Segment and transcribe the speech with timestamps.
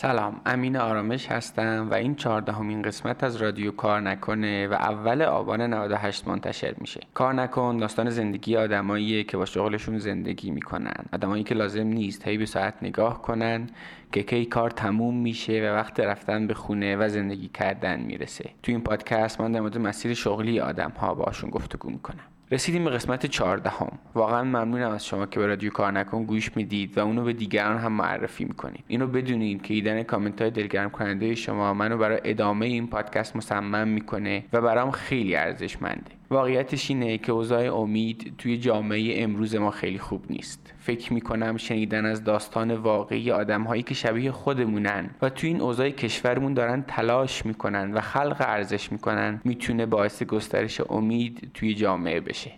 [0.00, 5.60] سلام امین آرامش هستم و این چهاردهمین قسمت از رادیو کار نکنه و اول آبان
[5.60, 7.00] 98 منتشر میشه.
[7.14, 11.04] کار نکن داستان زندگی آدماییه که با شغلشون زندگی می‌کنن.
[11.12, 13.66] آدمایی که لازم نیست هی به ساعت نگاه کنن
[14.12, 18.50] که کی کار تموم میشه و وقت رفتن به خونه و زندگی کردن می‌رسه.
[18.62, 22.24] تو این پادکست من در مورد مسیر شغلی آدم ها باشون گفتگو می‌کنم.
[22.50, 23.98] رسیدیم به قسمت چهاردهم.
[24.14, 27.78] واقعا ممنونم از شما که به رادیو کار نکن گوش می‌دید و اونو به دیگران
[27.78, 28.84] هم معرفی می‌کنید.
[28.88, 33.88] اینو بدونید که ایدن کامنت های دلگرم کننده شما منو برای ادامه این پادکست مصمم
[33.88, 36.17] می‌کنه و برام خیلی ارزشمنده.
[36.30, 40.74] واقعیتش اینه که اوضاع امید توی جامعه امروز ما خیلی خوب نیست.
[40.78, 45.90] فکر می‌کنم شنیدن از داستان واقعی آدم هایی که شبیه خودمونن و توی این اوضاع
[45.90, 52.52] کشورمون دارن تلاش می‌کنن و خلق ارزش می‌کنن می‌تونه باعث گسترش امید توی جامعه بشه.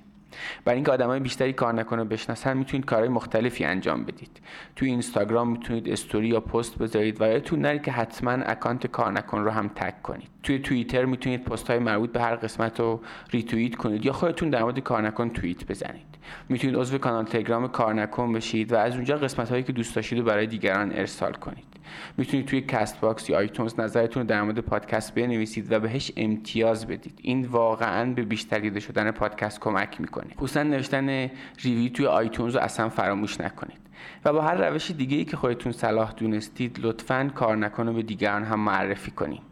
[0.64, 4.40] برای اینکه آدمای بیشتری کار نکنه بشناسن می‌تونید کارهای مختلفی انجام بدید.
[4.76, 9.38] توی اینستاگرام می‌تونید استوری یا پست بذارید و یادتون نرید که حتما اکانت کار نکن
[9.40, 10.28] رو هم تگ کنید.
[10.42, 14.62] توی توییتر می‌تونید پست های مربوط به هر قسمت رو ریتوییت کنید یا خودتون در
[14.62, 16.10] مورد کار نکن توییت بزنید.
[16.48, 20.18] می‌تونید عضو کانال تلگرام کار نکن بشید و از اونجا قسمت هایی که دوست داشتید
[20.18, 21.69] رو برای دیگران ارسال کنید.
[22.16, 27.18] می‌تونید توی Castbox یا iTunes نظرتون در مورد پادکست بنویسید و بهش امتیاز بدید.
[27.22, 30.34] این واقعا به بیشتر دیده شدن پادکست کمک می‌کنه.
[30.36, 33.80] خصوصا نوشتن review توی iTunes رو اصلا فراموش نکنید.
[34.24, 38.02] و با هر روش دیگه ای که خودتون صلاح دونستید لطفا کار نکن رو به
[38.02, 39.42] دیگران هم معرفی کنید.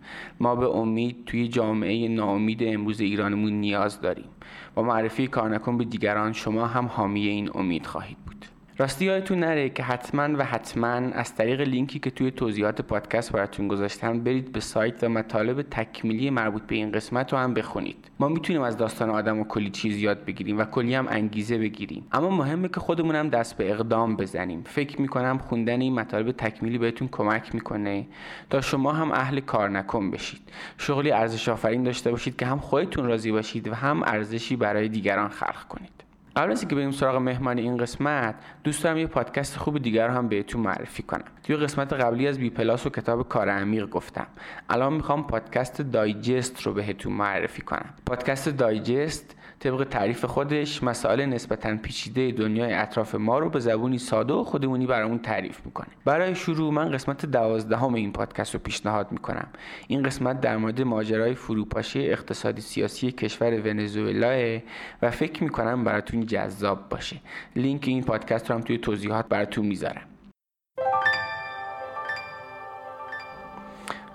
[0.41, 4.29] ما به امید توی جامعه ناامید امروز ایرانمون نیاز داریم.
[4.75, 8.47] با معرفی کار نکن به دیگران شما هم حامی این امید خواهید بود.
[8.81, 13.69] راستی یادتون نره که حتما و حتما از طریق لینکی که توی توضیحات پادکست براتون
[13.69, 18.11] گذاشتم برید به سایت و مطالب تکمیلی مربوط به این قسمت رو هم بخونید.
[18.21, 22.07] ما می‌تونیم از داستان آدم و کلی چیز یاد بگیریم و کلی هم انگیزه بگیریم.
[22.13, 24.63] اما مهمه که خودمون هم دست به اقدام بزنیم.
[24.67, 28.07] فکر می‌کنم خوندن این مطالب تکمیلی بهتون کمک می‌کنه
[28.51, 30.41] تا شما هم اهل کار نکن بشید.
[30.79, 35.29] شغلی ارزش آفرین داشته باشید که هم خودتون راضی باشید و هم ارزشی برای دیگران
[35.29, 35.98] خلق کنید.
[36.39, 38.35] قبل از اینکه بریم سراغ مهمان این قسمت
[38.65, 41.25] دوست دارم یه پادکست خوب دیگر رو هم بهتون معرفی کنم.
[41.45, 44.27] توی قسمت قبلی از بی پلاس و کتاب کار عمیق گفتم.
[44.71, 47.95] الان می‌خوام پادکست دایجست رو بهتون معرفی کنم.
[48.07, 54.35] پادکست دایجست طبق تعریف خودش مسائل نسبتا پیچیده دنیای اطراف ما رو به زبونی ساده
[54.35, 55.87] و خودمونی برامون تعریف می‌کنه.
[56.05, 59.49] برای شروع من قسمت دوازدهم این پادکست رو پیشنهاد می‌کنم.
[59.89, 64.61] این قسمت در مورد ماجرای فروپاشی اقتصادی سیاسی کشور ونزوئلا
[65.03, 67.17] و فکر می‌کنم براتون جذاب باشه.
[67.57, 70.08] لینک این پادکست رو هم توی توضیحات براتون می‌ذارم.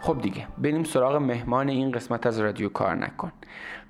[0.04, 3.32] خب دیگه بریم سراغ مهمان این قسمت از رادیو کار نکن.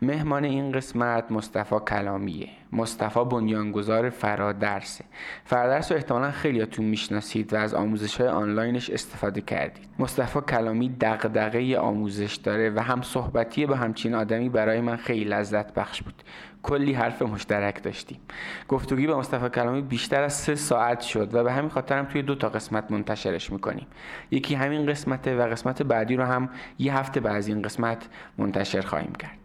[0.02, 2.50] مهمان این قسمت مصطفی کلامیه.
[2.72, 5.06] مصطفی بنیانگذار فرادرسه.
[5.46, 9.86] فرادرس رو احتمالا خیلیاتون می‌شناسید و از آموزش های آنلاینش استفاده کردید.
[10.00, 15.74] مصطفی کلامی دغدغه آموزش داره و هم صحبتی با همچین آدمی برای من خیلی لذت
[15.74, 16.24] بخش بود.
[16.64, 18.20] کلی حرف مشترک داشتیم.
[18.68, 22.22] گفتگوی با مصطفی کلامی بیشتر از سه ساعت شد و به همین خاطر هم توی
[22.22, 23.88] دو تا قسمت منتشرش می‌کنیم.
[24.32, 28.82] یکی همین قسمته و قسمت بعدی رو هم یه هفته بعد از این قسمت منتشر
[28.82, 29.38] خواهیم کرد.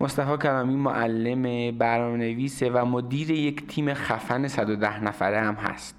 [0.00, 5.97] مصطفی کلامی معلم برنامه‌نویسه و مدیر یک تیم خفن 110 نفره هم هست.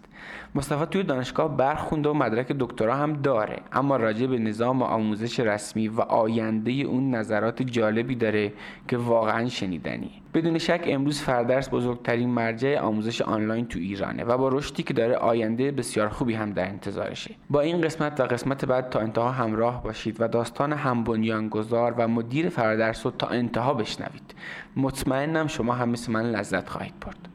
[0.56, 3.60] مصطفی توی دانشگاه برخونده و مدرک دکترا هم داره.
[3.74, 8.54] اما راجع به نظام آموزش رسمی و آینده اون نظرات جالبی داره
[8.88, 14.50] که واقعا شنیدنیه بدون شک امروز فردرس بزرگترین مرجع آموزش آنلاین تو ایرانه و با
[14.50, 17.36] رشدی که داره آینده بسیار خوبی هم در انتظارشه.
[17.50, 22.08] با این قسمت و قسمت بعد تا انتها همراه باشید و داستان هم بنیانگذار و
[22.08, 24.36] مدیر فردرس رو تا انتها بشنوید.
[24.76, 27.29] مطمئنم شما هم مثل من لذت خواهید برد.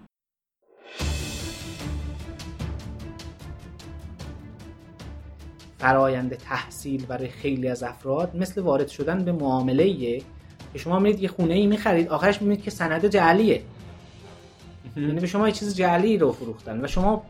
[5.84, 10.19] فرایند تحصیل برای خیلی از افراد مثل وارد شدن به معامله
[10.72, 13.62] که شما میرید یه خونه ای می‌خرید آخرش می‌بینید که سند جعلیه.
[14.97, 17.23] یعنی به شما یه چیز جعلی رو فروختن و شما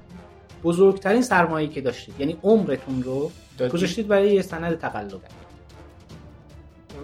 [0.65, 3.31] بزرگترین سرمایه‌ای که داشتید یعنی عمرتون رو
[3.73, 5.21] گذاشتید برای یه سند تقلب.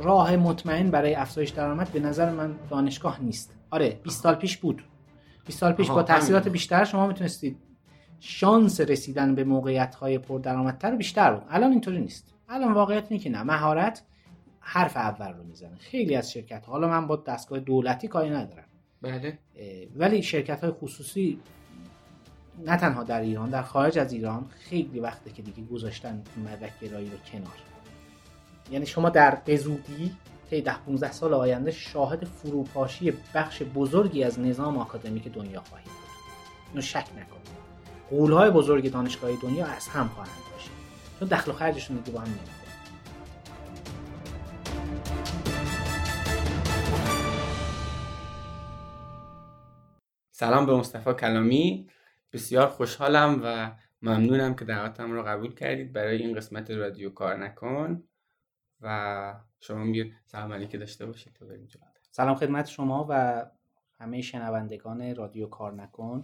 [0.02, 3.54] راه مطمئن برای افزایش درآمد به نظر من دانشگاه نیست.
[3.70, 4.82] آره 20 سال پیش بود.
[5.46, 7.69] 20 سال پیش با تحصیلات بیشتر شما می‌تونستید
[8.20, 11.42] شانس رسیدن به موقعیت های پردرآمدتر بیشتر بود.
[11.50, 12.34] الان اینطوری نیست.
[12.48, 14.02] الان واقعیت اینه که نه مهارت
[14.60, 15.76] حرف اول رو می‌زنه.
[15.76, 18.64] خیلی از شرکت حالا من با دستگاه دولتی کاری ندارم.
[19.02, 19.38] بله.
[19.96, 21.40] ولی شرکت های خصوصی
[22.66, 27.10] نه تنها در ایران در خارج از ایران خیلی وقته که دیگه گذاشتن مدرک گرایی
[27.10, 27.56] رو کنار.
[28.70, 30.12] یعنی شما در بزودی
[30.50, 35.94] طی ده 15 سال آینده شاهد فروپاشی بخش بزرگی از نظام آکادمیک دنیا خواهید بود.
[36.70, 37.59] اینو شک نکنید.
[38.10, 40.72] قولهای بزرگ دانشگاهی دنیا از هم خواهند باشید
[41.18, 42.34] چون دخل و خرجشون دیگه با هم
[50.30, 51.88] سلام به مصطفی کلامی.
[52.32, 53.72] بسیار خوشحالم و
[54.02, 58.02] ممنونم که دعوتم رو قبول کردید برای این قسمت رادیو کار نکن.
[58.80, 61.82] و شما میگید سلام علیکم داشته باشید تا بریم جلو.
[62.10, 63.44] سلام خدمت شما و
[63.98, 66.22] همه شنوندگان رادیو کار نکن.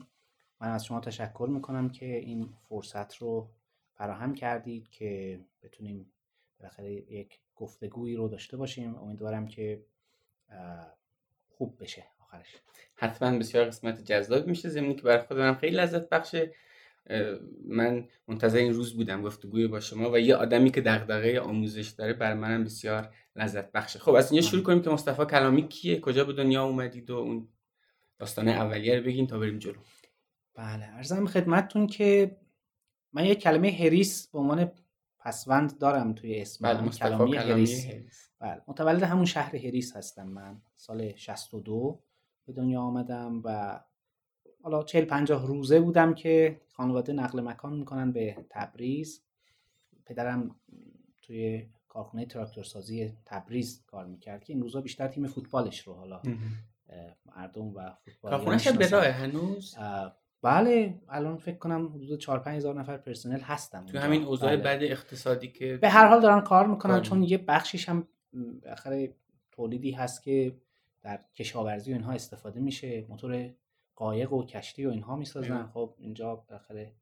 [0.60, 3.50] من از شما تشکر می‌کنم که این فرصت رو
[3.94, 6.12] فراهم کردید که بتونیم
[6.58, 8.94] بالاخره یک گفتگویی رو داشته باشیم.
[8.94, 9.84] امیدوارم که
[11.48, 12.56] خوب بشه آخرش.
[12.94, 16.54] حتما بسیار قسمت جذاب میشه زمینی که برای خودم خیلی لذت بخشه.
[17.64, 22.12] من منتظر این روز بودم گفتگوی با شما و یه آدمی که دغدغه آموزش داره
[22.12, 23.98] بر منم بسیار لذت بخشه.
[23.98, 27.48] خب از اینجا شروع کنیم که مصطفی کلامی کیه؟ کجا به دنیا اومدید و اون
[28.18, 29.78] داستان اولیه رو بگین تا بریم جلو.
[30.56, 32.36] بله ارزم خدمتتون که
[33.12, 34.72] من یه کلمه هریس به عنوان
[35.18, 37.86] پسوند دارم توی اسم بله کلامی هریس.
[38.38, 42.00] بله متولد همون شهر هریس هستم من سال 62
[42.46, 43.80] به دنیا آمدم و
[44.62, 49.22] حالا 40 50 روزه بودم که خانواده نقل مکان می‌کنن به تبریز.
[50.04, 50.56] پدرم
[51.22, 56.22] توی کارخونه تراکتورسازی تبریز کار می‌کرد که این روزا بیشتر تیم فوتبالش رو حالا
[57.36, 59.76] مردم و فوتبال کارخونهش به راه هنوز؟
[60.42, 64.76] بله الان فکر کنم حدود 4 5 هزار نفر پرسنل هستن تو همین اوضاع بله.
[64.76, 68.08] بد اقتصادی که به هر حال دارن کار می‌کنن چون یه بخشیش هم
[68.62, 69.14] بالاخره
[69.52, 70.56] تولیدی هست که
[71.02, 73.50] در کشاورزی و اینها استفاده میشه موتور
[73.96, 75.66] قایق و کشتی و اینها می‌سازن.
[75.66, 76.92] خب اینجا بالاخره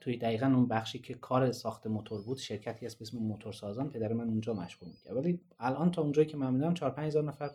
[0.00, 4.12] توی دقیقا اون بخشی که کار ساخت موتور بود شرکتی هست به اسم موتورسازان پدر
[4.12, 5.16] من اونجا مشغول می‌کرد.
[5.16, 7.50] ولی الان تا اونجایی که من می‌دونم 4 5 هزار نفر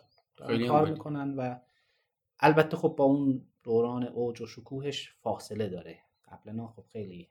[0.68, 1.56] کار می‌کنن و
[2.40, 5.98] البته خب با اون دوران اوج و شکوهش فاصله داره.
[6.24, 7.28] قبلا خب خیلی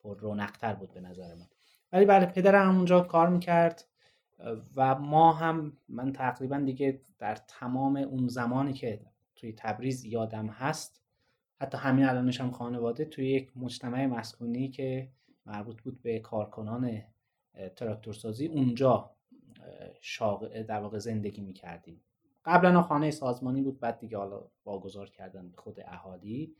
[0.00, 1.46] پر رونقتر بود به نظر من.
[1.92, 3.84] ولی بله پدرم اونجا کار می‌کرد
[4.76, 9.00] و ما هم من تقریبا دیگه در تمام اون زمانی که
[9.36, 11.02] توی تبریز یادم هست
[11.60, 15.08] حتی همین الانش هم خانواده توی یک مجتمع مسکونی که
[15.46, 17.02] مربوط بود به کارکنان
[17.76, 19.10] تراکتورسازی اونجا
[20.00, 22.00] شاق در واقع زندگی می‌کردیم.
[22.44, 26.56] قبلا خانه سازمانی بود بعد دیگه حالا واگذار کردن به خود اهالی.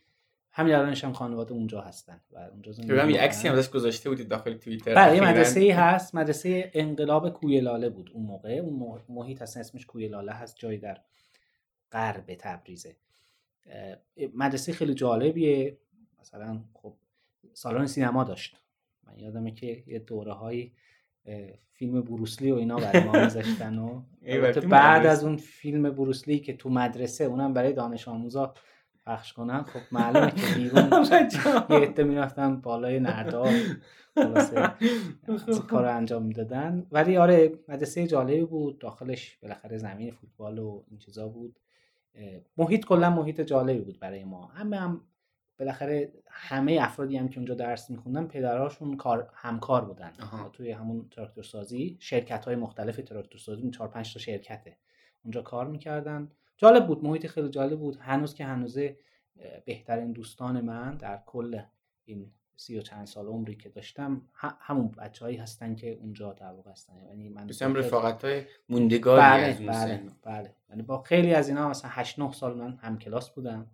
[0.52, 4.28] همین الانش هم خانواده اونجا هستن و اونجا زندگی یه عکسی هم ازش گذاشته بودید
[4.28, 8.50] داخل توییتر بله یه مدرسه ای هست مدرسه انقلاب کویلاله بود اون موقع.
[8.52, 11.00] اون محیط اصلا اسمش کویلاله هست جایی در
[11.92, 12.96] غرب تبریزه.
[14.34, 15.78] مدرسه خیلی جالبیه.
[16.20, 16.94] مثلا خب
[17.52, 18.56] سالن سینما داشت.
[19.06, 20.72] من یادمه که یه دوره های
[21.72, 24.02] فیلم بروسلی و اینا برای ما میذاشتن و
[24.70, 28.54] بعد از اون فیلم بروسلی که تو مدرسه اونم برای دانش آموزا
[29.06, 30.88] پخش کنن خب معلومه که بیرون
[31.70, 33.44] یه عده می‌رفتن بالای نردا
[35.68, 36.86] کار رو انجام می‌دادن.
[36.92, 38.78] ولی آره مدرسه جالبی بود.
[38.78, 41.60] داخلش بالاخره زمین فوتبال و این چیزا بود.
[42.56, 44.46] محیط کلا محیط جالبی بود برای ما.
[44.46, 45.00] همه هم
[45.60, 50.12] بالاخره همه افرادی هم که اونجا درس میخوندن پدراشون کار همکار بودن.
[50.52, 54.76] توی همون تراکتور سازی شرکت های مختلف تراکتور سازی 4 5 تا شرکته.
[55.24, 56.30] اونجا کار می‌کردن.
[56.56, 57.96] جالب بود محیط خیلی جالب بود.
[57.96, 58.96] هنوز که هنوزه
[59.64, 61.60] بهترین دوستان من در کل
[62.04, 64.22] این سی و چند سال عمری که داشتم
[64.60, 66.94] همون بچههایی هستن که اونجا در واقع هستن.
[67.08, 70.54] یعنی من بسیار رفاقت های موندگاری بله، از اون بله، بله.
[70.70, 73.66] یعنی با خیلی از اینا مثلا 8 9 سال من هم کلاس بودم.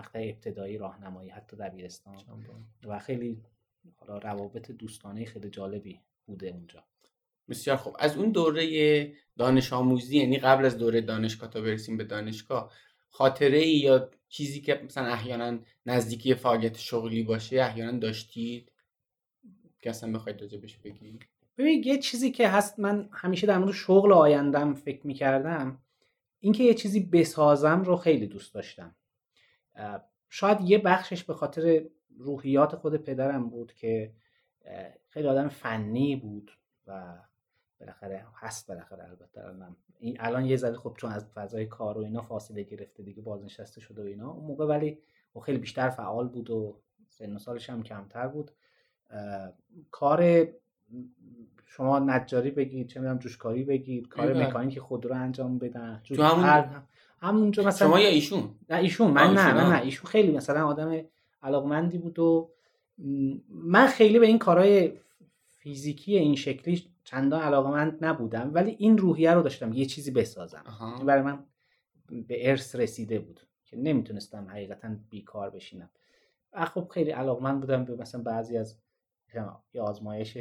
[0.00, 2.14] مقطع ابتدایی راهنمایی حتی دبیرستان.
[2.84, 3.42] و خیلی
[3.96, 6.84] حالا روابط دوستانه خیلی جالبی بوده اونجا.
[7.48, 7.96] بسیار خوب.
[7.98, 12.72] از اون دوره دانش آموزی یعنی قبل از دوره دانشگاه تا برسیم به دانشگاه
[13.10, 18.72] خاطره ای یا چیزی که مثلا احیانا نزدیکی فعالیت شغلی باشه احیانا داشتید؟
[19.82, 21.24] که اصلا بخواید راجبش بگید.
[21.58, 25.78] ببین یه چیزی که هست من همیشه در مورد شغل آیندم فکر می‌کردم
[26.40, 28.94] اینکه یه چیزی بسازم رو خیلی دوست داشتم.
[30.28, 31.84] شاید یه بخشش به خاطر
[32.18, 34.12] روحیات خود پدرم بود که
[35.08, 36.50] خیلی آدم فنی بود
[36.86, 37.18] و
[37.80, 42.00] بالاخره هست بالاخره البته الان این الان یه ذره خب چون از فضای کار و
[42.00, 44.98] اینا فاصله گرفته دیگه بازنشسته شده و اینا اون موقع ولی
[45.34, 48.50] خب خیلی بیشتر فعال بود و سن سالش هم کمتر بود.
[49.90, 50.48] کار
[51.66, 56.82] شما نجاری بگید چه می‌دونم جوشکاری بگید کار مکانیک خودرو انجام بدن تو همون
[57.20, 59.82] همونجا مثلا شما یا ایشون؟ نه ایشون من نه نه نه.
[59.82, 61.04] ایشون خیلی مثلا آدم
[61.42, 62.50] علاقمندی بود و
[63.48, 64.92] من خیلی به این کارهای
[65.48, 70.64] فیزیکی این شکلی چندان علاقمند نبودم ولی این روحیه رو داشتم یه چیزی بسازم.
[71.06, 71.44] برای من
[72.28, 75.90] به ارث رسیده بود که نمی‌تونستم حقیقتا بیکار بشینم.
[76.52, 78.76] و خب خیلی علاقمند بودم به مثلا بعضی از
[79.74, 80.38] یه آزمایش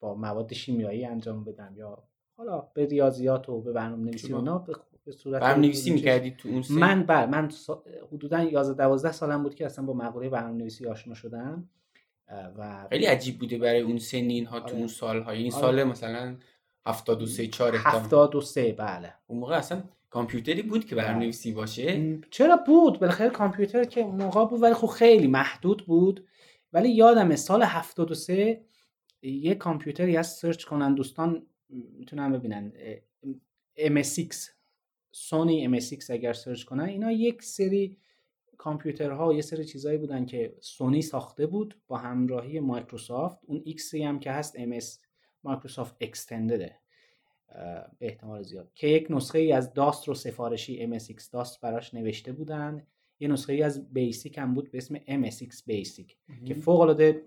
[0.00, 2.02] با مواد شیمیایی انجام بدم یا
[2.36, 4.66] حالا به ریاضیات و به برنامه نویسی اونا
[5.04, 7.50] به صورت برنامه نویسی می‌کردی تو اون سن؟ من بله من
[8.12, 11.68] حدودا 11 12 سالم بود که اصلا با مقوله برنامه نویسی آشنا شدم
[12.58, 14.76] و خیلی عجیب بوده برای اون سنین ها تو آره.
[14.76, 15.60] اون سال ها یعنی آره.
[15.60, 16.36] سال مثلا
[16.86, 23.00] 73 4 73 بله اون موقع اصلا کامپیوتری بود که برنامه نویسی باشه چرا بود
[23.00, 26.26] بالاخره کامپیوتر که اون موقع بود ولی خب خیلی محدود بود
[26.72, 28.60] ولی یادمه سال 73
[29.22, 31.46] یه کامپیوتری از search کنن دوستان
[31.98, 32.72] می‌تونن ببینن
[33.78, 34.34] MSX
[35.16, 37.98] سونی MSX اگر search کنن اینا یک سری
[38.58, 43.38] کامپیوترها یه سری چیزایی بودن که سونی ساخته بود با همراهی مایکروسافت.
[43.42, 44.84] اون X هم که هست MS
[45.44, 46.76] Microsoft Extended ه
[47.98, 48.70] به احتمال زیاد.
[48.74, 52.86] که یک نسخه ای از DOS رو سفارشی MSX DOS براش نوشته بودن.
[53.20, 56.16] یه نسخه ای از بیسیک هم بود به اسم MSX بیسیک
[56.46, 57.22] که فوق العاده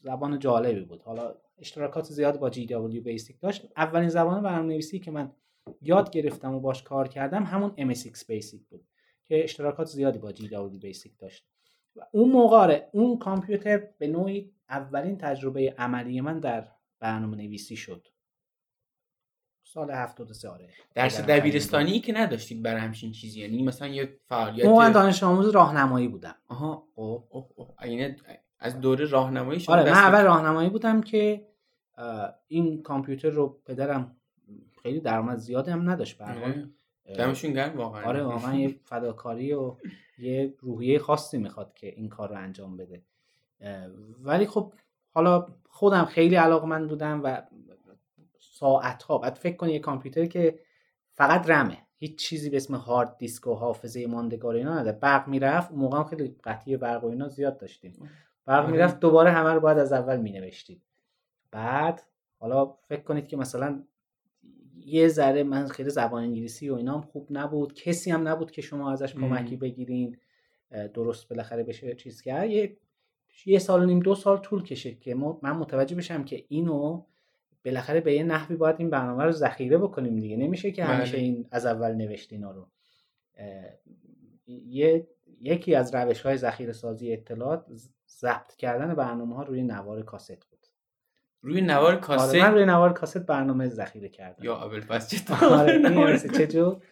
[0.00, 1.02] زبان جالبی بود.
[1.02, 3.68] حالا اشتراکات زیاد با GW بیسیک داشت.
[3.76, 5.32] اولین زبان برنامه‌نویسی که من
[5.80, 8.88] یاد گرفتم و باش کار کردم همون MSX بیسیک بود
[9.24, 11.46] که اشتراکات زیادی با GW بیسیک داشت.
[11.96, 16.68] و اون موقع آره، اون کامپیوتر به نوعی اولین تجربه عملی من در
[17.00, 18.06] برنامه نویسی شد.
[19.62, 20.68] سال 73 آره.
[20.94, 26.08] درس دبیرستانی که نداشتید برای همچین چیزی یعنی مثلا یه فعالیت من دانش آموز راهنمایی
[26.08, 26.34] بودم.
[26.48, 28.16] آها اوه اوه اوه یعنی
[28.58, 31.46] از دوره راهنمایی شما آره من اول راهنمایی بودم که
[32.46, 34.16] این کامپیوتر رو پدرم
[34.82, 36.68] خیلی درآمد زیادی هم نداشت به
[37.14, 38.04] دمشون گرم واقعا.
[38.04, 39.76] آره واقعا یه فداکاری و
[40.18, 43.02] یه روحیه خاصی می‌خواد که این کار رو انجام بده.
[44.22, 44.72] ولی خب
[45.10, 47.42] حالا خودم خیلی علاقمند بودم و
[48.38, 50.58] ساعت ها بعد فکر کنی یه کامپیوتر که
[51.10, 51.78] فقط رمه.
[51.96, 54.98] هیچ چیزی به اسم هارد دیسک و حافظه ماندگار اینا نداره.
[54.98, 58.10] برق می‌رفت اون موقع خیلی قطعی برق و اینا زیاد داشتیم.
[58.46, 60.82] برق می‌رفت دوباره همه رو باید از اول مینوشتید.
[61.50, 62.02] بعد
[62.38, 63.82] حالا فکر کنید که مثلا
[64.88, 67.74] یه ذره من خیلی زبان انگلیسی و اینا هم خوب نبود.
[67.74, 70.16] کسی هم نبود که شما ازش کمکی بگیرین
[70.94, 72.76] درست بالاخره بشه چیز کرد یه
[73.46, 77.04] یه سال و نیم دو سال طول کشید که من متوجه بشم که اینو
[77.64, 80.36] بالاخره به یه نحوی باید این برنامه رو ذخیره بکنیم دیگه.
[80.36, 82.66] نمیشه که همیشه این از اول نوشت اینا رو.
[84.46, 85.06] یه
[85.40, 87.66] یکی از روش های ذخیره سازی اطلاعات
[88.08, 90.47] ضبط کردن برنامه ها روی نوار کاست.
[91.48, 94.44] روی نوار کاست آره من روی نوار کاست برنامه ذخیره کردم.
[94.44, 96.82] یا اول پس چطور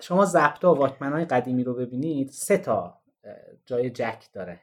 [0.00, 3.00] شما ضبط ها واکمن های قدیمی رو ببینید سه تا
[3.66, 4.60] جای جک داره.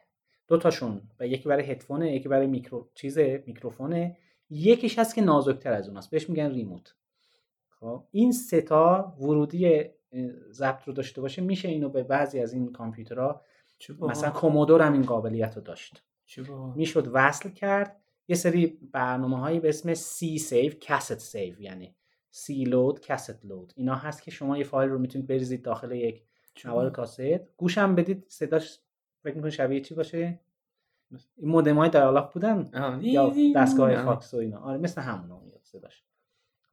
[0.47, 4.17] دو تاشون و یکی برای هدفونه یکی برای میکرو چیز میکروفونه.
[4.49, 6.95] یکیش هست که نازکتر از اون است بهش میگن remote.
[7.69, 9.85] خب این سه تا ورودی
[10.51, 13.41] ضبط رو داشته باشه میشه اینو به بعضی از این کامپیوترها
[13.99, 16.03] مثلا Commodore هم این قابلیت رو داشت.
[16.75, 18.01] می‌شد وصل کرد.
[18.27, 21.95] یه سری برنامه هایی به اسم CSAVE cassette save یعنی
[22.31, 26.23] CLOAD cassette load اینا هست که شما یه فایل رو می‌تونید بریزید داخل یک
[26.65, 27.21] نوار کاست.
[27.57, 28.79] گوشم بدید صداش
[29.23, 30.39] فکر می‌کنید شبیه چی باشه؟
[31.35, 32.69] این مودم های dial-up بودن؟
[33.01, 36.03] یا دستگاه فکس و اینا؟ آره مثل همون میاد صداش.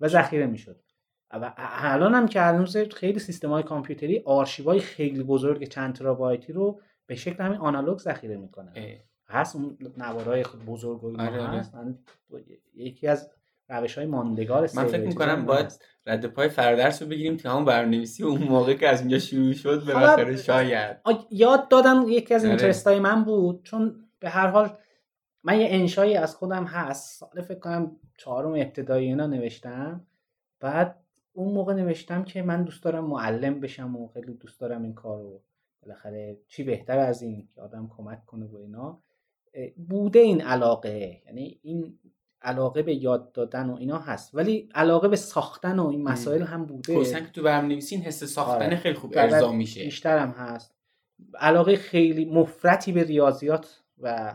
[0.00, 0.82] و ذخیره می‌شد.
[1.30, 6.80] و الان هم که هنوز خیلی سیستم های کامپیوتری آرشیوهای خیلی بزرگ چند ترابایتی رو
[7.06, 8.73] به شکل همین آنالوگ ذخیره می‌کنن.
[9.33, 11.75] هست اون نوارای بزرگ و اینا آره هست.
[12.75, 13.31] یکی از
[13.69, 18.23] روش های ماندگار من فکر می‌کنم باید رد پای فردرس رو بگیریم که همون برنامه‌نویسی
[18.23, 20.97] اون موقع که از اینجا شروع شد به بالاخره شاید.
[21.31, 24.71] یاد دادم یکی از اینترست های من بود چون به هر حال
[25.45, 27.19] من یه انشایی از خودم هست.
[27.19, 30.07] سال فکر کنم چهارم ابتدایی اینا نوشتم.
[30.61, 30.97] بعد
[31.33, 35.21] اون موقع نوشتم که من دوست دارم معلم بشم و خیلی دوست دارم این کار
[35.21, 35.41] رو
[35.83, 39.03] بالاخره چی بهتر از این که آدم کمک کنه و اینا.
[39.76, 41.99] بوده این علاقه یعنی این
[42.42, 44.35] علاقه به یاد دادن و اینا هست.
[44.35, 47.00] ولی علاقه به ساختن و این مسائل هم بوده.
[47.00, 48.76] خصوصا که تو برنامه‌نویسی حس ساختن آره.
[48.76, 49.85] خیلی خوب ارضا میشه.
[49.85, 50.75] بیشتر هم هست.
[51.35, 54.35] علاقه خیلی مفرطی به ریاضیات و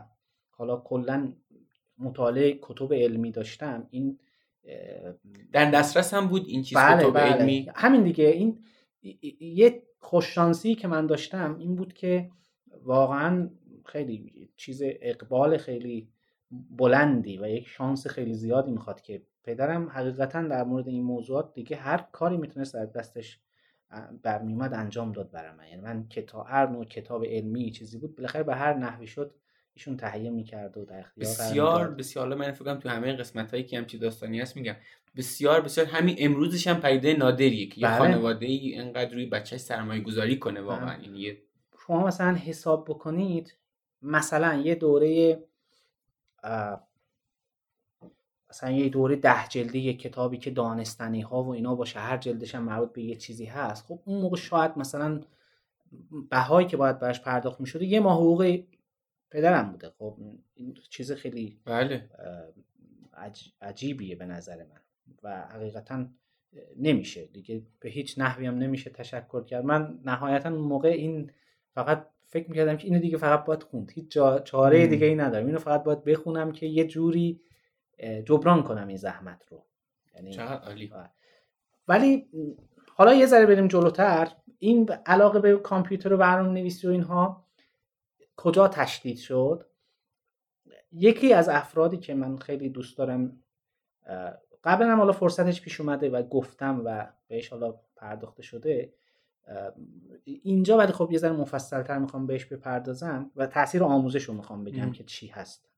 [0.50, 1.34] حالا کلا
[1.98, 3.88] مطالعه کتب علمی داشتم.
[3.90, 4.20] این
[5.52, 7.24] در دسترس هم بود این چیز بله کتب بله.
[7.24, 8.26] علمی؟ همین دیگه.
[8.26, 8.64] این
[9.40, 12.30] یه خوششانسی که من داشتم این بود که
[12.84, 13.50] واقعا
[13.88, 16.08] خیلی چیز اقبال خیلی
[16.52, 21.76] بلندی و یک شانس خیلی زیادی می‌خواد که پدرم حقیقتا در مورد این موضوعات دیگه
[21.76, 23.40] هر کاری می‌تونست در دستش
[24.24, 25.68] برمیومد انجام داد برای من.
[25.68, 29.36] یعنی من کتاب هر نوع کتاب علمی چیزی بود بالاخره به هر نحوی شد
[29.74, 32.36] ایشون تهیه می‌کرد و در اختیار بسیار بسیار.
[32.36, 34.76] من فکر کنم تو همه قسمت هایی که همچی داستانی هست میگم.
[35.16, 35.88] بسیار بسیار.
[35.88, 37.98] همین امروزش هم پیده نادریه که یه بله.
[37.98, 41.02] خانواده ای انقدر روی بچهش سرمایه گذاری کنه واقعا.
[41.02, 41.38] این یه
[41.88, 43.58] شما مثلا حساب بکنید
[44.02, 45.44] مثلا یه دوره
[48.50, 52.56] مثلا یه دوره ده جلدی یه کتابی که دانستنی ها و اینا باشه هر جلدش
[52.56, 53.86] هم مربوط به یه چیزی هست.
[53.86, 55.22] خب اون موقع شاید مثلا
[56.30, 58.64] بهایی که باید براش پرداخت می‌شده یه ماه حقوق
[59.32, 59.90] پدرم بوده.
[59.90, 60.18] خب
[60.54, 62.10] این چیز خیلی بله.
[63.62, 64.82] عجیبیه به نظر من.
[65.24, 66.06] و حقیقتا
[66.78, 67.26] نمیشه.
[67.26, 69.66] دیگه به هیچ نحوی هم نمیشه تشکر کرد.
[69.66, 71.32] من نهایتا موقع این
[71.74, 73.92] فقط فکر می‌کردم که اینو دیگه فقط باید خوند.
[73.92, 75.46] هیچ چاره دیگه ای ندارم.
[75.46, 77.42] اینو فقط باید بخونم که یه جوری
[78.26, 79.66] جبران کنم این زحمت رو.
[80.16, 80.94] یعنی عالی.
[81.88, 82.30] ولی
[82.96, 84.32] حالا یه ذره بریم جلوتر.
[84.60, 87.46] این علاقه به کامپیوتر و برنامه نویسی و اینها
[88.36, 89.66] کجا تشدید شد؟
[90.92, 93.44] یکی از افرادی که من خیلی دوست دارم
[94.64, 98.94] قبلا هم حالا فرصتش پیش اومده و گفتم و بهش حالا پرداخته شده
[100.24, 104.64] اینجا ولی خب یه ذره مفصل تر می‌خوام بهش بپردازم و تاثیر آموزش رو می‌خوام
[104.64, 105.70] بگم که چی هست.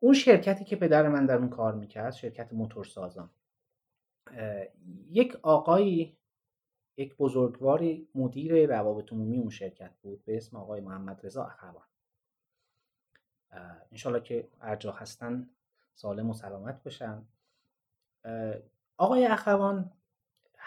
[0.00, 3.30] اون شرکتی که پدر من در اون کار می‌کرد شرکت موتورسازان
[5.10, 6.16] یک آقایی
[6.96, 11.74] یک بزرگواری مدیر روابط عمومی اون شرکت بود به اسم آقای محمد رضا اخوان.
[13.90, 15.50] انشالله که ارجا هستن
[15.94, 17.22] سالم و سلامت باشن
[18.96, 19.92] آقای اخوان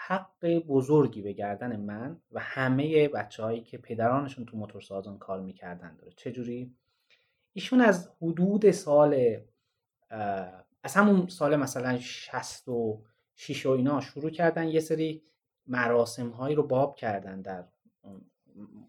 [0.08, 5.96] حق بزرگی به گردن من و همه بچه هایی که پدرانشون تو موتورسازان کار می‌کردن
[5.96, 6.74] داره چجوری؟
[7.52, 9.36] ایشون از حدود سال
[10.82, 15.22] از همون سال مثلا 66 و اینا شروع کردن یه سری
[15.66, 17.64] مراسم هایی رو باب کردن در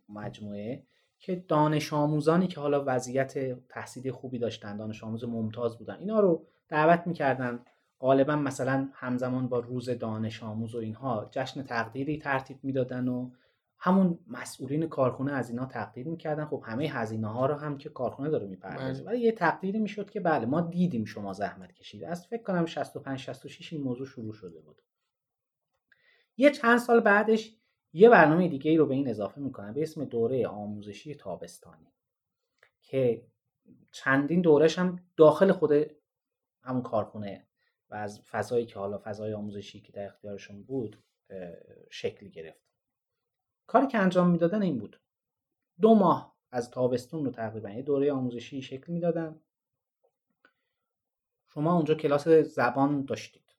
[0.10, 0.84] مجموعه
[1.20, 6.48] که دانش آموزانی که حالا وضعیت تحصیلی خوبی داشتن دانش آموز ممتاز بودن اینا رو
[6.70, 7.60] دعوت می‌کردن
[8.00, 13.32] غالبا مثلا همزمان با روز دانش آموز و اینها جشن تقدیری ترتیب می‌دادن و
[13.80, 16.46] همون مسئولین کارخونه از اینا تقدیر می‌کردن.
[16.46, 19.04] خب همه هزینه ها رو هم که کارخونه داره می‌پردازه.
[19.04, 19.12] بله.
[19.12, 23.20] ولی یه تقدیری می‌شد که بله ما دیدیم شما زحمت کشید از فکر کنم 65
[23.20, 24.82] 66 این موضوع شروع شده بود.
[26.38, 27.58] یه چند سال بعدش
[27.94, 31.94] یه برنامه دیگه ای رو به این اضافه می‌کنن به اسم دوره آموزشی تابستانی
[32.82, 33.28] که
[33.92, 35.72] چندین دورش هم داخل خود
[36.62, 37.47] همون کارخونه
[37.90, 41.04] و از فضایی که حالا فضای آموزشی که در اختیارشون بود
[41.90, 42.68] شکل گرفت.
[43.68, 45.00] کاری که انجام می‌دادن این بود.
[45.82, 49.40] دو ماه از تابستون رو تقریبا یه دوره آموزشی شکل می‌دادن.
[51.48, 53.56] شما اونجا کلاس زبان داشتید.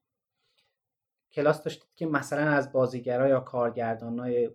[1.33, 4.51] کلاس داشتید که مثلا از بازیگرا یا کارگردانای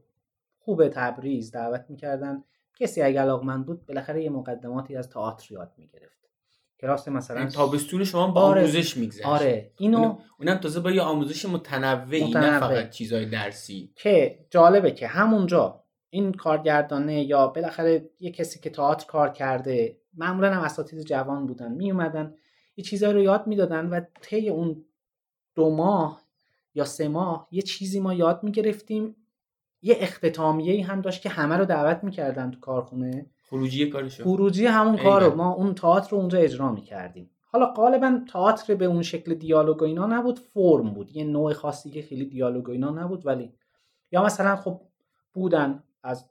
[0.59, 2.43] خوب تبریز دعوت می‌کردن.
[2.75, 6.22] کسی اگه علاقمند بود بالاخره یه مقدماتی از تئاتر یاد می‌گرفت.
[6.83, 8.61] کلاس مثلا این تابستون شما با آره.
[8.61, 9.25] آموزش میگذشت.
[9.25, 13.91] آره اینو اونم تازه با یه آموزش متنوعی نه فقط چیزای درسی.
[13.95, 20.53] که جالبه که همونجا این کارگردانه یا بالاخره یه کسی که تئاتر کار کرده معمولا
[20.53, 22.35] هم اساتید جوان بودن می اومدن
[22.77, 24.85] یه چیزایی رو یاد می‌دادن و طی اون
[25.55, 26.21] دو ماه
[26.75, 29.15] یا سه ماه یه چیزی ما یاد می‌گرفتیم.
[29.81, 33.25] یه اختتامیه هم داشت که همه رو دعوت می‌کردن تو کارخونه.
[33.43, 34.23] خروجی کارشو.
[34.23, 37.29] خروجی همون کار رو ما اون تئاتر رو اونجا اجرا می‌کردیم.
[37.41, 41.15] حالا غالبا تئاتر به اون شکل دیالوگ و اینا نبود فرم بود.
[41.15, 43.53] یه نوع خاصی که خیلی دیالوگ و اینا نبود ولی
[44.11, 44.81] یا مثلا خب
[45.33, 46.25] بودن از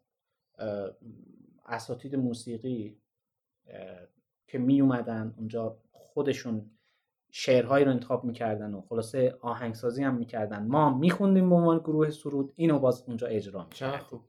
[1.66, 2.96] اساتید موسیقی
[4.46, 6.70] که می اومدن اونجا خودشون
[7.30, 10.66] شعرهایی رو انتخاب می‌کردن و خلاصه آهنگسازی هم می‌کردن.
[10.66, 12.52] ما میخوندیم به عنوان گروه سرود.
[12.56, 14.20] اینو باز اونجا اجرا می‌کردیم.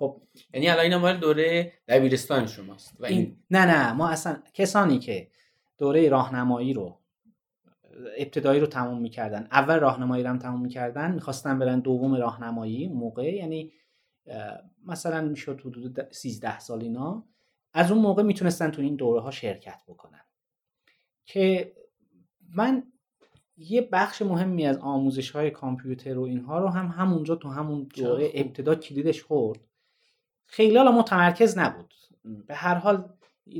[0.00, 0.20] خب
[0.54, 3.36] یعنی الان اینا مال دوره دبیرستان شماست و این...
[3.50, 5.28] نه نه ما اصلا کسانی که
[5.78, 6.98] دوره راهنمایی رو
[8.18, 13.34] ابتدایی رو تموم می‌کردن اول راهنمایی رو هم تموم می‌کردن می‌خواستن برن دوم راهنمایی موقع
[13.34, 13.72] یعنی
[14.86, 17.24] مثلا می‌شد حدود 13 سال اینا
[17.72, 20.24] از اون موقع می‌تونستن تو این دوره ها شرکت بکنن.
[21.26, 21.72] که
[22.54, 22.82] من
[23.56, 28.30] یه بخش مهمی از آموزش های کامپیوتر و اینها رو هم همونجا تو همون دوره
[28.34, 29.69] ابتدا کلیدش خورد.
[30.50, 31.94] خیلی حالا متمرکز نبود.
[32.46, 33.08] به هر حال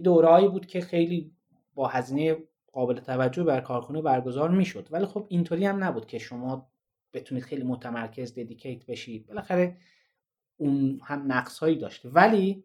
[0.04, 1.32] دورهایی بود که خیلی
[1.74, 2.36] با هزینه
[2.72, 4.88] قابل توجه بر کارخونه برگزار می‌شد.
[4.90, 6.70] ولی خب اینطوری هم نبود که شما
[7.12, 9.26] بتونید خیلی متمرکز ددیکیت بشید.
[9.26, 9.76] بالاخره
[10.56, 12.64] اون هم نقص هایی داشت ولی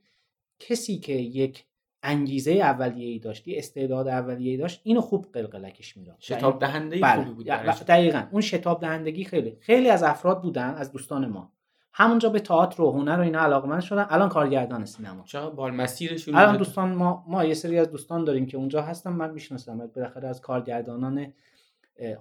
[0.59, 1.65] کسی که یک
[2.03, 6.17] انگیزه اولیه ای داشت استعداد اولیه ای داشت اینو خوب قلقلکش می‌داد.
[6.19, 7.23] شتاب دهنده بله.
[7.23, 7.45] خوبی بود.
[7.88, 8.27] دقیقا.
[8.31, 11.54] اون شتاب دهندگی خیلی خیلی از افراد بودن از دوستان ما.
[11.97, 15.23] همونجا به تئاتر و هنر و اینا علاقمند شدن الان کارگردان سینما.
[15.25, 19.10] چرا بال مسیرشون الان دوستان ما ما یه سری از دوستان داریم که اونجا هستن
[19.10, 19.88] من می‌شناسم.
[19.95, 21.34] بالاخره از کارگردانان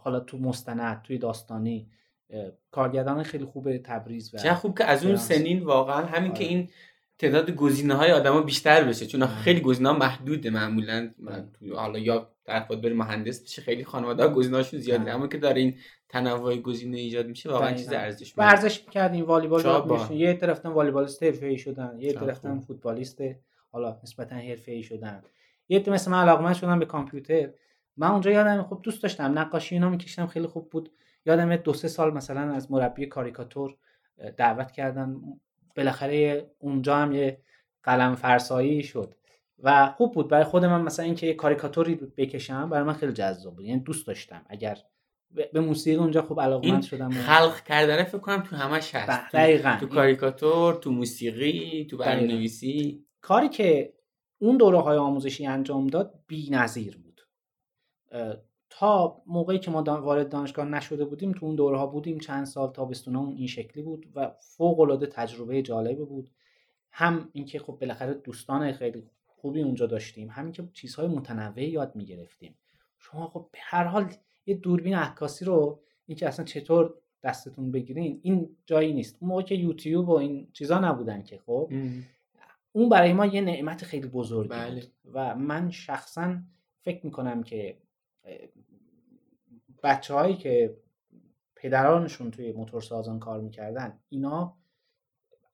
[0.00, 1.88] حالا تو مستند توی داستانی
[2.70, 6.38] کارگردان خیلی خوبه تبریز و چه خوب که از اون سنین واقعا همین آره.
[6.38, 6.68] که این
[7.18, 11.10] تعداد گزینه های آدما بیشتر بشه چون خیلی گزینه محدوده معمولا.
[11.74, 15.74] حالا یا طرف بره مهندس بشه خیلی خانواده گزینه‌هاشون زیاده اما که داره این
[16.08, 21.58] تنوع گزینه ایجاد میشه واقعا چیز ارزش ورزش می‌کردیم والیبال یاد یه طرف والیبالیست حرفه‌ای
[21.58, 23.22] شدن یه طرف فوتبالیست
[23.72, 25.22] حالا نسبتا حرفه‌ای شدن.
[25.68, 27.50] یه تو مثل من علاقمند شدم به کامپیوتر.
[27.96, 30.92] من اونجا یادم خوب دوست داشتم نقاشی اینا میکشیدم خیلی خوب بود.
[31.26, 33.76] یادم دو سه سال مثلا از مربی کاریکاتور
[34.36, 35.16] دعوت کردن
[35.76, 37.38] بالاخره اونجا هم یه
[37.82, 39.14] قلم فرسایی شد.
[39.62, 40.28] و خوب بود.
[40.28, 43.64] برای خود من مثلا اینکه یه کاریکاتوری بکشم برای من خیلی جذاب بود.
[43.64, 44.44] یعنی دوست داشتم.
[44.48, 44.78] اگر
[45.52, 49.34] به موسیقی اونجا خوب علاقمند شدم خلق کردن فکر کنم تو همش هست.
[49.34, 49.76] دقیقاً.
[49.80, 53.04] تو, کاریکاتور تو موسیقی تو برنامه‌نویسی.
[53.20, 53.94] کاری که
[54.38, 56.14] اون دوره های آموزشی انجام داد
[56.50, 57.20] نظیر بود.
[58.70, 62.72] تا موقعی که ما وارد دانشگاه نشده بودیم تو اون دوره ها بودیم چند سال
[62.72, 66.30] تابستون اون این شکلی بود و فوق العاده تجربه جالبی بود.
[66.90, 69.02] هم اینکه خب بالاخره دوستان خیلی
[69.44, 70.28] خوبی اونجا داشتیم.
[70.30, 72.58] همین که چیزهای متنوعی یاد می‌گرفتیم.
[72.98, 74.12] شما خب به هر حال
[74.46, 79.16] یه دوربین عکاسی رو اینکه اصلا چطور دستتون بگیرین این جایی نیست.
[79.20, 81.72] اون موقع که یوتیوب و این چیزا نبودن که خب
[82.72, 84.80] اون برای ما یه نعمت خیلی بزرگی بله.
[84.80, 86.36] بود و من شخصا
[86.80, 87.78] فکر می‌کنم که
[89.82, 90.76] بچه هایی که
[91.56, 94.56] پدرانشون توی موتورسازان کار می‌کردن اینا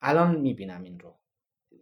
[0.02, 1.14] الان می‌بینم این رو.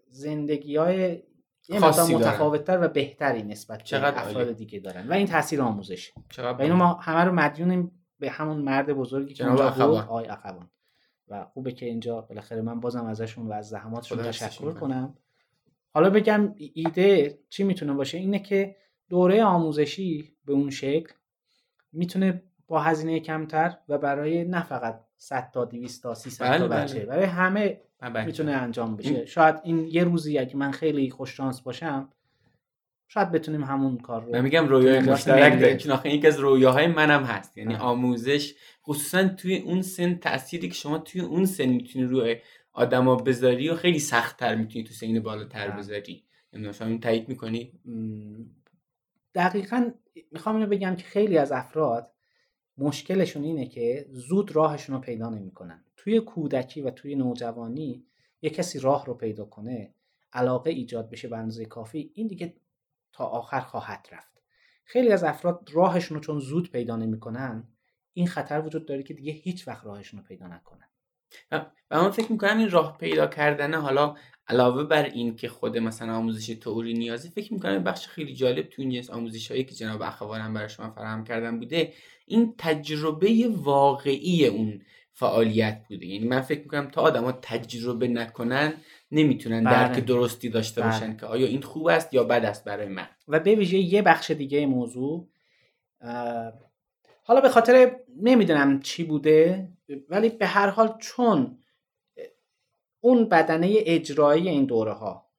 [0.09, 1.23] زندگی های
[1.69, 5.09] یه متفاوتتر و بهتری نسبت به افراد دیگه دارن.
[5.09, 6.13] و این تاثیر آموزش.
[6.39, 10.71] و اینو ما همه رو مدیونیم به همون مرد بزرگی که اونجا بود آقای اخوان.
[11.29, 15.15] و خوبه که اینجا بالاخره من بازم ازشون و از زحماتشون تشکر کنم.
[15.95, 18.77] حالا بگم ایده چی می‌تونه باشه؟ اینه که
[19.09, 21.13] دوره آموزشی به اون شکل
[21.93, 26.83] می‌تونه با هزینه کمتر و برای نه فقط 100 تا 200 تا 300 تا بله،
[26.83, 27.07] بچه بله.
[27.07, 27.81] برای همه.
[28.27, 29.27] می‌تونه انجام بشه.
[29.27, 32.09] شاید این یه روزی اگه من خیلی خوش شانس باشم
[33.09, 36.87] شاید بتونیم همون کار رو من میگم رویای مشترک داریم چون آخه یکی از رویاهای
[36.87, 37.59] منم هست.
[37.59, 42.37] یعنی آموزش خصوصا توی اون سن تأثیری که شما توی اون سن می‌تونی روی
[42.73, 46.25] آدما بذاری و خیلی سختتر می‌تونی تو سین بالاتر بذاری.
[46.53, 47.73] یعنی شما این تایید می‌کنی؟
[49.35, 49.91] دقیقا
[50.33, 52.13] می‌خوام اینو بگم که خیلی از افراد
[52.79, 55.85] مشکلشون اینه که زود راهشون رو پیدا نمی‌کنن.
[56.09, 58.07] توی کودکی و توی نوجوانی
[58.43, 59.95] یه کسی راه رو پیدا کنه
[60.33, 62.57] علاقه ایجاد بشه به اندازه کافی این دیگه
[63.13, 64.43] تا آخر خواهد رفت.
[64.85, 67.69] خیلی از افراد راهشون رو چون زود پیدا نمی‌کنن
[68.13, 70.89] این خطر وجود داره که دیگه هیچ وقت راهشون رو پیدا نکنن.
[71.51, 74.17] و من فکر می‌کنم این راه پیدا کردن حالا
[74.47, 78.83] علاوه بر این که خود مثلا آموزش تئوری نیازی فکر می‌کنم بخش خیلی جالب تو
[78.83, 81.93] این آموزش هایی که جناب اخوانم برای شما فراهم کردن بوده
[82.27, 84.83] این تجربه واقعی اون
[85.19, 88.73] فعالیت بوده یعنی من فکر می‌کنم تا آدما تجربه نکنن
[89.13, 89.75] نمی‌تونن بله.
[89.75, 90.91] درک درستی داشته بله.
[90.91, 94.03] باشن که آیا این خوب است یا بد است برای من و به ویژه یه
[94.03, 95.29] بخش دیگه موضوع
[97.23, 99.69] حالا به خاطر نمی‌دونم چی بوده
[100.09, 101.59] ولی به هر حال چون
[103.01, 105.31] اون بدنه اجرایی این دوره ها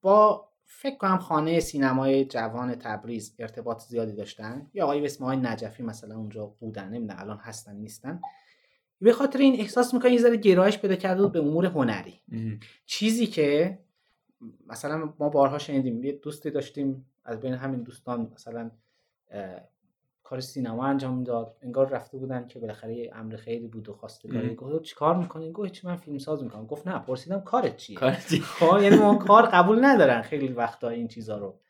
[0.00, 5.82] با فکر کنم خانه سینمای جوان تبریز ارتباط زیادی داشتن یا آقای اسم های نجفی
[5.82, 8.20] مثلا اونجا بودن نمی‌دونم الان هستن نیستن
[9.00, 12.20] به خاطر این احساس می‌کنه یه ذره گرایش پیدا کرده بود به امور هنری.
[12.86, 13.78] چیزی که
[14.66, 18.70] مثلا ما بارها شنیدیم یه دوستی داشتیم از بین همین دوستان مثلا
[20.22, 24.54] کار سینما انجام داد انگار رفته بودن که بالاخره یه امر خیلی بود و خواستگاری
[24.54, 26.66] گفت چیکار می‌کنی؟ گفت چی من فیلم ساز می‌کنم.
[26.66, 27.98] گفت نه پرسیدم کارت چیه؟
[28.40, 31.60] خب یعنی ما کار قبول ندارن خیلی وقتا این چیزا رو.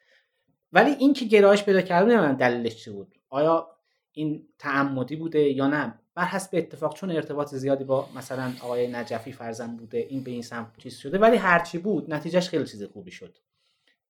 [0.72, 3.68] ولی این که گرایش پیدا کرد من دلیلش چی بود؟ آیا
[4.12, 9.32] این تعمدی بوده یا نه؟ بر حسب اتفاق چون ارتباط زیادی با مثلا آقای نجفی
[9.32, 13.10] فرزند بوده این به این سمت چیز شده ولی هرچی بود نتیجهش خیلی چیز خوبی
[13.10, 13.38] شد.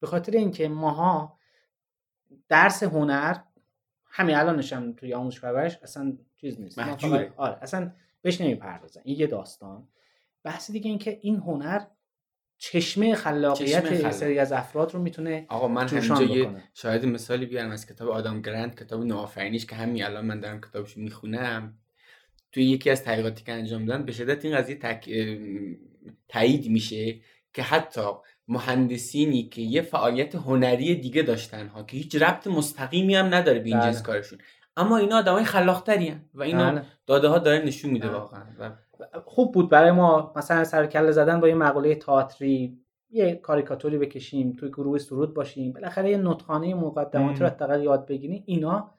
[0.00, 1.38] به خاطر اینکه ماها
[2.48, 3.36] درس هنر
[4.04, 6.78] همین الانش هم توی آموزش پرورش اصلا چیز نیست.
[7.36, 7.92] آره اصلا
[8.22, 9.00] بهش نمی‌پردازن.
[9.04, 9.88] این یه داستان.
[10.44, 11.84] بحث دیگه این که این هنر
[12.58, 17.86] چشمه خلاقیت سری از افراد رو می‌تونه آقا من همینجا یه شاید مثالی بیارم از
[17.86, 21.78] کتاب آدم گرند کتاب نوآفرینیش که همین الان من دارم کتابش می‌خونم.
[22.52, 25.10] توی یکی از تحقیقاتی که انجام دادن به شدت این قضیه تک...
[26.28, 27.20] تایید میشه
[27.52, 28.02] که حتی
[28.48, 33.68] مهندسینی که یه فعالیت هنری دیگه داشتن ها که هیچ ربط مستقیمی هم نداره به
[33.68, 33.86] این بله.
[33.86, 34.38] جنس کارشون
[34.76, 36.82] اما اینا آدمای خلاقتری و اینا بله.
[37.06, 38.16] داده ها داره نشون میده بله.
[38.16, 38.42] واقعا
[39.24, 42.78] خوب بود برای ما مثلا سر کله زدن با یه مقاله تئاتری
[43.10, 48.42] یه کاریکاتوری بکشیم توی گروه سرود باشیم بالاخره یه نطخانه مقدمات رو حداقل یاد بگیریم
[48.46, 48.94] اینا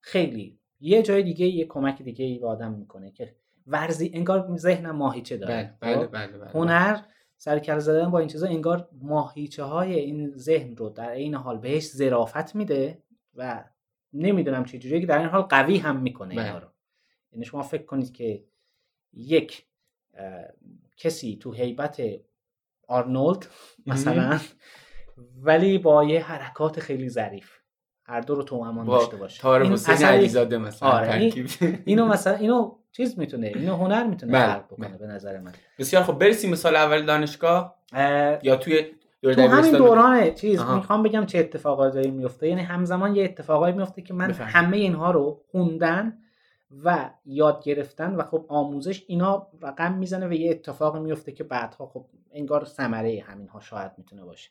[0.00, 3.36] خیلی یه جای دیگه یه کمک دیگه ای به آدم می‌کنه که
[3.66, 5.76] ورزی انگار ذهنم ماهیچه داره.
[5.80, 6.50] بله بله بله, بله.
[6.50, 7.00] هنر
[7.36, 11.86] سرکل زدن با این چیزا انگار ماهیچه های این ذهن رو در این حال بهش
[11.86, 13.02] ظرافت میده
[13.34, 13.64] و
[14.12, 16.44] نمی‌دونم چه جوریه که در این حال قوی هم می‌کنه بله.
[16.44, 16.68] اینا رو
[17.32, 18.44] یعنی شما فکر کنید که
[19.12, 19.66] یک
[20.14, 20.44] اه،
[20.96, 22.02] کسی تو هیبت
[22.88, 23.46] آرنولد
[23.86, 24.40] مثلا
[25.36, 27.58] ولی با یه حرکات خیلی ظریف.
[28.08, 29.42] هر دو رو تو امان با داشته باشه.
[29.42, 31.78] تار حسین علیزاده مثلا آره، این- ترکیب.
[31.84, 34.98] اینو مثلا اینو چیز می‌تونه اینو هنر می‌تونه بله، خلق بکنه بله.
[34.98, 35.52] به نظر من.
[35.78, 37.76] بسیار خب برسیم سال اول دانشگاه.
[37.92, 38.86] اه، یا توی
[39.22, 40.76] دوره تو همین دوران چیز آها.
[40.76, 44.56] می‌خوام بگم چه اتفاقاتی میفته یعنی همزمان یه اتفاقایی میفته که من بفرمایید.
[44.56, 46.18] همه اینها رو خوندن
[46.84, 51.86] و یاد گرفتن و خب آموزش اینا رقم می‌زنه و یه اتفاق میفته که بعدها
[51.86, 54.50] خب انگار ثمره همینها شاید می‌تونه باشه.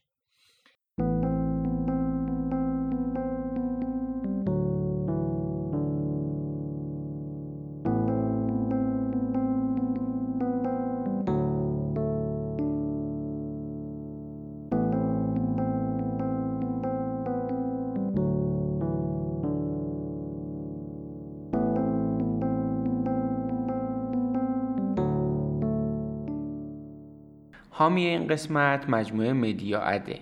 [27.77, 30.19] حامی این قسمت مجموعه MediaAd ه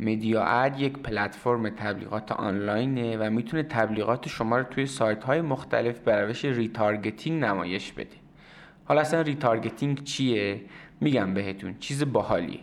[0.00, 6.16] MediaAd یک پلتفرم تبلیغات آنلاینه و می‌تونه تبلیغات شما رو توی سایت های مختلف به
[6.16, 8.16] روش retargeting نمایش بده.
[8.84, 10.60] حالا اصلا retargeting چیه؟
[11.00, 12.60] میگم بهتون چیز باحالیه.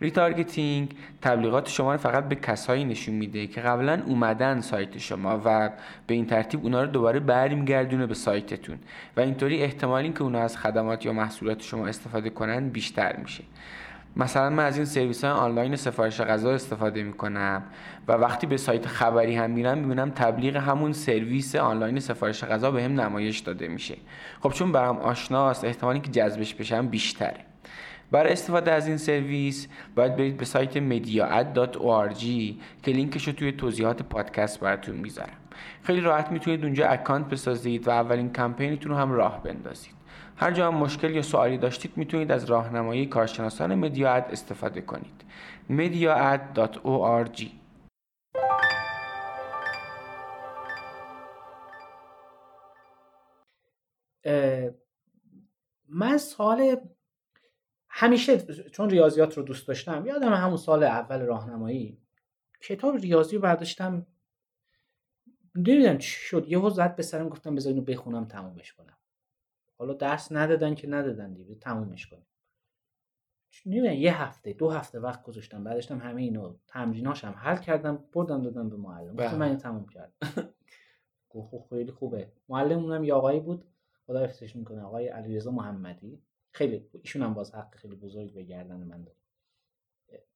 [0.00, 5.70] retargeting تبلیغات شما رو فقط به کسایی نشون میده که قبلا اومدن سایت شما و
[6.06, 8.78] به این ترتیب اونا رو دوباره برمیگردونه به سایتتون.
[9.16, 13.44] و اینطوری احتمال اینکه اونا از خدمات یا محصولات شما استفاده کنن بیشتر میشه.
[14.16, 17.62] مثلا من از این سرویس های آنلاین سفارش غذا استفاده می‌کنم
[18.08, 22.82] و وقتی به سایت خبری هم میرم می‌بینم تبلیغ همون سرویس آنلاین سفارش غذا به
[22.82, 23.96] هم نمایش داده میشه.
[24.40, 27.36] خب چون برام آشناست احتمالی که جذبش بشم بیشتره.
[28.10, 32.24] برای استفاده از این سرویس باید برید به سایت mediaad.org
[32.82, 35.36] که لینکش رو توی توضیحات پادکست براتون می‌ذارم.
[35.82, 39.96] خیلی راحت می‌تونید اونجا اکانت بسازید و اولین کمپینتون رو هم راه بندازید.
[40.36, 45.24] هر جا هم مشکل یا سوالی داشتید می‌تونید از راهنمایی کارشناسان مدیااد استفاده کنید.
[45.70, 47.46] mediaad.org
[55.88, 56.76] من سال
[57.98, 61.98] همیشه چون ریاضیات رو دوست داشتم یادم همون سال اول راهنمایی
[62.60, 64.06] کتاب ریاضی رو برداشتم.
[65.54, 68.96] نمی‌دونم چی شد یهو زد به سرم گفتم بذار اینو بخونم تمومش کنم.
[69.78, 72.26] حالا درس ندادن که ندادن دیگه تمومش کنم
[73.66, 78.70] نمی‌دونم یه هفته دو هفته وقت گذاشتم بعدشتم همه اینو تمریناشم حل کردم بردم دادم
[78.70, 79.16] به معلم.
[79.16, 79.38] گفتم بله.
[79.38, 80.48] من اینو تموم کردم.
[81.30, 82.32] گفت خب خیلی خوبه.
[82.48, 83.64] معلممونم یه آقایی بود
[84.06, 86.22] خدا حفظش می‌کنه آقای علیرضا محمدی.
[86.56, 89.16] خیلی ایشون هم باز حق خیلی بزرگ به گردن من داد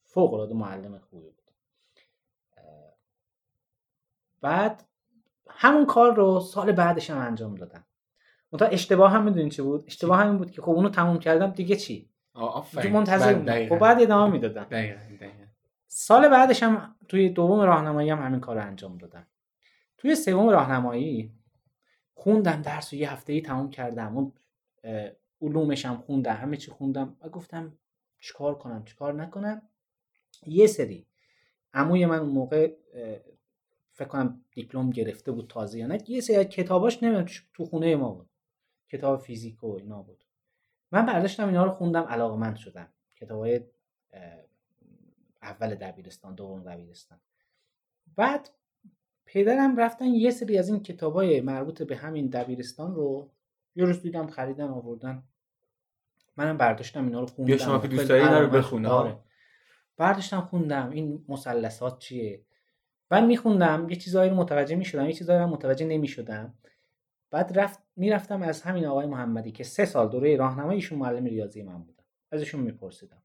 [0.04, 1.50] فوق العاده معلم خوبی بود.
[4.40, 4.84] بعد
[5.48, 7.84] همون کار رو سال بعدش هم انجام دادم.
[8.52, 11.76] منتها اشتباه هم می‌دونین چی بود؟ اشتباه همین بود که خب اونو تموم کردم دیگه
[11.76, 12.10] چی؟
[12.70, 13.68] دیگه منتظر بودم.
[13.68, 14.66] خب بعد ادامه می‌دادم.
[15.86, 19.26] سال بعدش هم توی دوم راهنمایی هم همین کار رو انجام دادم.
[19.98, 21.34] توی سوم راهنمایی
[22.14, 24.16] خوندم درس رو یه هفته ای تموم کردم.
[24.16, 24.32] اون
[25.42, 27.78] علومش هم خوندم همه چی خوندم و گفتم
[28.18, 29.62] چیکار کنم چیکار نکنم.
[30.46, 31.06] یه سری
[31.74, 32.76] عموی من اون موقع
[33.92, 38.10] فکر کنم دیپلم گرفته بود تازه یا نه یه سری کتاباش نمی‌دونم تو خونه ما
[38.10, 38.30] بود.
[38.88, 40.24] کتاب فیزیک و اینا بود.
[40.92, 42.88] من برداشتم اینا رو خوندم علاقمند شدم.
[43.16, 43.60] کتابای
[45.42, 47.20] اول دبیرستان دوم دبیرستان.
[48.16, 48.50] بعد
[49.26, 53.30] پدرم رفتن یه سری از این کتابای مربوط به همین دبیرستان رو
[53.74, 55.22] یه روز دیدم خریدن آوردن
[56.36, 58.82] منم برداشتم اینا رو خوندم بیا شما که دوست خیلی داری اینا رو علاقه‌مند بخون،
[58.82, 58.90] شدم.
[58.90, 59.00] آه.
[59.00, 59.18] آره.
[59.96, 62.44] برداشتم خوندم این مثلثات چیه
[63.08, 66.54] بعد میخوندم یه چیزایی رو متوجه می‌شدم یه چیزایی رو متوجه نمی‌شدم
[67.30, 71.62] بعد رفت می‌رفتم از همین آقای محمدی که سه سال دوره راهنمایی ایشون معلم ریاضی
[71.62, 73.22] من بودم ازشون میپرسیدم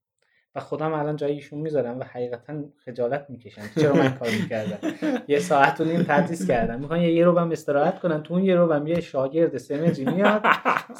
[0.56, 2.54] و خودم الان جای ایشون می‌ذارم و حقیقتا
[2.86, 4.78] خجالت می‌کشم چرا من کار می‌کردم؟
[5.28, 6.80] یه ساعت و نیم تدریس کردم.
[6.80, 10.46] می‌خوام یه رو استراحت کنم تو اون یه رو یه شاگرد سمجی میاد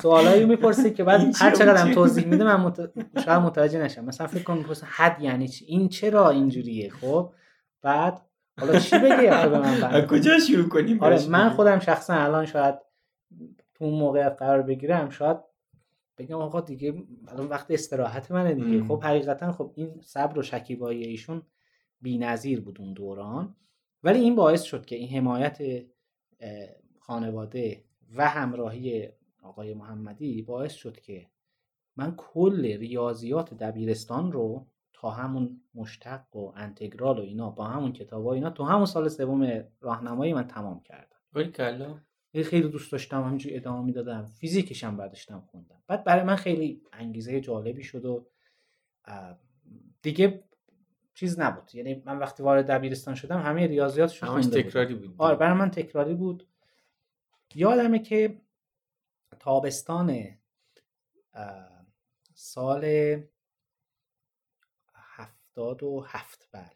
[0.02, 2.90] سوالایی می‌پرسه که بعد هر و چقدر چی؟ هم توضیح میده من مت...
[3.26, 4.06] شاید متوجه نشم.
[4.06, 7.32] مثلا فکر کنم می‌پرسه حد یعنی چی؟ این چرا اینجوریه؟ خب
[7.82, 8.22] بعد
[8.60, 12.76] حالا چی بگی به من کجا شروع کنیم آره من؟ خودم شخصا الان شاید
[13.76, 15.38] تو اون موقعیت قرار بگیرم شاید
[16.18, 18.84] بگم آقا دیگه الان وقت استراحت منه دیگه.
[18.84, 21.42] خب حقیقتا خب این صبر و شکیبایی ایشون
[22.02, 23.56] بی‌نظیر بود اون دوران.
[24.04, 25.86] ولی این باعث شد که این حمایت
[27.00, 27.84] خانواده
[28.16, 29.10] و همراهی
[29.44, 31.28] آقای محمدی باعث شد که
[31.96, 38.26] من کل ریاضیات دبیرستان رو تا همون مشتق و انتگرال و اینا با همون کتاب
[38.26, 41.18] و اینا تو همون سال سوم راهنمایی من تمام کردم.
[41.52, 42.02] کلا
[42.44, 44.26] خیلی دوست داشتم همینجوری ادامه می‌دادم.
[44.26, 45.84] فیزیکش هم برداشتم خوندم.
[45.88, 48.28] بعد برای من خیلی انگیزه جالبی شد و
[50.02, 50.44] دیگه
[51.14, 51.76] چیز نبود.
[51.76, 55.16] یعنی من وقتی وارد دبیرستان شدم همه ریاضیاتش همش تکراری بود.
[55.18, 56.48] آره برای من تکراری بود.
[57.56, 58.42] یادمه که
[59.40, 60.38] تابستان
[62.34, 62.86] سال
[64.94, 66.70] هفتاد و هفت بله.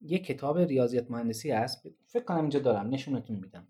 [0.00, 1.88] یه کتاب ریاضیات مهندسی هست.
[2.06, 2.88] فکر کنم اینجا دارم.
[2.88, 3.68] نشونتون میدم.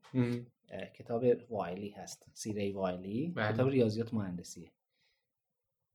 [0.94, 3.52] کتاب وایلی هست سیره وایلی بله.
[3.52, 4.70] کتاب ریاضیات مهندسی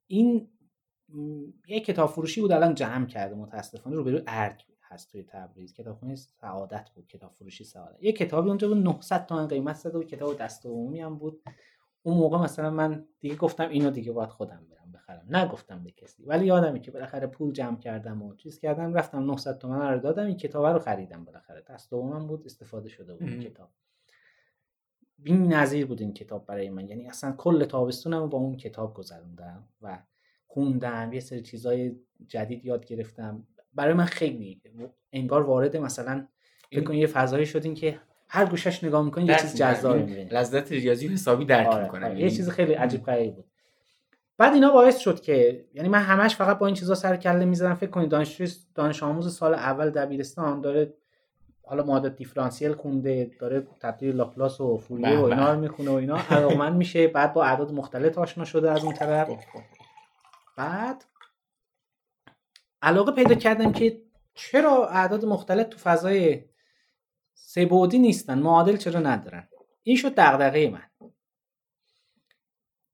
[0.07, 0.49] این
[1.67, 5.73] یه کتاب فروشی بود الان جمع کرده متاسفانه روبرو ارگ هست توی تبریز.
[5.73, 8.03] کتابخونه سعادت بود کتاب فروشی سعادت.
[8.03, 11.41] یه کتابی اونجا بود 900 تومن قیمت زده و کتاب دست عمومی هم بود.
[12.01, 15.35] اون موقع مثلا من دیگه گفتم اینو دیگه باید خودم برم بخرم.
[15.35, 19.57] نگفتم به کسی ولی یادمه که بالاخره پول جمع کردم و چیز کردم رفتم 900
[19.57, 21.63] تومن رو دادم این کتاب رو خریدم بالاخره.
[21.69, 23.69] دست دومم بود استفاده شده بود این کتاب.
[25.17, 26.87] بی نظیر بود این کتاب برای من.
[26.87, 29.99] یعنی اصلا کل تابستونم با اون کتاب گذروندم و
[30.47, 31.95] خوندم یه سری چیزای
[32.27, 33.47] جدید یاد گرفتم.
[33.73, 34.61] برای من خیلی
[35.11, 36.27] انگار وارد مثلا
[36.71, 37.99] فکر یه فضایی شدین که
[38.29, 42.21] هر گوشش نگاه می‌کنین یه چیز جذاب می‌بینین لذت ریاضی حسابی درک آره، می‌کنن آره.
[42.21, 43.45] یه چیز خیلی عجیب غریب بود.
[44.37, 47.73] بعد اینا باعث شد که یعنی من همش فقط با این چیزا سر کله می‌زدم.
[47.73, 50.93] فکر کنید دانشجوی دانش آموز سال اول دبیرستان داره
[51.67, 56.17] حالا معادلات دیفرانسیل خونده داره تبدیل لاپلاس و فوریه و اینا رو می‌خونه و اینا.
[56.29, 59.27] علاقمند میشه بعد با اعداد مختلف آشنا شده از اون طرف.
[59.27, 59.61] خب، خب.
[60.57, 61.05] بعد
[62.81, 64.01] علاقه پیدا کردم که
[64.33, 66.45] چرا اعداد مختلف تو فضای
[67.33, 69.47] سه نیستن معادل چرا ندارن؟
[69.83, 71.11] این شد دغدغه من.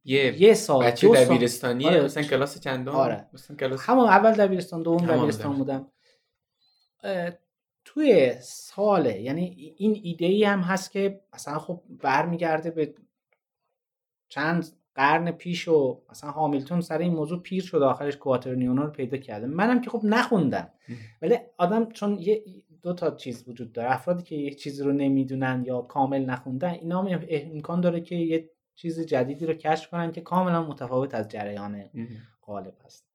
[0.04, 2.04] یه, یه سال بچه دبیرستانی آره.
[2.04, 3.30] مثلا کلاس چندم؟ آره.
[3.34, 5.92] مثلا کلاس همون اول دبیرستان دوم دبیرستان بودم.
[7.93, 12.93] توی ساله یعنی این ایده ای هم هست که مثلا خب برمیگرده به
[14.30, 19.17] چند قرن پیش و مثلا هامیلتون سر این موضوع پیر شد آخرش کواترنیونا رو پیدا
[19.17, 19.47] کرده.
[19.47, 20.69] منم که خب نخوندم.
[21.21, 22.43] ولی آدم چون یه
[22.82, 27.01] دو تا چیز وجود داره افرادی که یه چیزی رو نمی‌دونن یا کامل نخوندن اینا
[27.01, 31.89] هم امکان داره که یه چیز جدیدی رو کشف کنن که کاملا متفاوت از جریان
[32.41, 33.11] غالب هست.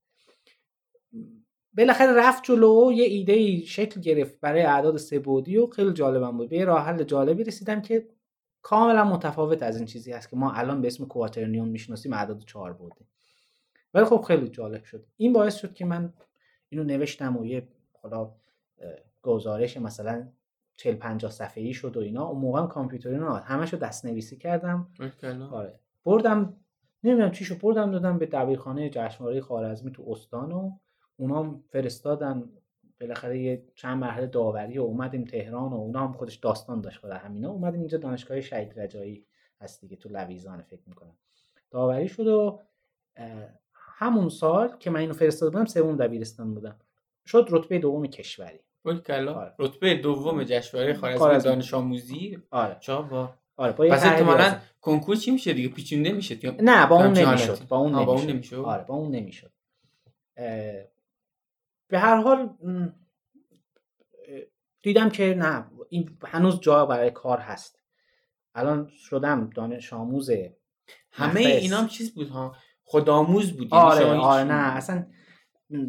[1.76, 6.48] بالاخره رفت جلو یه ایده ای شکل گرفت برای اعداد سبودی و خیلی جالبم بود.
[6.48, 8.08] به یه راه حل جالبی رسیدم که
[8.62, 12.72] کاملا متفاوت از این چیزی هست که ما الان به اسم کواترنیون می‌شناسیم اعداد چهار
[12.72, 13.04] بوده
[13.94, 15.06] ولی خب خیلی جالب شد.
[15.16, 16.12] این باعث شد که من
[16.68, 17.68] اینو نوشتم و یه
[18.02, 18.32] حالا
[19.22, 20.28] گزارش مثلا
[20.76, 22.26] 40 50 صفحه ای شد و اینا.
[22.28, 24.88] اون موقع کامپیوتری نه همشو دست نویسی کردم.
[25.50, 25.78] آره.
[26.04, 26.56] بردم
[27.04, 30.72] نمی‌دونم چیشو بردم دادم به دبیرخانه جشنواره خوارزمی تو استان و
[31.16, 32.44] اونا فرستادن
[33.00, 37.11] بالاخره یه چند مرحله داوری و اومدیم تهران و اونا هم خودش داستان داشت خود
[37.11, 37.50] همینا.
[37.50, 39.24] اومدیم اینجا دانشگاه شهید رجایی
[39.61, 41.16] هست دیگه تو لویزان فکر می‌کنم.
[41.70, 42.61] داوری شد و
[43.74, 46.76] همون سال که من اینو فرستاده بودم سوم دبیرستان بودم.
[47.26, 48.61] شد رتبه دوم کشوری.
[48.85, 49.52] آره.
[49.59, 52.76] رتبه دوم جشنواره خارج دانش آموزی؟ آره.
[52.88, 57.68] با آره با پس احتمالاً کنکور چی میشه دیگه؟ پیچونده میشه نه با اون نمی‌شد.
[57.68, 57.94] با اون
[58.31, 58.57] نمی‌شد.
[58.57, 59.50] آره با اون نمی‌شد.
[61.88, 62.57] به هر حال
[64.83, 67.83] دیدم که نه این هنوز جا برای کار هست.
[68.55, 70.31] الان شدم دانش آموز
[71.11, 75.07] همه اینا هم چیز بود ها؟ خودآموز بود یعنی آره آره نه اصلا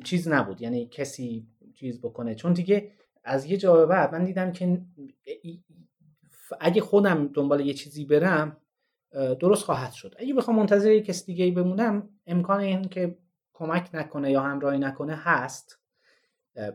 [0.04, 0.62] چیز نبود.
[0.62, 2.36] یعنی کسی چیز بکنه.
[2.36, 2.92] چون دیگه
[3.24, 4.82] از یه جا به بعد من دیدم که
[6.60, 8.58] اگه خودم دنبال یه چیزی برم
[9.12, 10.16] درست خواهد شد.
[10.20, 13.18] اگه بخوام منتظر یه کسی دیگه بمونم امکان این که
[13.54, 15.80] کمک نکنه یا همراهی نکنه هست.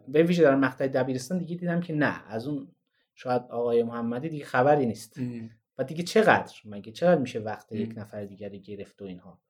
[0.09, 2.68] به ویژه در مقطع دبیرستان دیگه دیدم که نه از اون
[3.14, 5.21] شاید آقای محمدی دیگه خبری نیست.
[5.79, 9.40] و دیگه چقدر؟ مگه چقدر میشه وقت یک نفر دیگری گرفت و اینها؟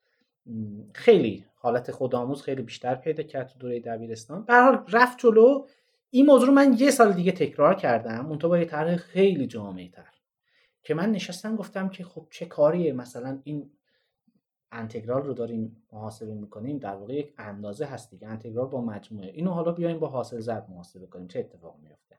[0.95, 4.45] خیلی حالت خودآموز خیلی بیشتر پیدا کرد تو دوره دبیرستان.
[4.45, 5.67] به حال رفت جلو.
[6.11, 8.27] این موضوع رو من یه سال دیگه تکرار کردم.
[8.27, 10.13] اون تو با یه طرح خیلی جامعه تر
[10.83, 13.71] که من نشستم گفتم که خب چه کاریه مثلا این
[14.73, 18.29] انتگرال رو داریم محاسبه می‌کنیم در واقع یک اندازه هست دیگه.
[18.29, 19.29] انتگرال با مجموعه.
[19.29, 21.29] اینو حالا بیایم با حاصل ضرب محاسبه کنیم.
[21.29, 22.19] چه اتفاق میفته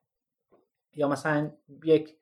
[0.95, 1.51] یا مثلا
[1.83, 2.17] یک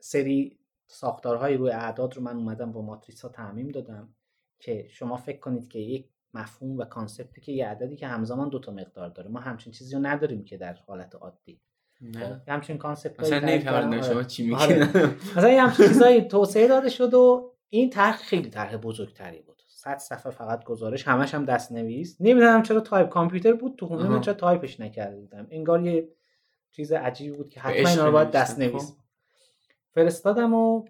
[0.00, 4.14] سری ساختارهای روی اعداد رو من اومدم با ماتریس ها تعمیم دادم
[4.58, 8.48] که شما فکر کنید که یک مفهوم و concept ی که یه عددی که همزمان
[8.48, 9.30] دو تا مقدار داره.
[9.30, 11.60] ما همچین چیزی رو نداریم که در حالت عادی.
[12.00, 12.38] نه.
[12.38, 14.90] خب، همچین concept مثلا نمی‌فهمم شما چی آره.
[15.36, 19.53] مثلا همچین چیزایی توسعه داده شد و این طرح خیلی طرح بزرگتری بود.
[19.84, 24.08] صد صفحه فقط گزارش همش هم دست نویس نمی‌دونم چرا تایپ کامپیوتر بود تو خونه
[24.08, 25.46] من چرا تایپش نکرده بودم.
[25.50, 26.08] انگار یه
[26.70, 28.96] چیز عجیبی بود که حتما اینا رو باید دست نویس خب.
[29.90, 30.84] فرستادم و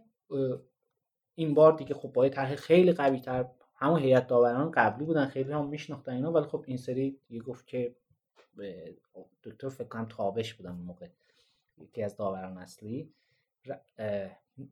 [1.35, 5.27] این بار دیگه خب با یه طرح خیلی قوی تر همون هیئت داوران قبلی بودن
[5.27, 7.97] خیلی هم میشناختن اینا ولی خب این سری دیگه گفت که
[9.43, 11.09] دکتر فکر کنم تابش بودم موقع
[11.79, 13.13] یکی از داوران اصلی.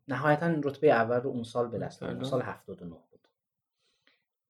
[0.09, 3.12] نهایتا رتبه اول رو اون سال به دست اون سال 79 بود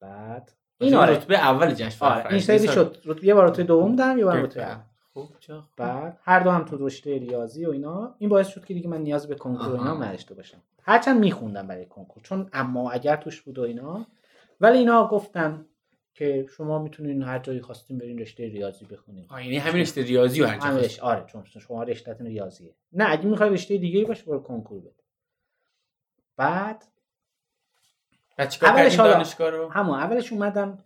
[0.02, 0.52] بعد.
[0.78, 1.12] این آره.
[1.12, 2.96] رتبه اول جشن آره این سری شد.
[3.04, 4.76] رتبه یه بار رتبه دوم دارم یه بار رتبه
[5.12, 5.28] خوب
[5.76, 6.18] بعد.
[6.22, 8.14] هر دو هم تو رشته ریاضی و اینا.
[8.18, 10.62] این باعث شد که دیگه من نیاز به کنکور اینا نداشته باشم.
[10.82, 14.06] هرچند میخوندم برای کنکور چون اما اگر توش بود و اینا.
[14.60, 15.66] ولی اینا گفتن
[16.14, 19.26] که شما می‌تونین هر جایی خواستین برین رشته ریاضی بخونین.
[19.28, 22.74] آه یعنی همین رشته ریاضی رو هر آره چون شما رشتهتون ریاضیه.
[22.92, 25.02] نه اگه می‌خوای رشته دیگه ای باشه برو کنکور بده.
[26.36, 26.84] بعد
[28.62, 30.84] اولش دانشگاه رو؟ همون اولش اومدم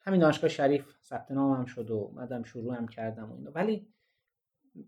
[0.00, 3.50] همین دانشگاه شریف ثبت نامم شد و اومدم شروع هم کردم و اینا.
[3.54, 3.86] ولی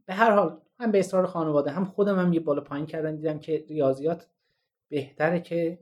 [0.06, 3.38] به هر حال هم به اصرار خانواده هم خودم هم یه بالا پایین کردم دیدم
[3.38, 4.26] که ریاضیات
[4.88, 5.78] بهتره که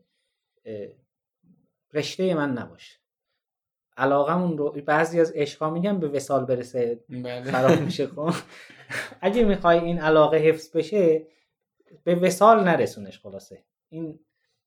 [1.93, 2.99] رشته من نباشه.
[3.97, 7.43] علاقمون رو بعضی از عشقا میگن به وسال برسه بله.
[7.43, 8.45] خراب میشه کن خب.
[9.21, 11.27] اگه می‌خوای این علاقه حفظ بشه
[12.05, 13.65] به وسال نرسونش خلاصه.
[13.89, 14.21] این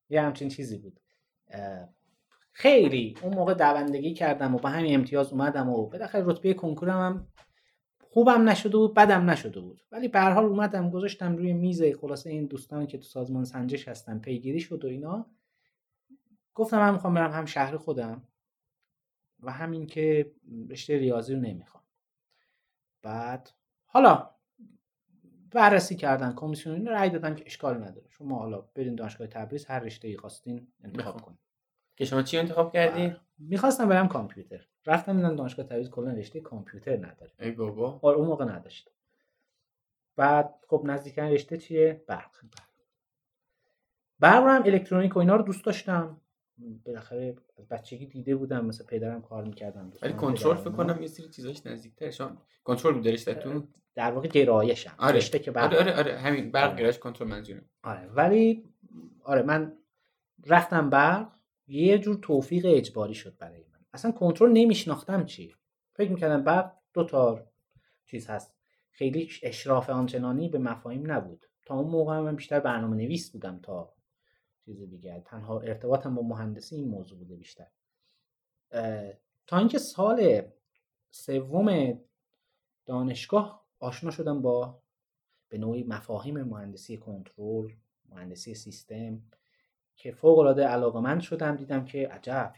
[0.09, 0.99] یه همچین چیزی بود.
[2.51, 7.27] خیلی اون موقع دوندگی کردم و با همین امتیاز اومدم و بالاخره رتبه کنکورم هم
[8.13, 9.81] خوبم نشده بود بدم نشده بود.
[9.91, 13.87] ولی به هر حال اومدم گذاشتم روی میز خلاصه این دوستانی که تو سازمان سنجش
[13.87, 15.25] هستن پیگیری شد و اینا.
[16.53, 18.27] گفتم من می‌خوام برم هم شهر خودم
[19.39, 20.31] و همین که
[20.69, 21.83] رشته ریاضی رو نمی‌خوام.
[23.01, 23.49] بعد
[23.85, 24.29] حالا
[25.51, 28.07] بررسی کردن کمیسیون رأی دادن که اشکال نداره.
[28.09, 31.39] شما حالا برین دانشگاه تبریز هر رشته ای خواستین انتخاب کنید
[31.95, 34.67] که شما چی انتخاب کردی؟ می‌خواستم برم کامپیوتر.
[34.85, 37.31] رفتم دیدم دانشگاه تبریز کلا رشته کامپیوتر نداره.
[37.39, 37.99] ای بابا.
[38.01, 38.91] آره اون موقع نداشت.
[40.15, 42.31] بعد خب نزدیکن رشته چیه؟ برق.
[44.19, 46.20] برق هم الکترونیک و اینا رو دوست داشتم.
[46.85, 51.29] بالاخره از بچگی دیده بودم مثل پدرم کار می‌کردم ولی کنترل فکر کنم یه سری
[51.29, 55.15] چیزاش نزدیک‌تر شما کنترل بود رشتهتون در واقع گرایشم آره.
[55.15, 56.19] رشته که بعد آره آره, آره.
[56.19, 56.79] همین برق آره.
[56.79, 58.63] گرایش کنترل منظورم آره ولی
[59.23, 59.73] آره من
[60.47, 61.31] رفتم برق
[61.67, 65.55] یه جور توفیق اجباری شد برای من اصلا کنترل نمیشناختم چی
[65.93, 67.47] فکر می‌کردم برق دو تا
[68.05, 68.55] چیز هست
[68.91, 73.93] خیلی اشراف آنچنانی به مفاهیم نبود تا اون موقع من بیشتر برنامه نویس بودم تا
[74.65, 77.67] چیز دیگر تنها ارتباطم با مهندسی این موضوع بوده بیشتر.
[79.47, 80.41] تا اینکه سال
[81.11, 81.99] سوم
[82.85, 84.81] دانشگاه آشنا شدم با
[85.49, 87.71] به نوعی مفاهیم مهندسی کنترل
[88.09, 89.21] مهندسی سیستم
[89.95, 91.55] که فوق العاده علاقمند شدم.
[91.55, 92.53] دیدم که عجب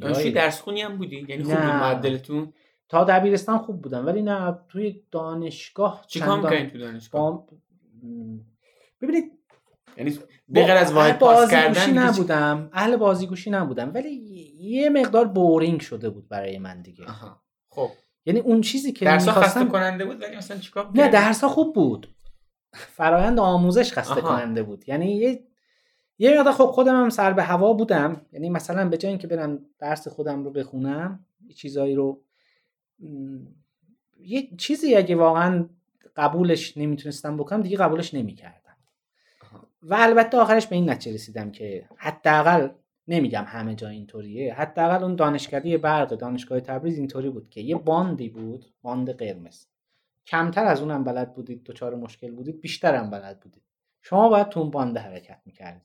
[0.00, 2.52] دانشجوی درس خونی هم بودی؟ یعنی خوب معدلتون؟
[2.88, 7.46] تا دبیرستان خوب بودم ولی نه توی دانشگاه چیکار می‌کنید تو دانشگاه؟
[9.00, 9.32] ببینید
[9.96, 10.18] یعنی
[10.54, 12.70] بغیر از واحد پاس کردن نبودم.
[12.72, 13.90] اهل بازیگوشی نبودم.
[13.94, 14.10] ولی
[14.58, 17.04] یه مقدار بورینگ شده بود برای من دیگه.
[17.68, 17.90] خب.
[18.26, 22.14] یعنی اون چیزی که درس خسته کننده بود ولی مثلا چیکار نه درس خوب بود.
[22.72, 24.88] فرایند آموزش خسته کننده بود.
[24.88, 25.44] یعنی یه
[26.18, 28.20] یه مقدار خب خودم هم سر به هوا بودم.
[28.32, 32.22] یعنی مثلا به جای اینکه برم درس خودم رو بخونم یه چیزایی رو
[34.20, 35.68] یه چیزی اگه واقعا
[36.16, 38.63] قبولش نمی‌تونستم بکنم دیگه قبولش نمی‌کردم.
[39.86, 42.68] و البته آخرش به این نتیجه رسیدم که حداقل
[43.08, 44.54] نمیگم همه جا اینطوریه.
[44.54, 49.66] حداقل اون دانشکده برق دانشگاه تبریز اینطوری بود که یه باندی بود باند قرمز.
[50.26, 53.62] کمتر از اونم بلد بودید دوچار مشکل بودید بیشتر هم بلد بودید.
[54.02, 55.82] شما باید تو اون باند حرکت می‌کردید.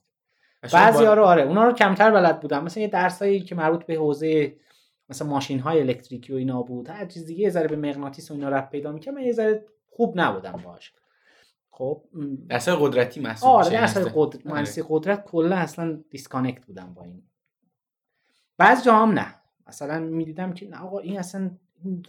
[0.72, 2.64] بعضی ها رو آره اونا رو کمتر بلد بودم.
[2.64, 4.56] مثلا یه درسایی که مربوط به حوزه
[5.08, 8.34] مثلا ماشین های الکتریکی و اینا بود هر چیز دیگه یه ذره به مغناطیس و
[8.34, 10.92] اینا رفت پیدا می‌کنم من یه ذره خوب نبودم باش
[11.70, 12.02] خب
[12.48, 17.22] درسای قدرتی محسوب آره درسای قدرت مهندسی قدرت کلا اصلا disconnect بودم با این.
[18.58, 19.34] بعضی جا هم نه.
[19.68, 21.50] مثلا می‌دیدم که نه آقا این اصلا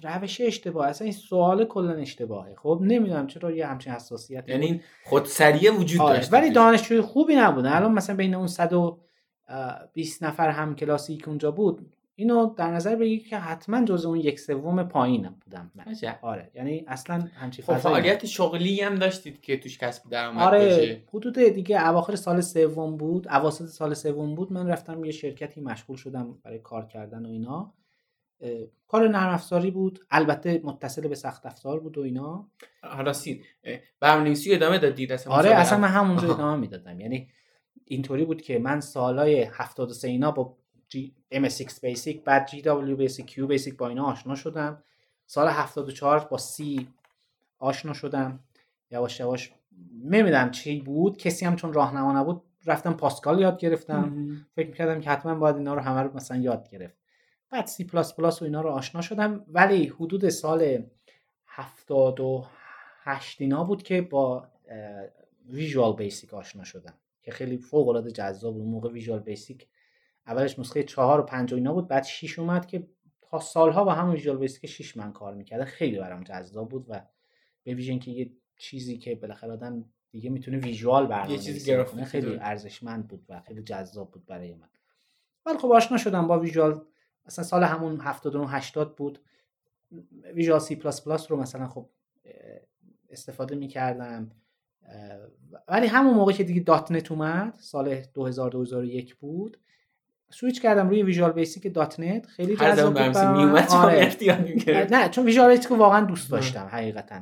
[0.04, 2.56] روش اشتباه اصلا این سوال کلا اشتباهه.
[2.56, 6.18] خب نمی‌دونم چرا یه همچین حساسیت یعنی خودسریه وجود آره.
[6.18, 7.74] داشت ولی دانشجوی خوبی نبودم.
[7.74, 13.28] الان مثلا بین اون 120 نفر هم کلاسی که اونجا بود اینو در نظر بگیر
[13.28, 15.72] که حتما جز اون یک سوم پایینم بودم.
[16.22, 16.52] آره.
[16.56, 21.04] یعنی اصلا همچین خب فعالیت شغلی هم داشتید که توش کسب درآمد آره باشه.
[21.14, 24.54] حدود دیگه اواخر سال سوم بود اواسط سال سوم بود.
[24.54, 27.74] من رفتم یه شرکتی مشغول شدم برای کار کردن و اینا.
[28.88, 30.00] کار نرم افزاری بود.
[30.12, 32.50] البته متصل به سخت افزار بود و اینا.
[32.84, 33.42] راستی
[34.00, 37.00] برنامه‌نویسی ادامه دادید؟ اصلا آره اصلا من همونجا ادامه می‌دادم.
[37.00, 37.30] یعنی
[37.86, 40.58] اینطوری بود که من سالای 73 اینا با
[41.34, 44.84] MSX BASIC بعد GW BASIC Q BASIC با اینا آشنا شدم.
[45.26, 46.82] سال 74 با C
[47.60, 48.40] آشنا شدم.
[48.92, 49.54] یواش یواش
[50.04, 51.18] نمی‌دونم چی بود.
[51.18, 54.16] کسی هم چون راهنما نبود رفتم Pascal یاد گرفتم.
[54.56, 56.98] فکر می‌کردم که حتما باید اینا رو همه رو مثلا یاد گرفت.
[57.50, 59.46] بعد plus و اینا رو آشنا شدم.
[59.48, 60.84] ولی حدود سال
[61.46, 64.48] 78 اینا بود که با
[65.50, 66.94] Visual Basic آشنا شدم.
[67.24, 68.66] که خیلی فوق العاده جذاب بود.
[68.66, 69.68] موقع Visual Basic
[70.28, 72.88] اولش نسخه 4 و 5 و اینا بود بعد 6 اومد که
[73.22, 75.66] تا سالها با همون Visual Basic 6 من کار می‌کردم.
[75.66, 77.02] خیلی برام جذاب بود و
[77.64, 82.04] به ویژه که یه چیزی که بالاخره آدم دیگه می‌تونه visual برنامه یه چیزی گرافیک
[82.04, 84.70] خیلی ارزشمند بود و خیلی جذاب بود برای من.
[85.46, 86.86] ولی خب آشنا شدم با Visual.
[87.26, 89.20] مثلا سال همون 79 80 بود.
[90.34, 91.90] Visual C plus plus رو مثلا خب
[93.10, 94.32] استفاده می‌کردم.
[95.68, 99.58] ولی همون موقع که دیگه دات نت اومد سال 2000 2001 بود
[100.32, 103.18] سویچ کردم روی Visual Basic .NET خیلی جذاب بود
[103.72, 104.16] آره.
[104.92, 107.22] نه چون Visual Basic واقعا دوست داشتم حقیقتا.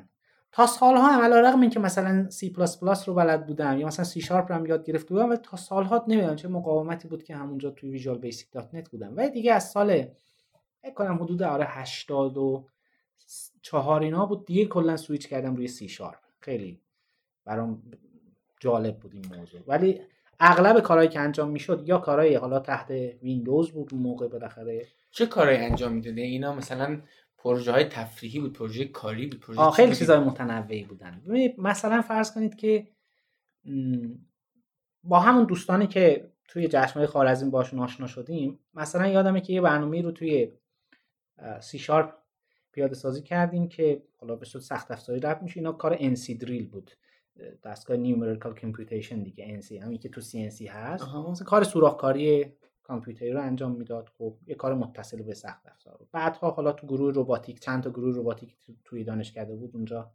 [0.51, 4.21] تا سالها هم علیرغم اینکه مثلا سی پلاس پلاس رو بلد بودم یا مثلا سی
[4.21, 7.89] شارپ رو یاد گرفته بودم و تا سالها نمی‌دونم چه مقاومتی بود که همونجا توی
[7.89, 9.17] Visual Basic .NET بودم.
[9.17, 10.05] ولی دیگه از سال
[10.81, 16.79] فکر کنم حدود آره 84 اینا بود دیگه کلا سویچ کردم روی سی شارپ خیلی
[17.45, 17.83] برام
[18.59, 19.61] جالب بود این موضوع.
[19.67, 20.01] ولی
[20.39, 22.91] اغلب کارهایی که انجام می‌شد یا کارهای حالا تحت
[23.23, 24.87] ویندوز بود موقع بالاخره.
[25.11, 27.01] چه کارهایی انجام می‌داده اینا مثلا
[27.37, 31.21] پروژه های تفریحی بود پروژه کاری بود پروژه خیلی چیزای متنوعی بودن.
[31.57, 32.87] مثلا فرض کنید که
[35.03, 40.01] با همون دوستانی که توی جشنواره خوارزمی باشون آشنا شدیم مثلا یادمه که یه برنامه
[40.01, 40.51] رو توی
[41.59, 42.13] سی شارپ
[42.71, 46.67] پیاده سازی کردیم که حالا به صورت سخت افزاری رفت میشه اینا کار NC دریل
[46.67, 46.91] بود.
[47.63, 51.15] دستگاه numerical computation دیگه NC همین که تو CNC هست.
[51.15, 52.45] مثلا کار سوراخکاری
[52.83, 54.09] کامپیوتری رو انجام می‌داد.
[54.17, 58.15] خب یه کار متصل به سخت افزار بعدها حالا تو گروه روباتیک چند تا گروه
[58.15, 60.11] روباتیک توی دانشکده بود اونجا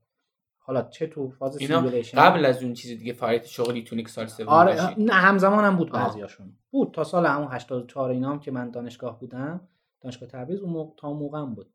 [0.58, 4.48] حالا چه تو فاز simulation قبل از اون چیز دیگه فعالیت شغلی تونیک سال سوم
[4.48, 6.56] آره نه همزمان هم بود بعضیاشون.
[6.70, 9.68] بود تا سال همون 84 اینا هم که من دانشگاه بودم
[10.00, 11.70] دانشگاه تبریز اون موقع تا موقع هم بود.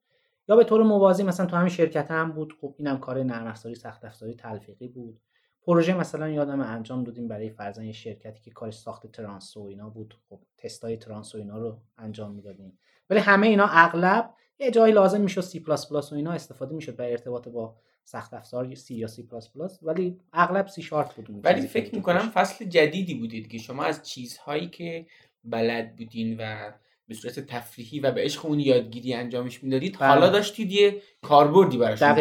[0.48, 3.76] یا به طور موازی مثلا تو همین شرکت هم بود خب اینم کار نرم افزاری
[3.76, 5.20] سخت افزاری تلفیقی بود.
[5.64, 9.90] پروژه مثلا یادم انجام دادیم برای فرضاً یه شرکتی که کارش ساخت ترانس و اینا
[9.90, 10.16] بود.
[10.30, 12.80] خب تستای ترانس و اینا رو انجام می‌دادیم.
[13.10, 16.96] ولی همه اینا اغلب یه جایی لازم می‌شد سی پلاس پلاس و اینا استفاده می‌شد
[16.96, 21.46] برای ارتباط با سخت افزار سی یا سی پلاس پلاس ولی اغلب سی شارپ بود
[21.46, 25.06] ولی فکر می‌کنم فصل جدیدی بودید که شما از چیزهایی که
[25.44, 26.72] بلد بودین و
[27.08, 30.10] به صورت تفریحی و به عشق اون یادگیری انجامش می‌دادید بله.
[30.10, 32.14] حالا داشتید یه کاربردی براشون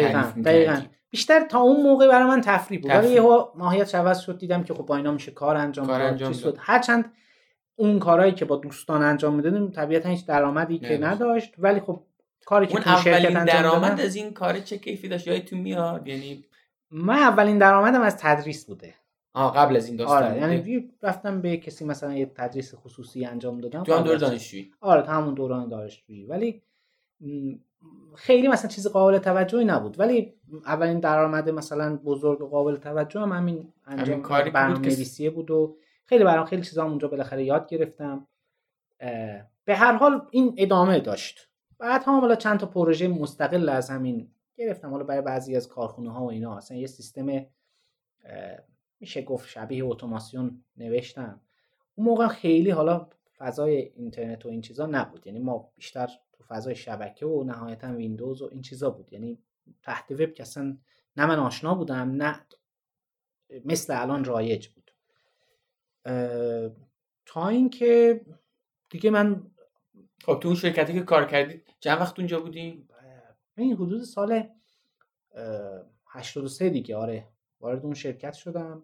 [0.43, 2.91] تعریف بیشتر تا اون موقع برای من تفریح بود.
[2.91, 3.21] ولی یه
[3.55, 6.57] ماهیت عوض شد دیدم که خب با اینا میشه کار انجام کار انجام شد.
[6.59, 7.13] هرچند
[7.75, 12.03] اون کارهایی که با دوستان انجام می‌دادیم طبیعتا هیچ درآمدی که نداشت ولی خب
[12.45, 16.45] کاری که تو شرکت درآمد از این کار چه کیفی داشت؟ یادتون میاد؟ یعنی
[16.91, 18.93] من اولین درآمدم از تدریس بوده.
[19.33, 23.61] آه قبل از این داستان آره یعنی رفتم به کسی مثلا یه تدریس خصوصی انجام
[23.61, 23.83] دادم.
[23.83, 24.71] تو دور دانشجویی.
[24.81, 26.25] آره تو همون دوران دانشجویی.
[26.25, 26.61] ولی
[28.15, 29.99] خیلی مثلا چیز قابل توجهی نبود.
[29.99, 30.33] ولی
[30.65, 35.77] اولین درآمد مثلا بزرگ و قابل توجه هم همین انجام کاری برنامه نویسیه بود و
[36.05, 38.27] خیلی برام خیلی چیزا اونجا بالاخره یاد گرفتم.
[39.65, 41.49] به هر حال این ادامه داشت.
[41.77, 44.89] بعد هم حالا چند تا پروژه مستقل از همین گرفتم.
[44.91, 46.57] حالا برای بعضی از کارخونه ها و اینا.
[46.57, 47.45] اصلا یه سیستم
[48.99, 51.41] میشه گفت شبیه اتوماسیون نوشتم.
[51.95, 53.07] اون موقع خیلی حالا
[53.37, 55.27] فضای اینترنت و این چیزا نبود.
[55.27, 56.09] یعنی ما بیشتر
[56.39, 59.13] تو فضای شبکه و نهایتا ویندوز و این چیزا بود.
[59.13, 59.39] یعنی
[59.83, 60.77] تحت وب که اصلا
[61.17, 62.45] نه من آشنا بودم نه
[63.65, 64.91] مثل الان رایج بود.
[67.25, 68.21] تا اینکه
[68.89, 69.51] دیگه من
[70.25, 72.87] خب تو اون شرکتی که کار کردید چند وقت اونجا بودیم
[73.57, 74.43] این حدود سال
[76.07, 77.27] 83 دیگه آره.
[77.59, 78.83] وارد اون شرکت شدم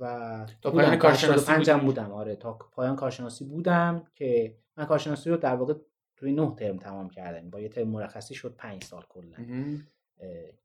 [0.00, 2.36] و تا پایان کارشناسی بودم آره.
[2.36, 5.74] تا پایان کارشناسی بودم که من کارشناسی رو در واقع
[6.24, 9.36] توی نه ترم تمام کردم با یه ترم مرخصی شد پنج سال کلا.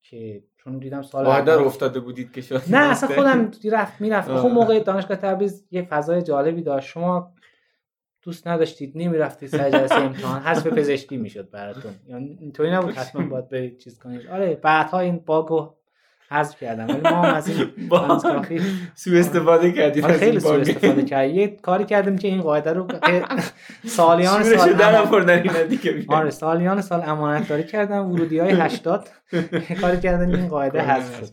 [0.01, 4.29] که چون دیدم سال اول افتاده بودید که شد نه اصلا خودم رفت می‌رفت.
[4.29, 6.87] خب موقع دانشگاه تبریز یه فضای جالبی داشت.
[6.87, 7.33] شما
[8.21, 11.91] دوست نداشتید نمی‌رفتید سر جلسه امتحان حذف پزشکی می‌شد براتون.
[12.07, 14.27] یعنی اینطوری نبود حتما باید برید چیز کنید.
[14.27, 15.75] آره بعدها این باگو
[16.31, 17.71] حذف کردم ولی ما هم از این
[18.95, 22.87] سو استفاده کردیم آره، خیلی سو استفاده کردیم یه کاری کردیم که این قاعده رو
[23.85, 24.81] سالیان سال
[26.07, 29.09] آره سالیان سال امانت داری کردم ورودی های 80
[29.81, 31.29] کاری کردن این قاعده حذف شد.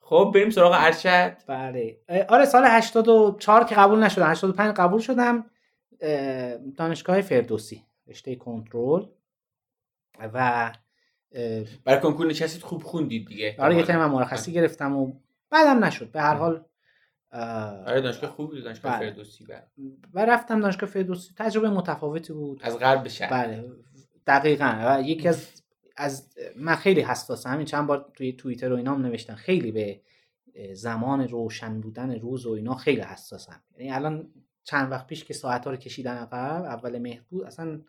[0.00, 1.36] خب بریم سراغ ارشد.
[1.46, 1.96] بله.
[2.28, 5.44] آره سال 84 که قبول نشدم 85 قبول شدم
[6.76, 9.06] دانشگاه فردوسی رشته کنترل.
[10.34, 10.72] و
[11.84, 13.56] برای کنکور نشستید خوب خوندید دیگه.
[13.58, 15.12] آره یه ترم مرخصی گرفتم و
[15.50, 16.10] بعدم نشد.
[16.10, 16.64] به هر حال
[17.86, 19.10] آره دانشگاه خوب دانشگاه بله.
[19.10, 19.62] فردوسی بله.
[20.14, 21.34] و رفتم دانشگاه فردوسی.
[21.36, 22.60] تجربه متفاوتی بود.
[22.62, 23.64] از غرب به شهر بله.
[24.26, 25.02] دقیقا.
[25.04, 25.62] یکی از
[25.96, 30.00] از من خیلی حساسم همین چند بار توی توییتر و اینام نوشتن خیلی به
[30.72, 33.62] زمان روشن بودن روز و اینا خیلی حساسم.
[33.78, 34.32] یعنی الان
[34.64, 37.80] چند وقت پیش که ساعت ها رو کشیدن عقب اول مهر بود اصلا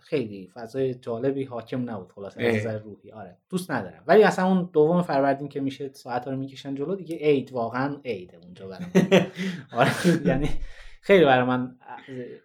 [0.00, 3.10] خیلی فضای جالبی حاکم نبود خلاص از نظر روحی.
[3.10, 4.04] آره دوست ندارم.
[4.06, 8.00] ولی اصلا اون دوم فروردین که میشه ساعت ها رو می‌کشن جلو دیگه عید واقعا
[8.04, 8.90] عید اونجا برام
[9.72, 9.90] آره
[10.26, 10.48] یعنی
[11.00, 11.76] خیلی برای من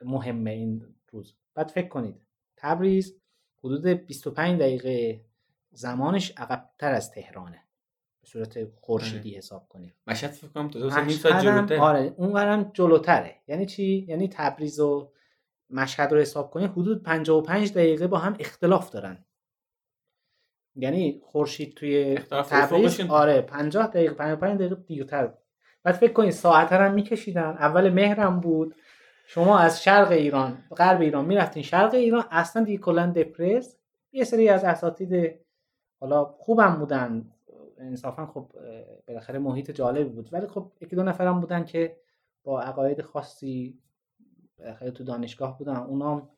[0.05, 1.35] مهمه این روز.
[1.55, 2.15] بعد فکر کنید
[2.57, 3.17] تبریز
[3.63, 5.21] حدود 25 دقیقه
[5.71, 7.59] زمانش عقبتر از تهرانه.
[8.21, 9.35] به صورت خورشیدی.
[9.35, 9.93] حساب کنید.
[10.07, 13.35] مشهد فکر کنم تو آره اونورم جلوتره.
[13.47, 15.11] یعنی چی؟ یعنی تبریز و
[15.73, 19.25] مشهد رو حساب کنید حدود 55 دقیقه با هم اختلاف دارن.
[20.75, 25.33] یعنی خورشید توی تبریز آره 50 دقیقه 55 دقیقه دیرتر.
[25.83, 27.49] بعد فکر کنید ساعت هم میکشیدن.
[27.59, 28.75] اول مهرم بود.
[29.27, 32.23] شما از شرق ایران غرب ایران می‌رفتین شرق ایران.
[32.31, 33.77] اصلا دیگه کلا دپرس.
[34.11, 35.39] یه سری از اساتید
[35.99, 37.31] حالا خوبم بودن.
[37.77, 38.51] انصافا خب
[39.07, 40.29] بالاخره محیط جالبی بود.
[40.31, 41.97] ولی خب یکی دو نفرم بودن که
[42.43, 43.79] با عقاید خاصی
[44.63, 46.29] بالاخره تو دانشگاه بودن اونام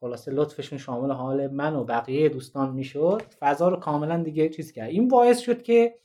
[0.00, 3.22] خلاصه لطفشون شامل حال من و بقیه دوستان می‌شد.
[3.38, 4.88] فضا رو کاملا دیگه چیز کرد.
[4.88, 5.98] این باعث شد که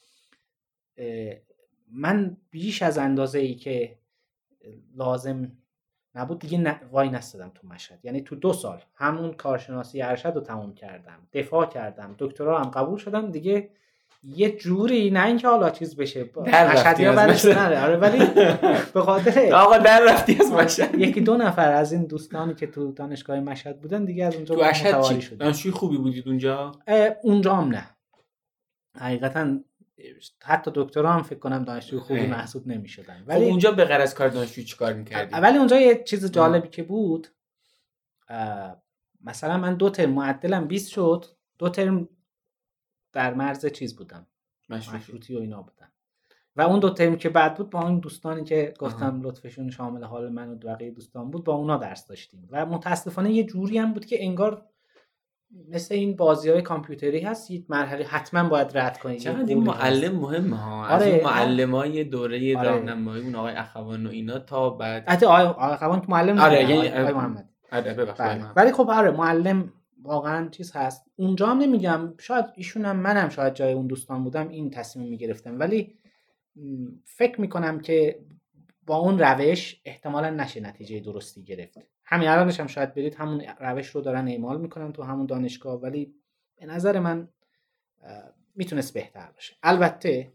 [1.91, 3.99] من بیش از اندازه ای که
[4.95, 5.51] لازم
[6.15, 8.05] نبود دیگه وای نستدم تو مشهد.
[8.05, 12.97] یعنی تو دو سال همون کارشناسی ارشد رو تموم کردم دفاع کردم دکترا هم قبول
[12.97, 13.69] شدم دیگه
[14.23, 18.25] یه جوری نه اینکه حالا چیز بشه مشهدی ها بعدش آره ولی
[18.93, 20.99] به خاطر آقا در رفتی از مشهد.
[20.99, 24.61] یکی دو نفر از این دوستانی که تو دانشگاه مشهد بودن دیگه از اونجا تو
[24.61, 26.71] مشهد چی؟ دانشجوی خوبی بودید اونجا؟
[27.21, 27.89] اونجا هم نه.
[28.97, 29.59] حقیقتا
[30.43, 33.17] حتی دکترا هم فکر کنم دانشجوی خوبی محسوب نمی‌شدن.
[33.21, 36.67] خب ولی اونجا به غیر از کار دانشجویی چیکار می‌کردی؟ ولی اونجا یه چیز جالبی
[36.67, 37.27] که بود
[39.23, 41.25] مثلا من دو ترم معدلم 20 شد
[41.57, 42.09] دو ترم
[43.13, 44.27] در مرز چیز بودم.
[44.69, 45.35] مشروطی.
[45.35, 45.91] و اینا بودم.
[46.55, 50.29] و اون دو ترم که بعد بود با اون دوستانی که گفتم لطفشون شامل حال
[50.29, 52.47] من و بقیه دوستان بود با اونا درس داشتیم.
[52.51, 54.65] و متاسفانه یه جوری هم بود که انگار
[55.69, 60.15] مثل این بازی های کامپیوتری هست یه مرحله حتما باید رد کنید چقدر این معلم
[60.15, 60.93] مهمه ها؟ آره.
[60.93, 62.69] از اون معلم های دوره آره.
[62.69, 67.13] راهنمایی اون آقای اخوان و اینا تا بعد حتی آقای اخوان معلم آره یعنی آقای
[67.13, 67.49] محمد.
[67.71, 68.51] آره بله.
[68.55, 71.05] ولی خب آره معلم واقعا چیز هست.
[71.15, 75.59] اونجا هم نمیگم شاید ایشون هم منم شاید جای اون دوستان بودم این تصمیم می‌گرفتم.
[75.59, 75.95] ولی
[77.05, 78.19] فکر می‌کنم که
[78.85, 81.77] با اون روش احتمالا نشه نتیجه درستی گرفت.
[82.05, 86.13] همین الانش هم شاید برید همون روش رو دارن اعمال می‌کنن تو همون دانشگاه ولی
[86.55, 87.29] به نظر من
[88.55, 89.55] می‌تونست بهتر باشه.
[89.63, 90.33] البته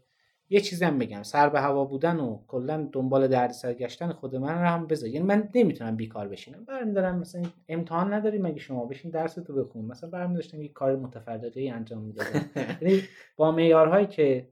[0.49, 1.23] یه چیزی هم بگم.
[1.23, 5.09] سر به هوا بودن و کلا دنبال درد سرگشتن خود من رو هم بذار.
[5.09, 6.65] یعنی من نمی‌تونم بیکار بشینم.
[6.65, 9.85] برمیدارم مثلا امتحان نداری مگه شما بشین درس تو بخون.
[9.85, 12.45] مثلا برمیداشتم یه کار متفرقه انجام می‌دادم.
[12.81, 13.03] یعنی
[13.35, 14.47] با معیارهایی که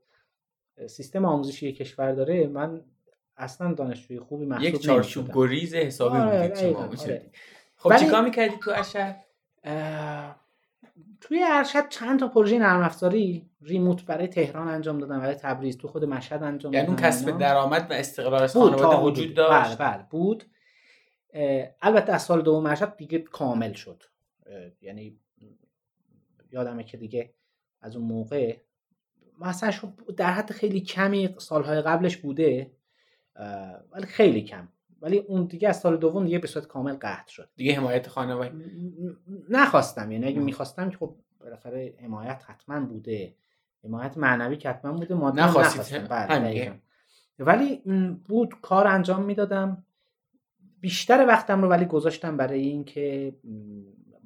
[0.88, 2.82] سیستم آموزشی کشور داره من
[3.38, 7.32] اصلا دانشجوی خوبی محسوب یک چارچوب گریز حسابی آره بودید شما آره.
[7.76, 9.16] خب چیکار می‌کردی تو ارشد
[11.26, 15.88] توی ارشد چند تا پروژه نرم افزاری ریموت برای تهران انجام دادم برای تبریز تو
[15.88, 19.98] خود مشهد انجام یعنی دادم یعنی کسب درآمد و استقلال از خانواده وجود داشت؟ بله
[19.98, 20.44] بله بود.
[21.82, 24.04] البته از سال دوم ارشد دیگه کامل شد.
[24.82, 25.20] یعنی
[26.52, 27.34] یادمه که دیگه
[27.82, 28.58] از اون موقع
[29.40, 32.72] مثلا در حد خیلی کمی سالهای قبلش بوده
[33.92, 34.68] ولی خیلی کم.
[35.06, 37.50] ولی اون دیگه از سال دوم دیگه به صورت کامل قطع شد.
[37.56, 38.54] دیگه حمایت خانواده.
[39.50, 43.36] نخواستم یعنی اگه می‌خواستم که خب بالاخره حمایت حتما بوده.
[43.84, 46.08] حمایت معنوی که حتما بوده مادی نخواستم.
[46.08, 46.82] بله
[47.40, 47.82] ولی
[48.26, 49.86] بود کار انجام می‌دادم.
[50.80, 53.36] بیشتر وقتم رو ولی گذاشتم برای اینکه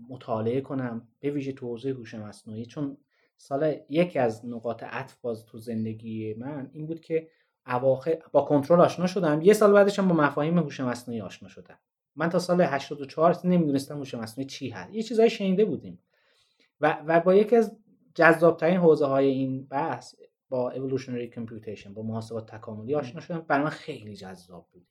[0.09, 2.65] مطالعه کنم به ویژه تو حوزه هوش مصنوعی.
[2.65, 2.97] چون
[3.37, 7.27] سال یکی از نقاط عطف باز تو زندگی من این بود که
[7.67, 9.41] اواخر با کنترل آشنا شدم.
[9.41, 11.79] یه سال بعدش هم با مفاهیم هوش مصنوعی آشنا شدم.
[12.15, 14.93] من تا سال 84 نمی‌دونستم هوش مصنوعی چی هست.
[14.93, 15.99] یه چیزای شنیده بودیم.
[16.81, 17.77] و و با یکی از
[18.15, 20.15] جذابترین حوزه های این بحث
[20.49, 23.45] با evolutionary computation با محاسبات تکاملی آشنا شدم.
[23.47, 24.87] برای من خیلی جذاب بود.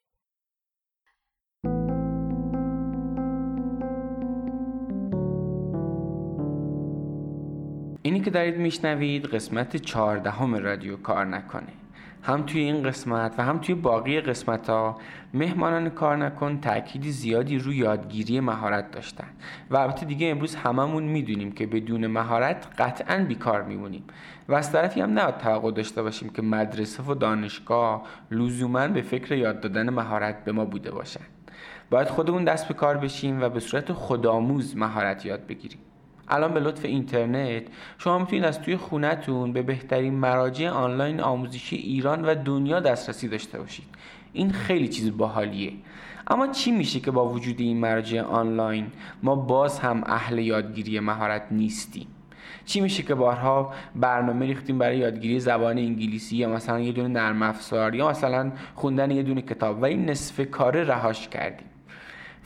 [8.03, 11.73] اینی که دارید میشنوید قسمت چهاردهم رادیو کار نکنه
[12.23, 14.99] هم توی این قسمت و هم توی باقی قسمت ها
[15.35, 19.27] مهمانان کار نکن تأکیدی زیادی روی یادگیری مهارت داشتن.
[19.71, 24.05] و البته دیگه امروز هممون می‌دونیم که بدون مهارت قطعا بیکار میمونیم.
[24.49, 29.35] و از طرفی هم نباید توقع داشته باشیم که مدرسه و دانشگاه لزوما به فکر
[29.35, 31.25] یاد دادن مهارت به ما بوده باشن.
[31.91, 35.79] باید خودمون دست به کار بشیم و به صورت خودآموز مهارت یاد بگیریم.
[36.31, 37.62] الان به لطف اینترنت
[37.99, 43.59] شما می‌تونید از توی خونتون به بهترین مراجع آنلاین آموزشی ایران و دنیا دسترسی داشته
[43.59, 43.87] باشید.
[44.33, 45.72] این خیلی چیز باحالیه.
[46.31, 48.87] اما چی میشه که با وجود این مراجع آنلاین
[49.22, 52.07] ما باز هم اهل یادگیری مهارت نیستیم؟
[52.64, 57.43] چی میشه که بارها برنامه ریختیم برای یادگیری زبان انگلیسی یا مثلا یه دونه نرم
[57.43, 61.68] افزار یا مثلا خوندن یه دونه کتاب و این نصف کار رهاش کردیم؟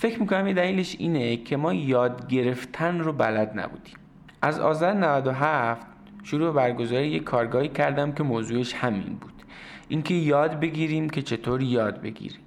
[0.02, 3.94] فکر می‌کنم یه دلیلش اینه که ما یاد گرفتن رو بلد نبودیم.
[4.42, 5.86] از آذر 97
[6.22, 9.32] شروع به برگزاری یک کارگاهی کردم که موضوعش همین بود.
[9.88, 12.40] اینکه یاد بگیریم که چطور یاد بگیریم.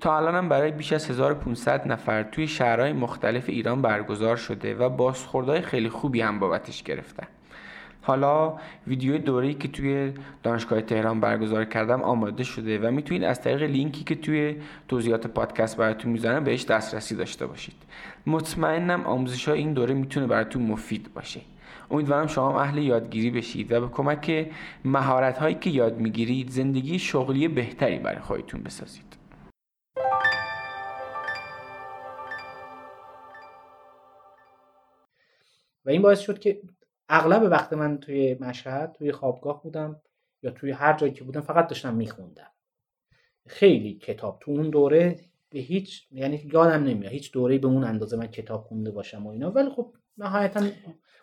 [0.00, 5.60] تا الانم برای بیش از 1500 نفر توی شهرهای مختلف ایران برگزار شده و بازخوردهای
[5.60, 7.26] خیلی خوبی هم بابتش گرفتن.
[8.06, 13.62] حالا ویدیو دوره‌ای که توی دانشگاه تهران برگزار کردم آماده شده و می‌تونید از طریق
[13.62, 14.56] لینکی که توی
[14.88, 17.74] توضیحات پادکست براتون می‌ذارم بهش دسترسی داشته باشید.
[18.26, 21.40] مطمئنم آموزش های این دوره می‌تونه براتون مفید باشه.
[21.90, 24.50] امیدوارم شما اهل یادگیری بشید و به کمک
[24.84, 29.16] مهارت هایی که یاد می‌گیرید زندگی شغلی بهتری برای خودتون بسازید.
[35.86, 36.60] و این باعث شد که
[37.08, 40.00] اغلب وقت من توی مشهد توی خوابگاه بودم
[40.42, 42.50] یا توی هر جایی که بودم فقط داشتم میخوندم.
[43.46, 48.16] خیلی کتاب تو اون دوره به هیچ یعنی یادم نمیاد هیچ دوره به اون اندازه
[48.16, 49.50] من کتاب خونده باشم و اینا.
[49.50, 50.66] ولی خب نهایتا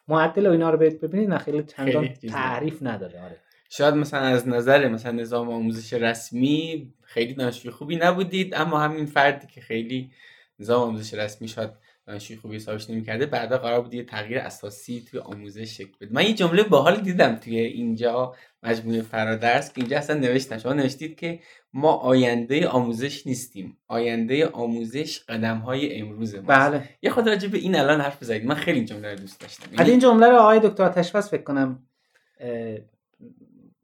[0.08, 3.24] معدل اینا رو ببینید نه خیلی چندان تعریف نداره.
[3.24, 3.38] آره.
[3.70, 9.48] شاید مثلا از نظر مثلا نظام آموزش رسمی خیلی دانشجوی خوبی نبودید اما همین فردی
[9.48, 10.12] که خیلی
[10.60, 11.70] نظام آموزش رسمی شاید
[12.08, 13.26] دانشجوی خوبی حسابش نمی‌کرده.
[13.26, 16.14] بعدا قرار بود یه تغییر اساسی توی آموزش شکل بده.
[16.14, 20.58] من یه جمله باحال دیدم توی اینجا مجموعه فرادرس که اینجا اصلا نوشتن.
[20.58, 21.40] شما نوشتید که
[21.74, 23.78] ما آینده آموزش نیستیم.
[23.88, 26.90] آینده آموزش قدم های امروز ما بله.
[27.02, 28.46] یه خود راجع به این الان حرف بزنید.
[28.46, 29.76] من خیلی این جمله رو دوست داشتم.
[29.76, 31.84] یعنی این جمله رو آقای دکتر تشفس فکر کنم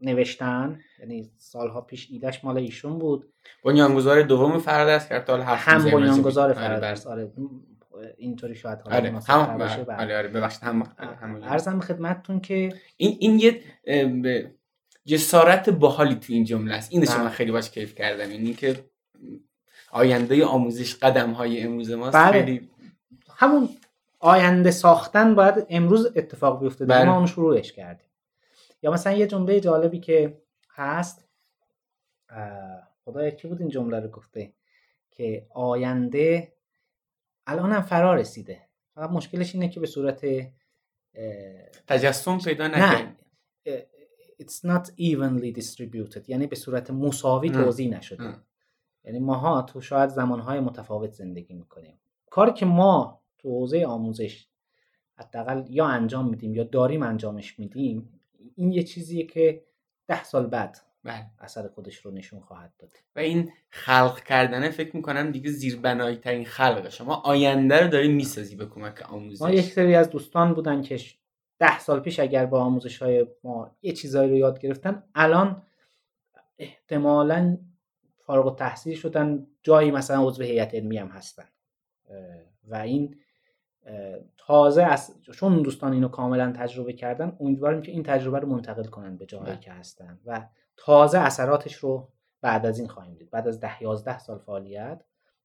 [0.02, 0.80] نوشتن.
[1.00, 3.34] یعنی سالها پیش ایدش مال ایشون بود.
[3.66, 7.32] بنیانگذار دوم فرادرس کرد تا هم بنیانگذار فرادرس آره.
[8.18, 9.10] اینطوری شاید حالا آره.
[9.28, 10.02] هم باشه بله.
[10.02, 10.94] آره آره ببخشید هم
[11.44, 13.62] ارزم خدمتتون که این این یه
[15.06, 17.30] جسارت باحالی تو این جمله است اینش من بله.
[17.30, 18.86] خیلی باش کیف کردم یعنی که
[19.92, 22.32] آینده آموزش قدم های امروز ماست بله.
[22.32, 22.70] خیلی
[23.36, 23.70] همون
[24.20, 27.06] آینده ساختن باید امروز اتفاق بیفته بله.
[27.06, 28.08] ما اون شروعش کردیم
[28.82, 31.28] یا مثلا یه جمله جالبی که هست
[33.06, 34.54] خدایا کی بود این جمله رو گفته
[35.12, 36.54] که آینده
[37.48, 38.62] الان هم فرا رسیده.
[38.96, 40.26] فقط مشکلش اینه که به صورت
[41.88, 43.16] تجسم پیدا نکنه
[44.44, 46.30] it's not evenly distributed.
[46.30, 48.34] یعنی به صورت مساوی توضیح نشده.
[49.04, 52.00] یعنی ماها تو شاید زمانهای متفاوت زندگی می‌کنیم.
[52.30, 54.48] کاری که ما تو حوزه آموزش
[55.16, 58.20] حداقل یا انجام میدیم یا داریم انجامش میدیم
[58.56, 59.64] این یه چیزیه که
[60.08, 60.78] ده سال بعد
[61.08, 61.26] بله.
[61.40, 62.98] اثر خودش رو نشون خواهد داد.
[63.16, 66.90] و این خلق کردن فکر می‌کنم دیگه زیربنایی ترین خلقه.
[66.90, 69.42] شما آینده رو داری می‌سازی به کمک آموزش.
[69.42, 71.00] ما یک سری از دوستان بودن که
[71.60, 75.64] ده سال پیش اگر با آموزش های ما یه چیزایی رو یاد گرفتن الان
[76.58, 77.58] احتمالا
[78.26, 81.46] فارغ التحصیل شدن جایی مثلا عضو هیئت علمی هم هستن.
[82.68, 83.16] و این
[84.38, 89.18] تازه از چون دوستان اینو کاملا تجربه کردن امیدواریم که این تجربه رو منتقل کنن
[89.18, 89.60] به جایی بله.
[89.60, 90.20] که هستن.
[90.26, 90.48] و
[90.78, 92.10] تازه اثراتش رو
[92.42, 93.30] بعد از این خواهیم دید.
[93.30, 95.02] بعد از ده یازده سال فعالیت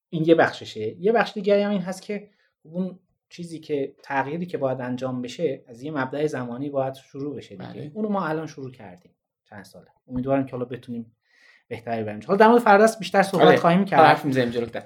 [0.08, 1.00] این یه بخششه.
[1.00, 2.30] یه بخش دیگری هم این هست که
[2.62, 7.56] اون چیزی که تغییری که باید انجام بشه از یه مبدع زمانی باید شروع بشه
[7.56, 7.72] دیگه.
[7.72, 7.90] بله.
[7.94, 9.14] اونو ما الان شروع کردیم
[9.44, 9.86] چند ساله.
[10.08, 11.16] امیدوارم که حالا بتونیم
[11.68, 12.20] بهتری بریم.
[12.26, 13.56] حالا در مورد فرداست بیشتر صحبت آره.
[13.56, 14.00] خواهیم کرد.
[14.00, 14.82] حرف می‌زنیم جلوتر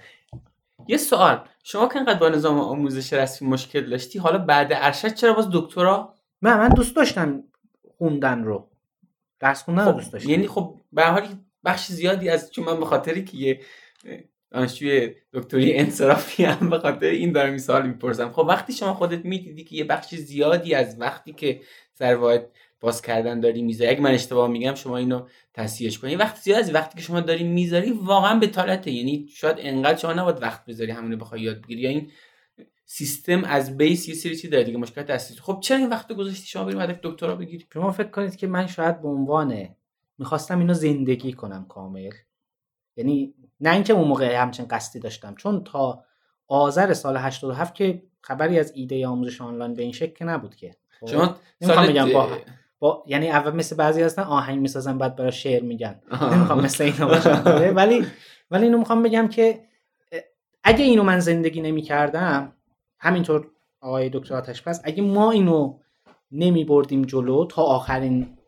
[0.88, 1.49] یه سوال.
[1.64, 6.14] شما که انقدر با نظام آموزش رسمی مشکل داشتی حالا بعد ارشد چرا باز دکترا؟
[6.42, 7.44] من من دوست داشتم
[7.99, 8.70] خوندن رو.
[9.41, 11.26] درس خوندن خب، دوست داشتم یعنی خب به حال
[11.64, 13.61] بخش زیادی از چون من به خاطری که یه
[14.51, 18.32] دانشجوی دکتری انصرافی هم به خاطر این دارم این سوال می‌پرسم.
[18.32, 21.61] خب وقتی شما خودت می‌دیدی که یه بخش زیادی از وقتی که
[21.93, 22.41] سر
[22.80, 26.16] باز کردن داری می‌ذاری اگه من اشتباه میگم شما اینو تصحیحش کنی.
[26.16, 28.91] وقتی زیاد از وقتی که شما داری می‌ذاری واقعا به طالته.
[28.91, 32.11] یعنی شاید انقدر شما نباید وقت بذاری همونو بخوای یاد بگیری یا این
[32.89, 36.47] سیستم از بیس یه سری چیز داره دیگه مشکلات اساسی خب چرا این وقت گذاشتی
[36.47, 39.68] شما بریم مدرک دکترا بگیری؟ شما فکر کنید که من شاید به عنوان
[40.18, 42.11] می‌خواستم اینو زندگی کنم کامل.
[42.97, 46.05] یعنی نه اینکه اون موقع همچین قصدی داشتم چون تا
[46.49, 50.76] آذر سال 87 که خبری از ایده آموزش آنلاین به این شکل نبود که.
[51.01, 52.28] خب؟ شما نمی‌خوام بگم با
[52.78, 56.01] با یعنی اول مثل بعضی هستن آهنگ می‌سازن بعد برای شعر میگن.
[56.32, 57.43] نمی‌خوام مثل اینا باشم.
[57.76, 58.07] ولی
[58.51, 59.61] ولی اینو می‌خوام بگم که
[60.62, 62.55] اگه اینو من زندگی نمی‌کردم
[62.99, 65.78] همینطور آقای دکتر آتشپس اگه ما اینو
[66.30, 68.38] نمی بردیم جلو تا آخرین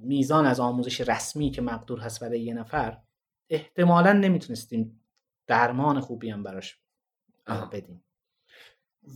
[0.00, 2.98] میزان از آموزش رسمی که مقدور هست برای یه نفر
[3.50, 5.00] احتمالا نمی‌تونستیم
[5.46, 6.78] درمان خوبی هم براش
[7.72, 8.04] بدیم.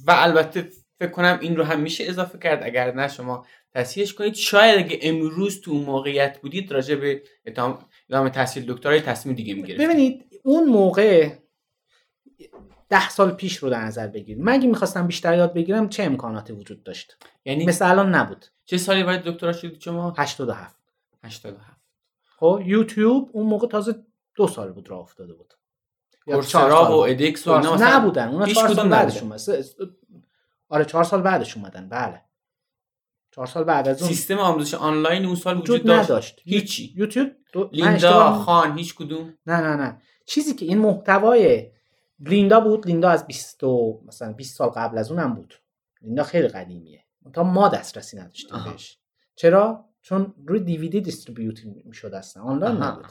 [0.07, 2.63] و البته فکر کنم این رو هم میشه اضافه کرد.
[2.63, 4.35] اگر نه شما تصحیحش کنید.
[4.35, 9.89] شاید اگه امروز تو موقعیت بودید راجع به ادامه تحصیل دکترای تصمیم دیگه می‌گرفتید.
[9.89, 11.31] ببینید اون موقع
[12.91, 16.53] ده سال پیش رو در نظر بگیرید من اگه می‌خواستم بیشتر یاد بگیرم چه امکاناتی
[16.53, 18.47] وجود داشت؟ یعنی مثل الان نبود.
[18.65, 20.77] چه سالی برای دکترا شدید شما؟ 87
[21.25, 21.81] 87
[22.37, 23.95] خب یوتیوب اون موقع تازه
[24.35, 25.55] دو سال بود راه افتاده بود.
[26.25, 28.29] کورسرا و ادکس و اینا نبودن.
[28.29, 29.41] اونا چهار سال بعدش اومد.
[30.69, 31.89] آره چهار سال بعدش اومدن.
[31.89, 32.23] بله.
[33.31, 36.41] چهار سال بعد از اون سیستم آموزش آنلاین اون سال وجود داشت؟ نداشت.
[36.45, 36.95] هیچی.
[36.97, 37.29] یوتیوب
[37.73, 40.03] لیندا خان هیچ کدوم؟ نه نه نه.
[40.27, 41.71] چیزی که این محتوای
[42.21, 43.65] لیندا بود لیندا از 20
[44.07, 45.55] مثلا 20 سال قبل از اونم بود.
[46.03, 47.05] لیندا خیلی قدیمیه.
[47.33, 48.99] تا ما دسترسی نداشتیم بهش.
[49.35, 52.43] چرا؟ چون روی دیویدی دیستریبیوت می‌شد اصلا.
[52.43, 53.07] آنلاین نبود.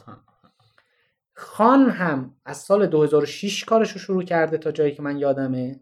[1.32, 5.80] خان هم از سال 2006 کارش رو شروع کرده تا جایی که من یادمه.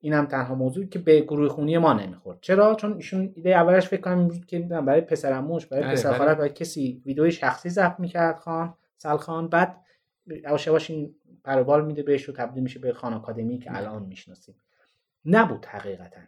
[0.00, 2.38] این هم تنها موضوعی که به گروه خونی ما نمی‌خورد.
[2.40, 6.48] چرا؟ چون ایشون ایده اولش فکر کنم بود که برای پسرموش برای پسر خاله برای
[6.48, 9.48] کسی ویدیوی شخصی ضبط می‌کرد خان سلخان.
[9.48, 9.82] بعد
[10.26, 11.14] یواش یواش این
[11.46, 14.54] پروبال میده بهش و تبدیل میشه به خان آکادمی که الان می‌شناسیم.
[15.24, 16.20] نبود حقیقتا.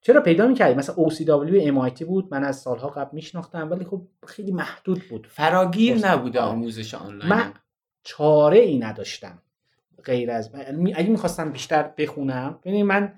[0.00, 4.52] چرا پیدا می‌کردی؟ مثلا OCW MIT بود من از سالها قبل میشناختم ولی خب خیلی
[4.52, 5.26] محدود بود.
[5.26, 7.52] فراگیر نبوده آموزش آنلاین من
[8.02, 9.38] چاره ای نداشتم
[10.04, 10.50] غیر از
[10.94, 13.12] اگه می‌خواستم بیشتر بخونم ببینید من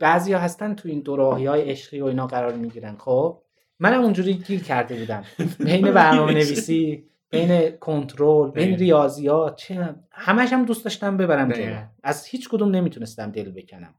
[0.00, 3.42] بعضی ها هستن تو این دوراهی های عشقی و اینا قرار می‌گیرن خب؟
[3.78, 5.24] منم اونجوری گیر کرده بودم.
[5.66, 7.04] بین برنامه نویسی
[7.36, 11.76] بین کنترل بین ریاضیات چه همش هم دوست داشتم ببرم جلو.
[12.02, 13.94] از هیچ کدوم نمی‌تونستم دل بکنم.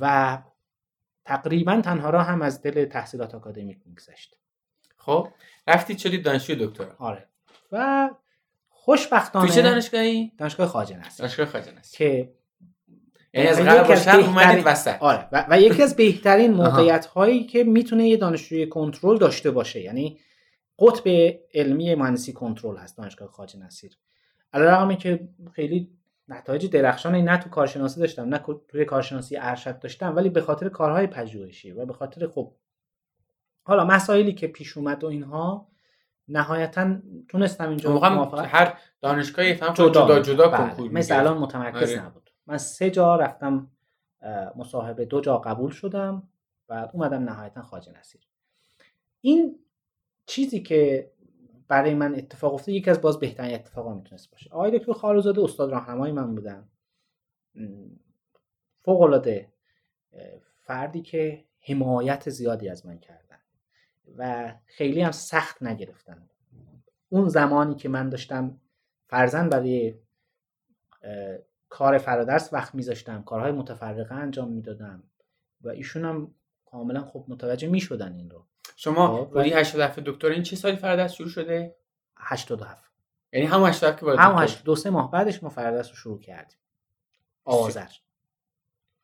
[0.00, 0.38] و
[1.24, 4.36] تقریبا تنها را هم از دل تحصیلات آکادمیک میگذشت.
[4.96, 5.28] خب
[5.66, 6.94] رفتید شدید دانشجوی دکترا.
[6.98, 7.28] آره.
[7.72, 8.10] و
[8.68, 12.32] خوشبختانه تو چه دانشگاهی؟ دانشگاه خواجه نصیر دانشگاه خواجه نصیر که
[13.34, 14.96] یعنی از غرب و شرق اومدید وسط.
[15.00, 15.28] آره.
[15.32, 20.18] و, و یکی از بهترین موقعیت هایی که می‌تونه یه دانشجوی کنترل داشته باشه یعنی
[20.80, 23.98] قطب علمی مهندسی کنترل هست دانشگاه خواجه نصیر
[24.52, 25.90] علیرغم که خیلی
[26.28, 31.06] نتایج درخشانی نه تو کارشناسی داشتم نه توی کارشناسی ارشد داشتم ولی به خاطر کارهای
[31.06, 32.52] پژوهشی و به خاطر خب
[33.62, 35.68] حالا مسائلی که پیش اومد و اینها
[36.28, 36.96] نهایتا
[37.28, 40.58] تونستم اینجا موافقت هر دانشگاهی فهم جدا جدا, جدا بله.
[40.58, 42.06] کنکور مثل الان متمرکز آره.
[42.06, 43.70] نبود من سه جا رفتم
[44.56, 46.28] مصاحبه دو جا قبول شدم
[46.68, 48.20] بعد اومدم نهایتا خواجه نصیر
[49.20, 49.58] این
[50.30, 51.10] چیزی که
[51.68, 54.50] برای من اتفاق افتاد یکی از باز بهترین اتفاقا می‌تونست باشه.
[54.50, 56.68] آقای دکتر خالوزاده استاد راهنمای من بودن.
[58.78, 59.48] فوق العاده
[60.58, 63.38] فردی که حمایت زیادی از من کردن
[64.16, 66.28] و خیلی هم سخت نگرفتن.
[67.08, 68.60] اون زمانی که من داشتم
[69.06, 69.94] فرزن برای
[71.68, 75.02] کار فرادرس وقت میذاشتم کارهای متفرقه انجام می‌دادم
[75.60, 78.44] و ایشون هم کاملا خب متوجه می‌شدن این رو.
[78.82, 81.76] شما بودی 87 دکتر این چه سالی فرادرس شروع شده؟
[82.16, 82.90] 87
[83.32, 86.58] یعنی هم 87 که هم دو سه ماه بعدش ما فرادرس رو شروع کردیم.
[87.44, 87.88] آذر.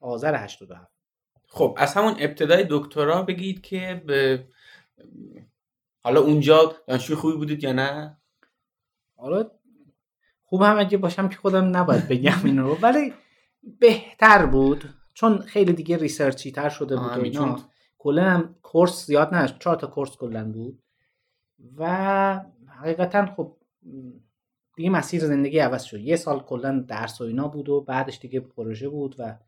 [0.00, 0.92] آذر 87
[1.48, 4.48] خب از همون ابتدای دکترا بگید که به
[6.00, 8.16] حالا اونجا دانشجوی خوبی بودید یا نه؟
[9.16, 9.50] حالا
[10.44, 13.14] خوب هم اگه باشم که خودم نباید بگم این رو ولی
[13.80, 17.60] بهتر بود چون خیلی دیگه ریسرچی تر شده بود
[17.98, 20.82] کلا هم کورس زیاد نه چهار تا کورس کلا بود.
[21.76, 23.56] و حقیقتا خب
[24.76, 26.00] دیگه مسیر زندگی عوض شد.
[26.00, 29.38] یه سال کلا درس و اینا بود و بعدش دیگه پروژه بود و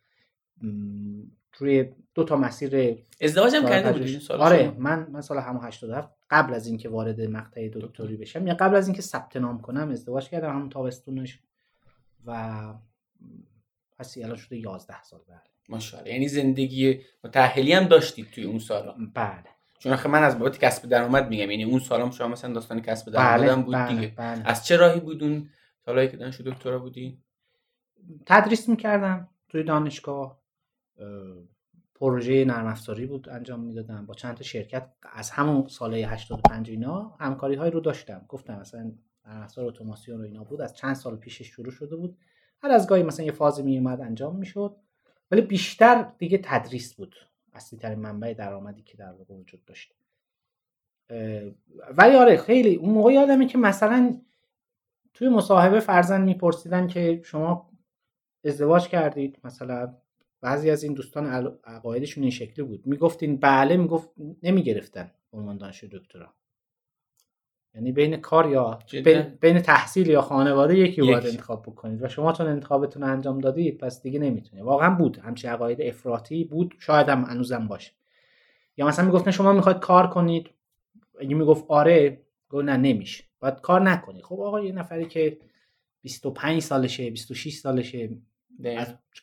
[1.59, 6.11] روی دو تا مسیر ازدواج هم کرده بودی سال آره من من سال همون 87
[6.31, 10.29] قبل از اینکه وارد مقطع دکتری بشم یا قبل از اینکه ثبت نام کنم ازدواج
[10.29, 10.51] کردم.
[10.51, 11.41] همون تابستونش
[12.27, 12.75] و
[13.99, 15.49] پس الان شده 11 سال بعد.
[15.69, 16.13] ماشاءالله.
[16.13, 18.95] یعنی زندگی متأهلی هم داشتید توی اون سالا.
[19.15, 19.45] بله.
[19.79, 21.51] چون آخه من از بابت کسب درآمد میگم.
[21.51, 24.15] یعنی اون سالام شما مثلا داستان کسب درآمد بله، بود بله، دیگه.
[24.17, 24.43] بله.
[24.49, 25.49] از چه راهی بود اون
[25.85, 27.23] سالایی که دانشجو دکترا بودی؟
[28.27, 30.39] تدریس می‌کردم توی دانشگاه.
[31.95, 34.07] پروژه نرم افزاری بود انجام می‌دادم.
[34.07, 38.25] با چند تا شرکت از همون سال 85 اینا همکاری های رو داشتم.
[38.29, 38.93] گفتم مثلا
[39.27, 40.61] نرم افزار اتوماسیون رو اینا بود.
[40.61, 42.19] از چند سال پیش شروع شده بود.
[42.63, 44.77] هر از گاهی مثلا یه فازی می اومد انجام می‌شد.
[45.31, 47.17] ولی بیشتر دیگه تدریس بود.
[47.53, 49.95] اصلی ترین منبع درآمدی که در واقع وجود داشت.
[51.97, 54.21] ولی آره خیلی اون موقع یادمه که مثلا
[55.15, 57.71] توی مصاحبه فرزن میپرسیدن که شما
[58.45, 59.95] ازدواج کردید مثلا
[60.41, 61.27] بعضی از این دوستان
[61.65, 62.87] عقایدشون این شکلی بود.
[62.87, 64.11] می‌گفتین بله می‌گفت
[64.43, 66.35] نمی‌گرفتن عنوان دانش دکترا.
[67.75, 68.79] یعنی بین کار یا
[69.41, 74.03] بین, تحصیل یا خانواده یکی باید انتخاب بکنید و شما چون انتخابتون انجام دادید پس
[74.03, 74.65] دیگه نمی‌تونید.
[74.65, 75.19] واقعا بود.
[75.19, 76.75] همچین عقاید افراطی بود.
[76.79, 77.93] شاید هم هنوزم باشه.
[78.77, 80.51] یا مثلا می‌گفتن شما می‌خواید کار کنید.
[81.21, 83.25] اگه می‌گفت آره گفت نه نمیشه.
[83.41, 84.23] باید کار نکنید.
[84.25, 85.39] خب آقا یه نفری که
[86.03, 88.11] 25 سالشه 26 سالشه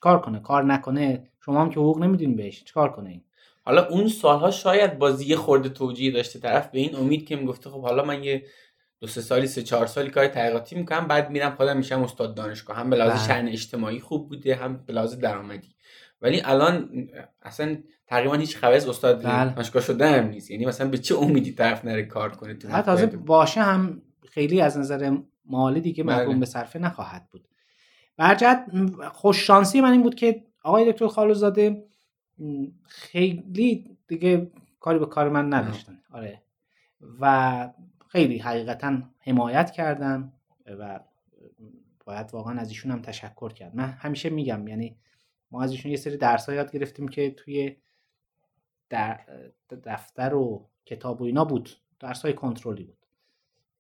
[0.02, 1.30] کار کنه؟ کار نکنه.
[1.46, 2.64] شما هم که حقوق نمیدین بهش.
[2.64, 3.22] چیکار کنه این؟
[3.66, 7.70] حالا اون سالها شاید بازی یه خورده توجیه داشته طرف به این امید که می‌گفته
[7.70, 8.46] خب حالا من یه
[9.00, 12.78] دو سه سالی سه چهار سالی کار تحقیقاتی می‌کنم بعد میرم خودم میشم استاد دانشگاه
[12.78, 13.28] هم به لحاظ بله.
[13.28, 15.76] شأن اجتماعی خوب بوده هم به لحاظ درآمدی
[16.22, 16.90] ولی الان
[17.42, 19.54] اصلا تقریبا هیچ خبر استاد بله.
[19.54, 23.06] دانشگاه شده هم نیست یعنی مثلا به چه امیدی طرف نره کار کنه تو تازه
[23.06, 26.40] باشه هم خیلی از نظر مالی دیگه محکوم بله.
[26.40, 27.48] به صرفه نخواهد بود
[28.18, 28.66] برجت
[29.14, 31.84] خوش شانسی من این بود که آقای دکتر خالوزاده
[32.84, 36.00] خیلی دیگه کاری به کار من نداشتن.
[36.12, 36.42] آره.
[37.20, 37.70] و
[38.08, 40.34] خیلی حقیقتا حمایت کردن
[40.66, 41.00] و
[42.06, 43.76] باید واقعا از ایشون هم تشکر کرد.
[43.76, 44.98] من همیشه میگم یعنی
[45.52, 47.76] ما از ایشون یه سری درس یاد گرفتیم که توی
[48.90, 49.20] در
[49.86, 51.70] دفتر و کتاب و اینا بود.
[52.00, 53.06] درس های کنترلی بود.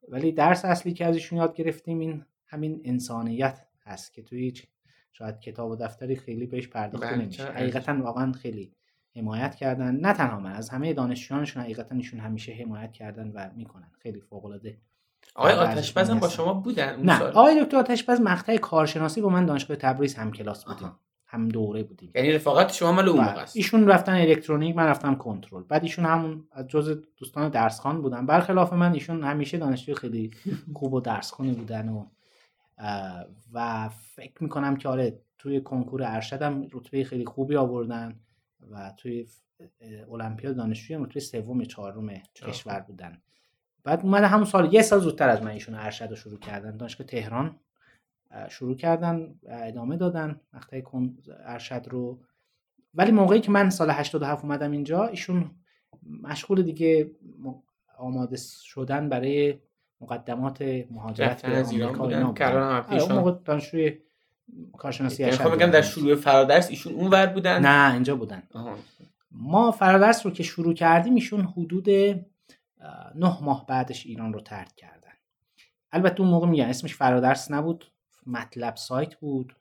[0.08, 4.68] ولی درس اصلی که از ایشون یاد گرفتیم این همین انسانیت هست که توی هیچ
[5.18, 7.44] شاید کتاب و دفتری خیلی بهش پرداخته بله، نمیشه.
[7.44, 8.72] حقیقتا واقعا خیلی
[9.16, 9.96] حمایت کردن.
[9.96, 13.92] نه تنها من از همه دانشجویانشون حقیقتا ایشون همیشه حمایت کردن و می‌کنن.
[14.00, 14.78] خیلی فوق العاده
[15.36, 19.78] آقای آتشباز هم با شما بودن نه آقای دکتر آتشباز مقطع کارشناسی با من دانشگاه
[19.78, 20.92] تبریز هم کلاس بودیم.
[21.28, 22.12] هم دوره بودیم.
[22.16, 23.56] یعنی رفاقت شما مال اون موقع است.
[23.56, 25.64] ایشون رفتن الکترونیک من رفتم کنترل.
[25.64, 28.26] بعد ایشون همون از جز دوستان درسخوان بودن.
[28.26, 30.32] برخلاف من ایشون همیشه دانشجوی خیلی
[30.74, 32.06] خوب و درسخونی بودن و
[33.54, 38.20] و فکر می‌کنم که آره توی کنکور ارشدم رتبه خیلی خوبی آوردن
[38.72, 39.28] و توی
[40.12, 43.22] المپیاد دانشجویی رتبه سوم چهارم کشور بودن.
[43.84, 46.78] بعد اومده همون سال یه سال زودتر از من ایشون ارشد رو شروع کردن.
[46.78, 47.60] دانشگاه تهران
[48.50, 50.82] شروع کردن ادامه دادن مقطع
[51.46, 52.20] ارشد رو.
[52.94, 55.52] ولی موقعی که من سال 87 اومدم اینجا ایشون
[56.22, 57.12] مشغول دیگه
[57.98, 59.60] آماده شدن برای
[60.02, 63.98] مقدمات مهاجرت به آمریکا اینا آره، اون موقع دانشجوی
[64.78, 68.44] کارشناسی ارشد خب در شروع فرادرس ایشون اون ور بودن؟ نه اینجا بودن.
[69.32, 71.90] ما فرادرس رو که شروع کردیم ایشون حدود
[73.16, 75.12] نه ماه بعدش ایران رو ترک کردن.
[75.92, 77.86] البته اون موقع میگن اسمش فرادرس نبود
[78.28, 79.56] مطلب سایت بود.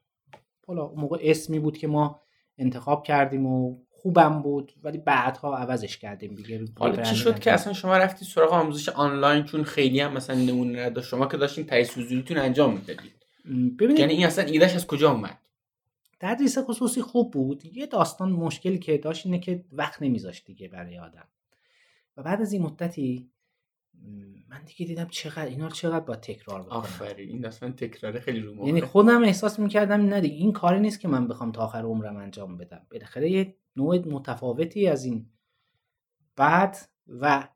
[0.67, 2.21] حالا اون موقع اسمی بود که ما
[2.59, 6.65] انتخاب کردیم و خوبم بود ولی بعدها عوضش کردیم دیگه.
[6.79, 10.87] حالا چی شد که اصلا شما رفتی سراغ آموزش آنلاین؟ چون خیلی هم مثلا نمونه
[10.87, 11.09] نداشت.
[11.09, 13.13] شما که داشتین تایید حضوریتون انجام می‌دادید.
[13.79, 15.39] ببینید یعنی این اصلا ایدهش از کجا اومد؟
[16.21, 17.77] تدریس خصوصی خوب بود.
[17.77, 21.29] یه داستان مشکلی که داشت اینه که وقت نمیذاشت دیگه برای آدم.
[22.17, 23.31] و بعد از این مدتی
[24.49, 26.79] من دیگه دیدم چقدر اینا رو چقدر با تکرار بکنم.
[26.79, 31.01] آفرین این اصلا تکرار خیلی رو یعنی خودم احساس می‌کردم نه دیگه این کاری نیست
[31.01, 32.87] که من بخوام تا آخر عمرم انجام بدم.
[32.91, 35.31] بالاخره یه نوع متفاوتی از این
[36.37, 36.77] بعد
[37.09, 37.49] و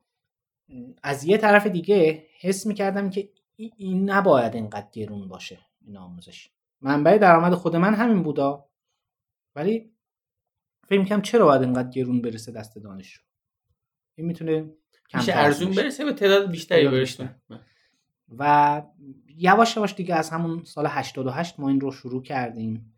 [1.03, 6.49] از یه طرف دیگه حس می‌کردم که این نباید اینقدر گرون باشه این آموزش.
[6.81, 8.69] منبع درآمد خود من همین بودا.
[9.55, 9.91] ولی
[10.87, 13.21] فکر می‌کنم چرا باید اینقدر گرون برسه دست دانشجو؟
[14.15, 14.73] این می‌تونه
[15.13, 17.35] میشه ارزون برسه به تعداد بیشتری برسه.
[18.37, 18.81] و
[19.35, 22.93] یواش یواش دیگه از همون سال 88 ما این رو شروع کردیم.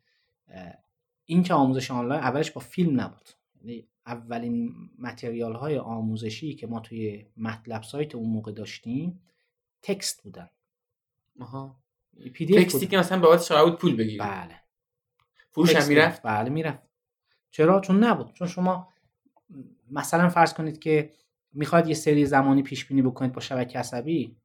[1.26, 3.30] این که آموزش آنلاین اولش با فیلم نبود.
[3.56, 9.22] یعنی اولین متریال های آموزشی که ما توی مطلب سایت اون موقع داشتیم
[9.82, 10.50] تکست بودن.
[11.40, 11.76] آها.
[12.34, 14.56] پی دی تکستی که مثلا بابت شما بود پول بگیرید بله.
[15.52, 16.80] فروش هم می‌رفت؟ بله می‌رفت.
[17.52, 18.34] چرا؟ چون نبود.
[18.34, 18.88] چون شما
[19.92, 21.14] مثلا فرض کنید که
[21.54, 24.36] می‌خواد یه سری زمانی پیش بینی بکنید با شبکه عصبی؟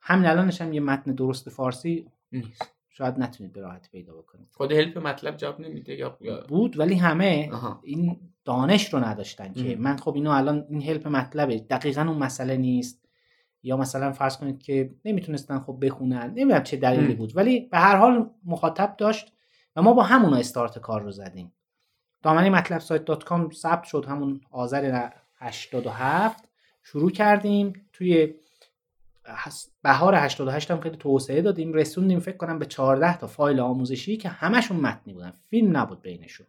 [0.00, 2.72] همین الانش هم یه متن درست فارسی نیست.
[2.88, 4.48] شاید نتونید به راحتی پیدا بکنید.
[4.52, 7.50] خود هلپ مطلب جواب نمیده یا بود ولی همه
[7.82, 11.58] این دانش رو نداشتن که من خب اینو الان این هلپ مطلبه.
[11.58, 13.06] دقیقا اون مسئله نیست.
[13.62, 16.30] یا مثلا فرض کنید که نمی‌تونستن خب بخونن.
[16.30, 17.36] نمی‌دونم چه دلیلی بود.
[17.36, 19.32] ولی به هر حال مخاطب داشت
[19.76, 21.52] و ما با همون استارت کار رو زدیم.
[22.22, 24.04] دامنه مطلب سایت دات کام ثبت شد.
[24.08, 26.48] همون آذر 87
[26.82, 27.88] شروع کردیم.
[27.92, 28.34] توی
[29.82, 31.72] بهار 88 هم خیلی توسعه دادیم.
[31.72, 35.32] رسوندیم فکر کنم به 14 تا فایل آموزشی که همشون متنی بودن.
[35.50, 36.46] فیلم نبود بینشون.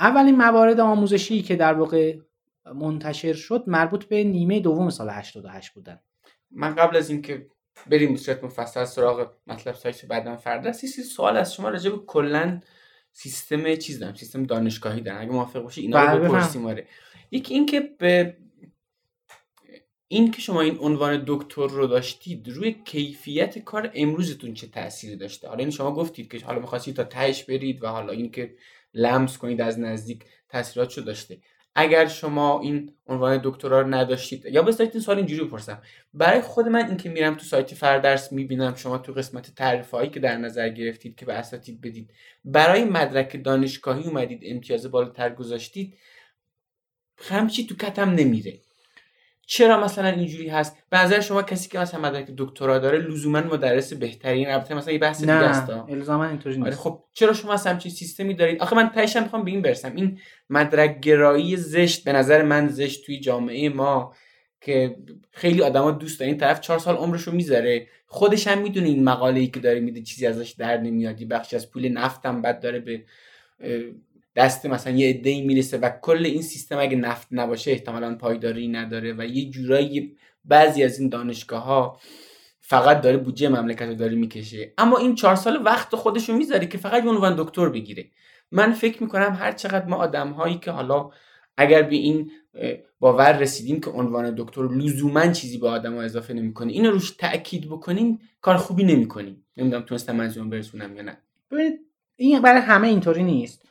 [0.00, 2.18] اولین موارد آموزشی که در واقع
[2.74, 6.00] منتشر شد مربوط به نیمه دوم سال 88 بودن.
[6.50, 7.46] من قبل از اینکه
[7.86, 12.60] بریم صورت مفصل سراغ مطلب سایت بعدم فردا سی سوال از شما راجع به کلا
[13.18, 15.20] سیستم چیز دارم سیستم دانشگاهی دارم.
[15.20, 16.86] اگه موافق باشی اینا رو بله، بپرسیم آره.
[17.30, 18.36] یکی اینکه به
[20.08, 25.48] این که شما این عنوان دکتر رو داشتید روی کیفیت کار امروزتون چه تأثیری داشته؟
[25.48, 28.54] حالا این شما گفتید که حالا می‌خواستید تا تهش برید و حالا این که
[28.94, 31.38] لمس کنید از نزدیک تاثیرات شو داشته؟
[31.80, 35.82] اگر شما این عنوان دکترا رو نداشتید یا بذارید این سوال اینجوری بپرسم.
[36.14, 40.20] برای خود من اینکه میرم تو سایت فردرس می‌بینم شما تو قسمت تعریف هایی که
[40.20, 42.10] در نظر گرفتید که به اساتید بدید
[42.44, 45.94] برای مدرک دانشگاهی اومدید امتیاز بالاتر گذاشتید
[47.18, 48.60] همچی تو کتم نمیره.
[49.50, 53.92] چرا مثلا اینجوری هست؟ به نظر شما کسی که مثلا مدرک دکترا داره لزوما مدرس
[53.92, 55.70] بهترین البته مثلا یه بحث دیگه است.
[55.70, 56.66] الزاما اینطوری نیست.
[56.66, 59.94] آره خب چرا شما مثلا همچین سیستمی دارید؟ آخه من تهش می‌خوام به این برسم.
[59.94, 60.18] این
[60.50, 64.14] مدرک گرایی زشت به نظر من زشت توی جامعه ما
[64.60, 64.96] که
[65.30, 66.30] خیلی آدما دوست دارن.
[66.30, 67.86] این طرف چهار سال عمرشو می‌ذاره.
[68.06, 71.24] خودش هم می‌دونه این مقاله ای که داره میده چیزی ازش در نمیاد.
[71.24, 73.04] بخشی از پول نفتم بعد داره به
[74.36, 79.14] دست مثلا یه عده می‌رسه و کل این سیستم اگه نفت نباشه احتمالا پایداری نداره
[79.18, 82.00] و یه جورایی بعضی از این دانشگاه ها
[82.60, 84.72] فقط داره بودجه مملکت رو داره می‌کشه.
[84.78, 88.10] اما این چهار سال وقت خودشو می‌ذاره که فقط عنوان دکتر بگیره.
[88.50, 91.10] من فکر می‌کنم هر چقدر ما آدم هایی که حالا
[91.56, 92.30] اگر به این
[93.00, 97.66] باور رسیدیم که عنوان دکتر لزوما چیزی به آدم ها اضافه نمی‌کنه اینو روش تاکید
[97.66, 101.18] بکنیم کار خوبی نمی‌کنیم نمی‌دونم تونستم منظورم برسونم یا نه.
[102.16, 103.67] این برای همه اینطوری نیست.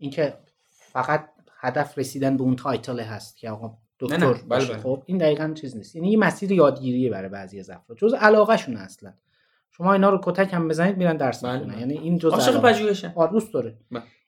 [0.00, 0.34] اینکه
[0.70, 1.28] فقط
[1.60, 4.78] هدف رسیدن به اون تایتل هست که آقا دکتر بله، بله.
[4.78, 5.96] خب این دقیقا چیز نیست.
[5.96, 7.98] یعنی یه مسیر یادگیریه برای بعضی از افراد.
[7.98, 9.12] جز علاقه شون اصلا.
[9.70, 13.14] شما اینا رو کتک هم بزنید میرن درس بله، بخونن یعنی این جز عاشق پژوهشه.
[13.32, 13.78] دوست داره.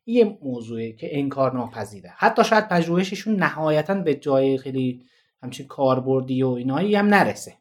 [0.04, 2.12] این یه موضوعه که انکار ناپذیره.
[2.16, 5.02] حتی شاید پژوهششون نهایتا به جای خیلی
[5.42, 7.54] همچین کاربردی و اینایی هم نرسه.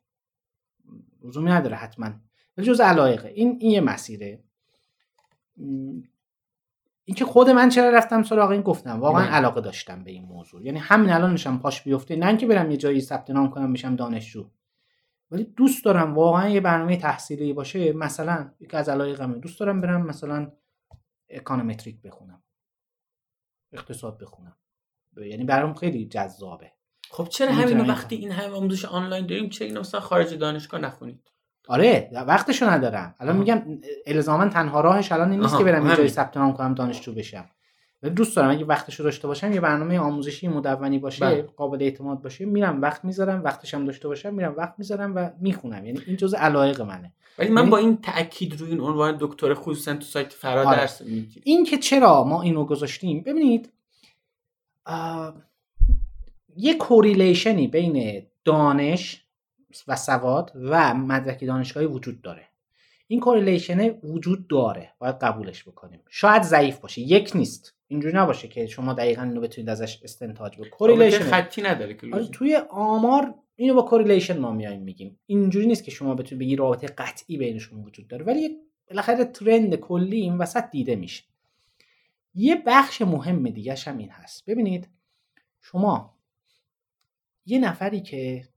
[1.23, 2.11] لزومی نداره حتما.
[2.57, 4.39] ولی جز علایقه این این یه مسیره.
[7.03, 8.99] اینکه خود من چرا رفتم سراغ این گفتم.
[8.99, 10.65] واقعا علاقه داشتم به این موضوع.
[10.65, 12.15] یعنی همین الان نشم پاش بیفته.
[12.15, 14.49] نه اینکه برم یه جایی ثبت نام کنم بشم دانشجو.
[15.31, 17.93] ولی دوست دارم واقعا یه برنامه تحصیلی باشه.
[17.93, 19.37] مثلا یکی از علایقمه.
[19.37, 20.51] دوست دارم برم مثلا
[21.29, 22.43] اکانومتریک بخونم.
[23.73, 24.55] اقتصاد بخونم.
[25.17, 26.71] یعنی برام خیلی جذابه.
[27.09, 31.31] خب چرا همین وقتی این همه آموزش آنلاین داریم چرا این مثلا خارج دانشگاه نخونید؟
[31.67, 33.15] آره وقتشو ندارم.
[33.19, 33.61] الان میگم
[34.05, 37.45] الزاما تنها راهش الان این نیست که برم جای ثبت نام کنم دانشجو بشم.
[38.03, 41.41] ولی دوست دارم اگه وقتشو داشته باشم یه برنامه آموزشی مدونی باشه بله.
[41.41, 45.85] قابل اعتماد باشه میرم وقت می‌ذارم وقتشم داشته باشم میرم وقت می‌ذارم و می‌خونم.
[45.85, 47.13] یعنی این جزء علایق منه.
[47.39, 50.77] ولی من با این تاکید روی این عنوان دکتر خصوصا تو سایت فرا آره.
[50.77, 51.01] درس
[51.43, 53.69] این که چرا ما اینو گذاشتیم ببینید
[56.55, 59.25] یه correlation ی بین دانش
[59.87, 62.47] و سواد و مدرک دانشگاهی وجود داره.
[63.07, 64.91] این correlation وجود داره.
[64.99, 65.99] باید قبولش بکنیم.
[66.09, 67.01] شاید ضعیف باشه.
[67.01, 67.75] یک نیست.
[67.87, 70.69] اینجوری نباشه که شما دقیقا اینو بتونید ازش استنتاج بکنید.
[70.69, 75.19] correlation خطی نداره که آره، توی آمار اینو با correlation ما میایم میگیم.
[75.25, 78.57] اینجوری نیست که شما بتونید بگی رابطه قطعی بینشون وجود داره ولی
[78.89, 81.23] بالاخره trend کلی این وسط دیده میشه.
[82.35, 84.45] یه بخش مهم دیگه هم این هست.
[84.45, 84.87] ببینید
[85.61, 86.13] شما
[87.45, 88.47] یه نفری که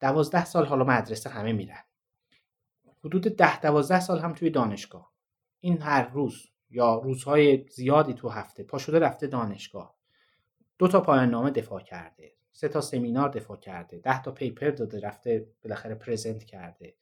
[0.00, 1.84] دوازده سال حالا مدرسه همه میرن.
[3.04, 5.12] حدود ده دوازده سال هم توی دانشگاه.
[5.60, 9.94] این هر روز یا روزهای زیادی تو هفته پا شده رفته دانشگاه.
[10.78, 12.32] دو تا پایان نامه دفاع کرده.
[12.52, 13.98] سه تا سمینار دفاع کرده.
[13.98, 16.94] ده تا پیپر داده رفته بالاخره پرزنت کرده.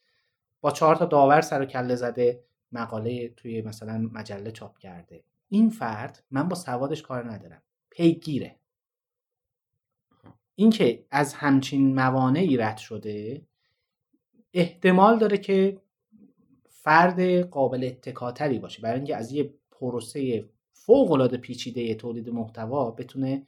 [0.61, 5.23] با چهار تا داور سر و کله زده مقاله توی مثلا مجله چاپ کرده.
[5.49, 7.61] این فرد من با سوادش کار ندارم.
[7.89, 8.58] پیگیره.
[10.59, 13.41] اینکه از همچین موانعی رد شده
[14.53, 15.77] احتمال داره که
[16.69, 18.81] فرد قابل اتکاتری باشه.
[18.81, 23.47] برای اینکه از یه پروسه فوق العاده پیچیده تولید محتوا بتونه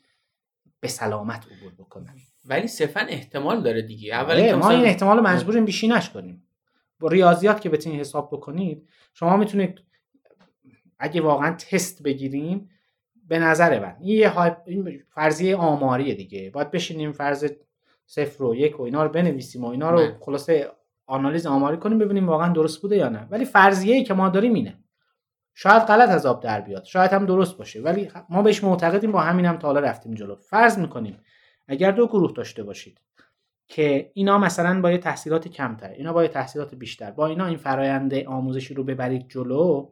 [0.80, 2.16] به سلامت عبور بکنه.
[2.46, 4.14] ولی صرفا احتمال داره دیگه.
[4.14, 6.48] اول آره، ما این احتمال مجبوریم بیشینش کنیم
[7.00, 9.82] با ریاضیات که بتونید حساب بکنید شما می‌تونید
[11.00, 12.70] اگه واقعا تست بگیریم
[13.32, 13.96] به نظر من.
[14.02, 14.34] یه
[14.66, 16.50] این فرضیه آماریه دیگه.
[16.50, 17.52] باید بشینیم فرض
[18.06, 20.02] صفر و یک و اینا رو بنویسیم و اینا رو.
[20.20, 20.72] خلاصه
[21.06, 23.28] آنالیز آماری کنیم ببینیم واقعا درست بوده یا نه.
[23.30, 24.78] ولی فرضیه که ما داریم اینه.
[25.54, 26.84] شاید غلط از آب در بیاد.
[26.84, 27.82] شاید هم درست باشه.
[27.82, 30.36] ولی ما بهش معتقدیم با همین هم تا حالا رفتیم جلو.
[30.36, 31.18] فرض می‌کنیم
[31.68, 32.98] اگر دو گروه داشته باشید
[33.68, 37.58] که اینا مثلا با یه تحصیلات کمتر اینا با یه تحصیلات بیشتر با اینا این
[37.58, 39.90] فرایند آموزشی رو ببرید جلو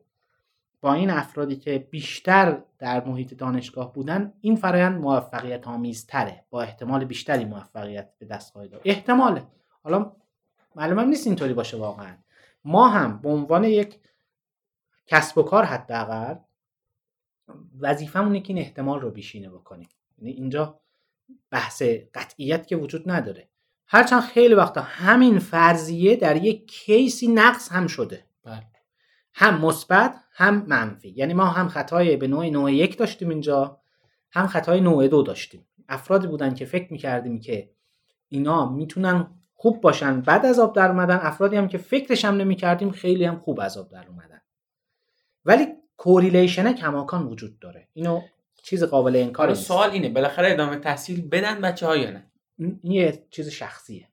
[0.82, 7.06] با این افرادی که بیشتر در محیط دانشگاه بودن این فرایند موفقیت آمیزتره با احتمال
[7.06, 9.48] بیشتری موفقیت به دست خواهید احتماله.
[9.84, 10.12] حالا
[10.76, 12.18] معلومم نیست اینطوری باشه واقعا.
[12.64, 14.00] ما هم به عنوان یک
[15.08, 16.36] کسب و کار حداقل
[17.80, 19.90] وظیفمونه که این احتمال رو بیشینه بکنیم.
[20.18, 20.80] یعنی اینجا
[21.52, 21.82] بحث
[22.14, 23.50] قطعیت که وجود نداره.
[23.88, 28.26] هرچند خیلی وقتا همین فرضیه در یک کیسی نقص هم شده.
[28.44, 28.79] بله.
[29.34, 31.10] هم مثبت هم منفی.
[31.10, 33.80] یعنی ما هم خطای به نوع نوع یک داشتیم اینجا
[34.32, 35.66] هم خطای نوع دو داشتیم.
[35.90, 37.70] افرادی بودن که فکر می‌کردیم که
[38.30, 41.20] اینا می‌تونن خوب باشن بعد از آب در اومدن.
[41.22, 44.42] افرادی هم که فکرش هم نمی‌کردیم خیلی هم خوب از آب در اومدن.
[45.46, 47.88] ولی کوریلیشن کماکان وجود داره.
[47.94, 48.22] اینو
[48.64, 53.24] چیز قابل انکار سوال اینه بالاخره ادامه تحصیل بدن بچه ها یا نه؟ این یه
[53.32, 54.08] چیز شخصیه.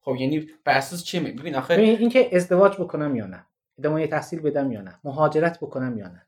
[0.00, 3.46] خب یعنی بر اساس چی ببین آخه ببین اینکه ازدواج بکنم یا نه.
[3.78, 6.26] ادامه تحصیل بدم یا نه؟ مهاجرت بکنم یا نه؟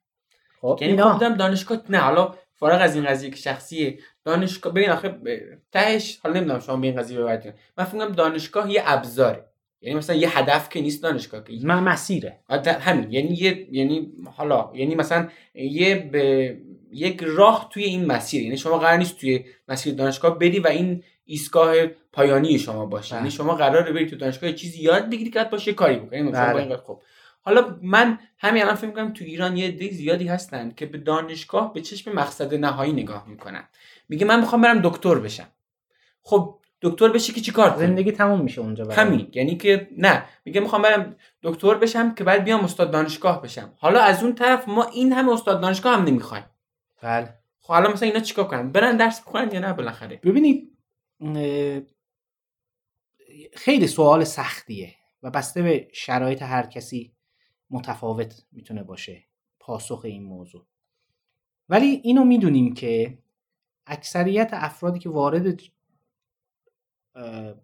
[0.60, 1.18] خب یعنی اینا...
[1.18, 5.18] خب دانشگاه نه حالا فارغ از این قضیه که شخصیه دانشگاه ببین آخه
[5.72, 9.44] تهش حالا نمی‌دونم شما به این قضیه ببرید من فکر دانشگاه یه ابزاره.
[9.80, 11.44] یعنی مثلا یه هدف که نیست دانشگاه.
[11.44, 12.38] که من مسیره.
[12.80, 13.12] همین.
[13.12, 16.56] یعنی یه یعنی حالا یعنی مثلا یه به
[16.92, 18.42] یک راه توی این مسیر.
[18.42, 23.14] یعنی شما قرار نیست توی مسیر دانشگاه بری و این ایستگاه پایانی شما باشه.
[23.14, 23.36] یعنی بله.
[23.36, 26.22] شما قراره برید تو دانشگاه چیزی یاد بگیری که باشه کاری بکنی.
[26.22, 26.76] مثلا بله.
[26.76, 27.02] خب.
[27.46, 31.72] حالا من همین الان فکر می‌کنم تو ایران یه عده زیادی هستن که به دانشگاه
[31.72, 33.68] به چشم مقصد نهایی نگاه می‌کنن.
[34.08, 35.48] میگه من می‌خوام برم دکتر بشم.
[36.22, 39.06] خب دکتر بشی که چیکار کنی؟ زندگی تموم میشه اونجا برای.
[39.06, 39.28] همین.
[39.34, 40.24] یعنی که نه.
[40.44, 43.72] میگه می‌خوام برم دکتر بشم که بعد بیام استاد دانشگاه بشم.
[43.76, 46.44] حالا از اون طرف ما این همه استاد دانشگاه هم نمی‌خوایم.
[47.02, 47.34] بله.
[47.60, 50.72] خب حالا مثلا اینا چیکار کنن؟ برن درس بخونن یا نه بالاخره؟ ببینید
[53.54, 57.15] خیلی سوال سختیه و بسته به شرایط هر کسی
[57.70, 59.24] متفاوت می‌تونه باشه.
[59.60, 60.66] پاسخ این موضوع.
[61.68, 63.18] ولی اینو می‌دونیم که
[63.86, 65.60] اکثریت افرادی که وارد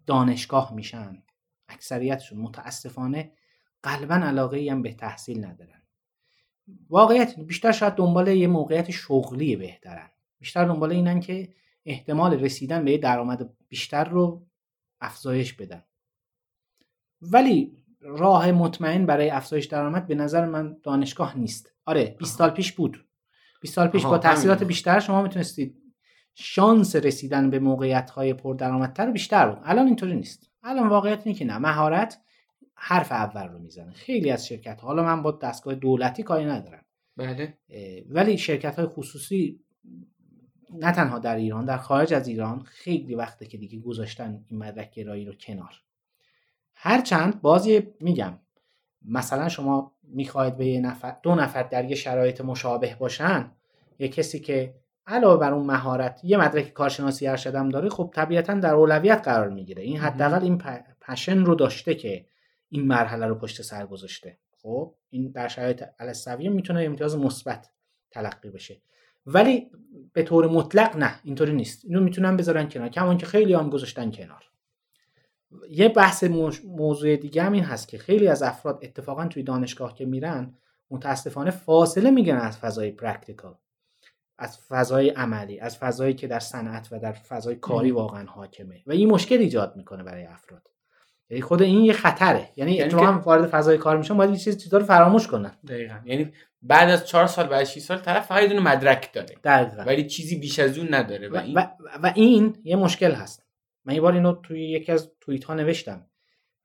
[0.05, 1.23] دانشگاه میشن
[1.67, 3.31] اکثریتشون متاسفانه
[3.83, 5.81] قلبا علاقه هم به تحصیل ندارن.
[6.89, 10.09] واقعیت بیشتر شاید دنبال یه موقعیت شغلی بهترن.
[10.39, 11.55] بیشتر دنبال اینن که
[11.85, 14.45] احتمال رسیدن به یه درآمد بیشتر رو
[15.01, 15.83] افزایش بدن.
[17.21, 21.71] ولی راه مطمئن برای افزایش درآمد به نظر من دانشگاه نیست.
[21.85, 23.05] آره 20 سال پیش بود.
[23.61, 25.77] 20 سال پیش با تحصیلات بیشتر شما می‌تونستید
[26.33, 29.59] شانس رسیدن به موقعیت های پردرآمدتر بیشتر بود.
[29.63, 30.51] الان اینطوری نیست.
[30.63, 32.21] الان واقعیت اینه که نه مهارت
[32.75, 33.91] حرف اول رو می‌زنه.
[33.91, 36.85] خیلی از شرکت حالا من با دستگاه دولتی کاری ندارم.
[37.17, 37.57] بله.
[38.09, 39.59] ولی شرکت های خصوصی
[40.73, 44.93] نه تنها در ایران در خارج از ایران خیلی وقته که دیگه گذاشتن این مدرک
[44.93, 45.73] گرایی رو کنار.
[46.85, 48.39] هرچند بازی میگم
[49.05, 53.51] مثلا شما می‌خواهید به یه نفر دو نفر در یه شرایط مشابه باشن
[53.99, 54.75] یه کسی که
[55.07, 59.83] علاوه بر اون مهارت یه مدرک کارشناسی ارشدم داره خب طبیعتا در اولویت قرار می‌گیره.
[59.83, 60.61] این حداقل این
[61.01, 62.25] پشن رو داشته که
[62.69, 64.37] این مرحله رو پشت سر گذاشته.
[64.61, 67.69] خب این در شرایط الستویه می‌تونه امتیاز مثبت
[68.11, 68.81] تلقی بشه.
[69.25, 69.71] ولی
[70.13, 71.85] به طور مطلق نه اینطوری نیست.
[71.85, 72.89] اینو می‌تونن بذارن کنار.
[72.89, 74.52] کمان که خیلی هم گذاشتن کنار.
[75.69, 76.23] یه بحث
[76.65, 80.53] موضوع دیگه هم این هست که خیلی از افراد اتفاقا توی دانشگاه که میرن
[80.91, 83.55] متاسفانه فاصله می‌گیرن از فضای practical
[84.37, 88.91] از فضای عملی از فضایی که در صنعت و در فضای کاری واقعا حاکمه و
[88.91, 90.67] این مشکل ایجاد می‌کنه برای افراد.
[91.29, 92.49] یعنی خود این یه خطره.
[92.55, 95.51] یعنی, یعنی هم وارد فضای کار میشن باید یه چیز چیزا رو فراموش کنن.
[95.67, 95.95] دقیقا.
[96.05, 96.31] یعنی
[96.61, 99.83] بعد از چهار سال بعد 6 سال طرف فقط یه مدرک داره دقیقا.
[99.83, 101.57] ولی چیزی بیش از اون نداره و, این...
[101.57, 101.67] و,
[102.03, 103.42] و این یه مشکل هست.
[103.85, 106.05] من یه بار اینو توی یکی از توییت ها نوشتم.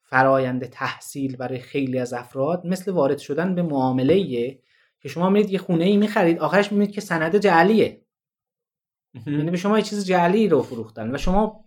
[0.03, 4.59] فرایند تحصیل برای خیلی از افراد مثل وارد شدن به معامله
[5.01, 8.03] که شما میرید یه خونه ای می‌خرید آخرش می‌بینید که سند جعلیه.
[9.27, 11.65] یعنی به شما یه چیز جعلی رو فروختن و شما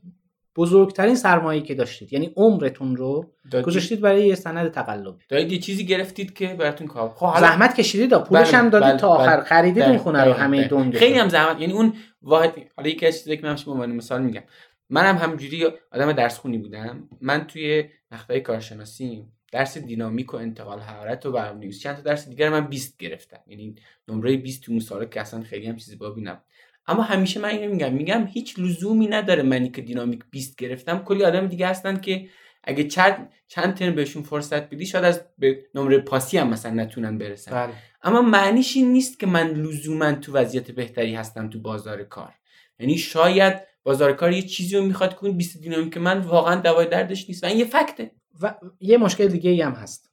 [0.56, 3.34] بزرگترین سرمایه که داشتید یعنی عمرتون رو
[3.66, 8.24] گذاشتید برای یه سند تقلب دارید یه چیزی گرفتید که براتون کار خب زحمت کشیدید
[8.24, 9.36] پولش هم بله، دادید بله، تا آخر.
[9.36, 13.08] بله، خریدید این خونه رو همه دنیا خیلی هم زحمت یعنی اون واحد حالا یکی
[13.08, 14.44] از چیزایی که من شما مثال میگم.
[14.92, 17.10] منم هم همجوری آدم درس خونی بودم.
[17.22, 22.50] من توی مقطع کارشناسی درس دینامیک و انتقال حرارت و برنامه‌نویسی چند تا درس دیگر
[22.50, 23.40] من 20 گرفتم.
[23.48, 23.76] یعنی
[24.08, 26.44] نمره 20 تو اون سال که اصلا خیلی هم چیزی بابی نبود.
[26.88, 31.00] اما همیشه من اینو میگم میگم هیچ لزومی نداره منی که دینامیک 20 گرفتم.
[31.00, 32.30] کلی آدم دیگه هستن که
[32.64, 37.18] اگه چند چند ترم بهشون فرصت بدی شاید از به نمره پاسی هم مثلا نتونن
[37.18, 37.52] برسن.
[37.52, 37.74] بله.
[38.04, 42.34] اما معنیش این نیست که من لزوما تو وضعیت بهتری هستم تو بازار کار.
[42.80, 46.88] یعنی شاید بازار کار یه چیزی رو می‌خواد که اون 20 دینامیک من واقعا دوای
[46.88, 48.12] دردش نیست و این یه فکته.
[48.42, 50.12] و یه مشکل دیگه ای هم هست.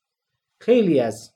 [0.60, 1.34] خیلی از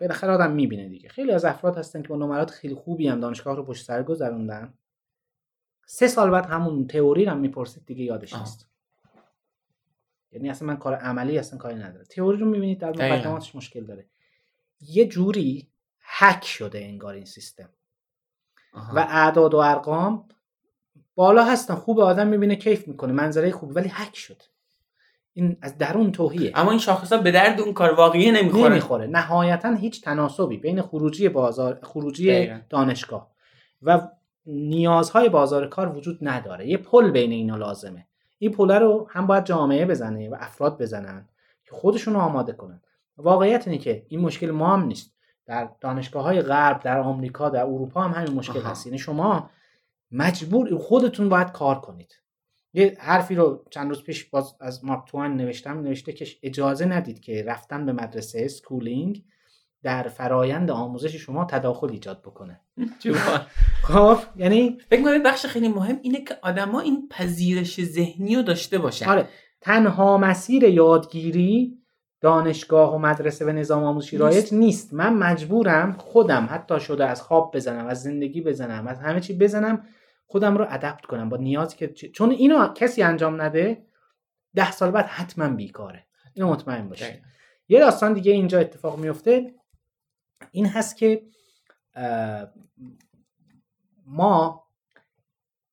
[0.00, 1.08] بالاخره آدم می‌بینه دیگه.
[1.08, 4.74] خیلی از افراد هستن که با نمرات خیلی خوبی هم دانشگاه رو پشت سر گذروندن.
[5.86, 8.40] سه سال بعد همون تئوری رو هم می‌پرسید دیگه یادش آه.
[8.40, 8.68] نیست.
[10.32, 12.88] یعنی اصلا من کار عملی اصلا کاری نداره تئوری رو می‌بینید در.
[12.90, 14.06] مقدماتش مشکل داره.
[14.80, 15.68] یه جوری
[16.00, 17.68] هک شده انگار این سیستم.
[18.72, 18.92] آها.
[18.96, 20.28] و اعداد و ارقام
[21.18, 24.42] بالا هستن خوب آدم می‌بینه کیف می‌کنه منظره خوب ولی هک شد.
[25.32, 26.52] این از درون توهیه.
[26.54, 28.68] اما این شاخص ها به درد اون کار واقعی نمی‌خوره.
[28.68, 29.06] نمی‌خوره.
[29.06, 32.60] نهایتا هیچ تناسبی بین خروجی بازار خروجی دقیقاً.
[32.70, 33.30] دانشگاه
[33.82, 34.08] و
[34.46, 36.68] نیازهای بازار کار وجود نداره.
[36.68, 38.06] یه پل بین اینا لازمه.
[38.38, 41.28] این پل رو هم باید جامعه بزنه و افراد بزنن
[41.64, 42.80] که خودشون رو آماده کنن.
[43.16, 45.12] واقعیت اینه که این مشکل ما هم نیست.
[45.46, 48.60] در دانشگاه های غرب در آمریکا در اروپا هم همین مشکل.
[48.60, 48.86] هست.
[48.86, 49.50] یعنی شما
[50.10, 52.14] مجبور خودتون باید کار کنید.
[52.72, 57.20] یه حرفی رو چند روز پیش باز از مارک تواین نوشتم نوشته که اجازه ندید
[57.20, 59.24] که رفتن به مدرسه schooling
[59.82, 62.60] در فرایند آموزش شما تداخل ایجاد بکنه.
[63.88, 68.78] خب یعنی فکر کنم بخش خیلی مهم اینه که آدما این پذیرش ذهنی رو داشته
[68.78, 69.06] باشن.
[69.06, 69.28] آره.
[69.60, 71.78] تنها مسیر یادگیری
[72.20, 74.16] دانشگاه و مدرسه و نظام آموزشی.
[74.16, 74.94] رایج نیست.
[74.94, 79.84] من مجبورم خودم حتی شده از خواب بزنم از زندگی بزنم از همه چی بزنم
[80.30, 83.86] خودم رو ادپت کنم با نیازی که چون اینو کسی انجام نده
[84.54, 86.06] ده سال بعد حتما بیکاره.
[86.34, 87.22] اینو مطمئن باشید.
[87.68, 89.54] یه داستان دیگه اینجا اتفاق میفته.
[90.52, 91.22] این هست که
[94.06, 94.64] ما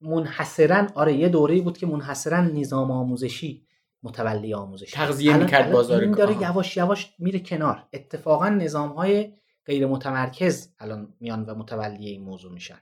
[0.01, 3.67] منحصرا آره یه دوره‌ای بود که منحصرا نظام آموزشی
[4.03, 6.11] متولی آموزش تغذیه می‌کرد بازار این.
[6.11, 7.87] داره یواش یواش میره کنار.
[7.93, 9.33] اتفاقا نظام های
[9.65, 12.79] غیر متمرکز الان میان و متولی این موضوع میشن.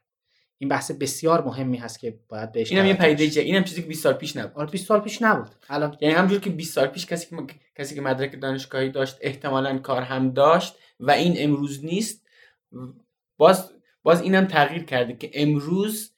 [0.57, 4.03] این بحث بسیار مهمی هست که باید بهش اینم یه پدیده اینم چیزی که 20
[4.03, 4.53] سال پیش نبود.
[4.55, 5.49] آره 20 سال پیش نبود.
[5.69, 7.47] الان یعنی همجور که 20 سال پیش کسی که ما-
[7.77, 12.25] کسی که مدرک دانشگاهی داشت احتمالا کار هم داشت و این امروز نیست
[13.37, 13.71] باز
[14.03, 16.11] باز اینم تغییر کرده که امروز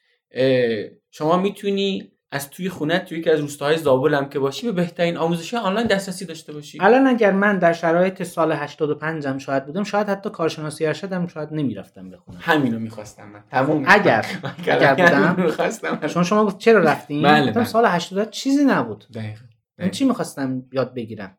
[1.11, 5.17] شما می‌تونی از توی خونه توی یکی از روستاهای زابل هم که باشی به بهترین
[5.17, 6.77] آموزش آنلاین دسترسی داشته باشی.
[6.81, 11.49] الان اگر من در شرایط سال 85 هم شاید بودم شاید حتی کارشناسی ارشدم شاید
[11.53, 13.43] نمی‌رفتم بخونم همینو می‌خواستم من.
[13.51, 14.25] تموم اگر
[14.67, 15.43] اگر بودم.
[15.43, 16.07] می‌خواستم.
[16.07, 17.63] چون شما گفت چرا رفتین؟ بله، بله.
[17.63, 19.05] سال 80 چیزی نبود.
[19.13, 19.45] دقیقاً
[19.77, 21.37] من چی می‌خواستم یاد بگیرم؟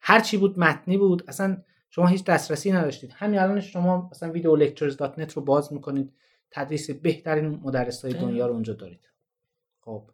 [0.00, 1.24] هر چی بود متنی بود.
[1.28, 1.56] اصلا
[1.90, 3.12] شما هیچ دسترسی نداشتید.
[3.16, 4.56] همین الان شما مثلا ویدیو
[5.34, 6.12] رو باز می‌کنید.
[6.50, 8.28] تدریس بهترین مدرس های دقیقاً.
[8.30, 9.09] دنیا رو اونجا دارید.
[9.90, 10.10] خب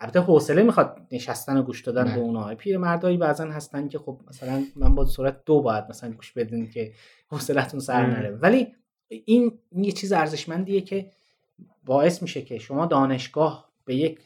[0.00, 2.14] البته حوصله می‌خواد نشستن و گوش دادن بله.
[2.14, 6.12] به اونها پیر مردایی بعضا هستن که خب مثلا من با سرعت دو باید مثلا
[6.12, 6.92] گوش بدین که
[7.28, 8.06] حوصلتون سر.
[8.06, 8.30] نره.
[8.30, 8.74] ولی
[9.08, 11.10] این یه چیز ارزشمندیه که
[11.84, 14.20] باعث میشه که شما دانشگاه به یک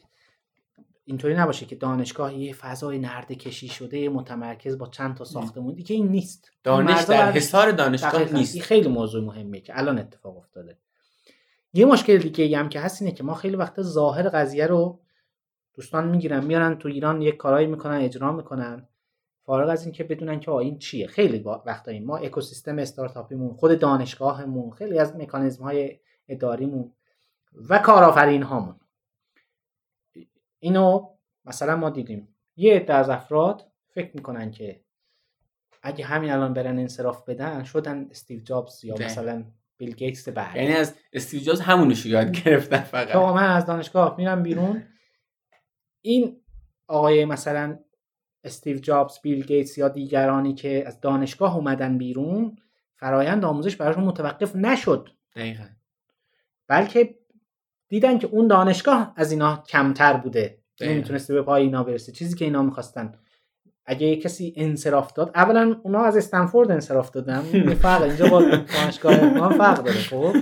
[1.05, 5.95] اینطوری نباشه که دانشگاه یه فضای نرده کشی شده متمرکز با چند تا ساختمون دیگه
[5.95, 6.51] این نیست.
[6.63, 8.59] دانش در حصار دانشگاه نیست.
[8.59, 10.77] خیلی موضوع مهمیه که الان اتفاق افتاده.
[11.77, 14.99] یه مشکل دیگه هم که هست اینه که ما خیلی وقتا ظاهر قضیه رو
[15.73, 18.87] دوستان می‌گیرن میارن تو ایران یک کارایی می‌کنن اجرا می‌کنن.
[19.43, 21.07] فارغ از اینکه بدونن که این چیه.
[21.07, 22.05] خیلی وقتا این.
[22.05, 26.91] ما اکوسیستم استارتاپیمون خود دانشگاهمون خیلی از مکانیزم های اداریمون
[27.69, 28.75] و کارآفرین هامون
[30.59, 31.09] اینو
[31.45, 32.35] مثلا ما دیدیم.
[32.55, 34.81] یه عده از افراد فکر می‌کنن که
[35.83, 39.11] اگه همین الان برن انصراف بدن شدن استیو جابز یا دقیقاً.
[39.11, 39.43] مثلا
[39.77, 40.55] بیل گیتس بعد.
[40.55, 43.15] یعنی از استیو جابز همونش یاد گرفتن فقط.
[43.15, 44.83] آقا من از دانشگاه میرم بیرون.
[46.01, 46.41] این
[46.87, 47.79] آقای مثلا
[48.43, 52.55] استیو جابز بیل گیتس یا دیگرانی که از دانشگاه اومدن بیرون
[52.95, 55.09] فرایند آموزش براشون متوقف نشد.
[55.35, 55.65] دقیقاً.
[56.67, 57.15] بلکه
[57.87, 60.61] دیدن که اون دانشگاه از اینا کمتر بوده.
[60.81, 62.11] نمی‌تونسته به پای اینا برسه.
[62.11, 63.11] چیزی که اینا می‌خواستن
[63.85, 67.41] اگه یه کسی انصراف داد اولا اونا از استنفورد انصراف دادن
[67.73, 70.35] فرق اینجا با دانشگاه ما فرق داره خب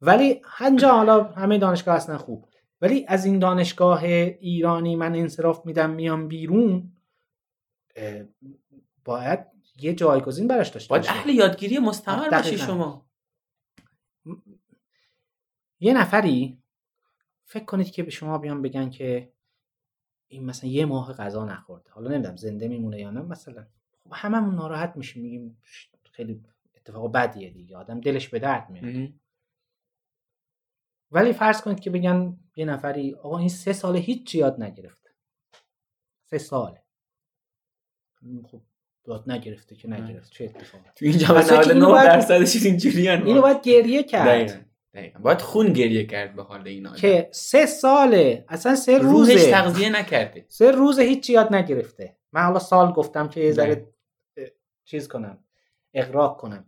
[0.00, 2.48] ولی اینجا حالا همه دانشگاه هستن خوب
[2.80, 6.92] ولی از این دانشگاه ایرانی من انصراف میدم میام بیرون
[9.04, 9.38] باید
[9.80, 11.06] یه جایگزین براش داشته باید.
[11.08, 12.58] اهل یادگیری مستمر باشی.
[12.58, 13.08] شما
[15.80, 16.62] یه نفری
[17.44, 19.32] فکر کنید که به شما بیان بگن که
[20.28, 21.90] این مثلا یه ماه غذا نخورده.
[21.90, 23.66] حالا نمی‌دونم زنده میمونه یا نه مثلا
[24.04, 25.62] خب هممون ناراحت میشیم میگیم
[26.12, 26.44] خیلی
[26.76, 27.76] اتفاق بدیه دیگه.
[27.76, 29.12] آدم دلش به درد میاد.
[31.10, 35.10] ولی فرض کنید که بگن یه نفری آقا این سه سال هیچ یاد نگرفته
[36.24, 36.82] سه ساله.
[38.44, 38.60] خب
[39.04, 40.32] داد نگرفته که نگرفت.
[40.32, 44.28] چه اتفاقی؟ تو اینجا 99 درصدش اینجوری اینو باید گریه کرد.
[44.28, 44.67] دقیقا.
[45.22, 46.96] باید خون گریه کرد به حال این آدم.
[46.96, 48.44] که سه ساله.
[48.48, 49.50] اصلا سه روزه.
[49.50, 50.44] تغذیه نکرده.
[50.48, 52.16] سه روز هیچ یاد نگرفته.
[52.32, 53.86] من حالا سال گفتم که یه ذره
[54.84, 55.38] چیز کنم
[55.94, 56.64] اقراق کنم.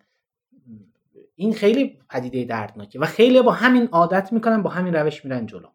[1.34, 5.68] این خیلی پدیده دردناکه و خیلی با همین عادت می‌کنن با همین روش میرن جلو.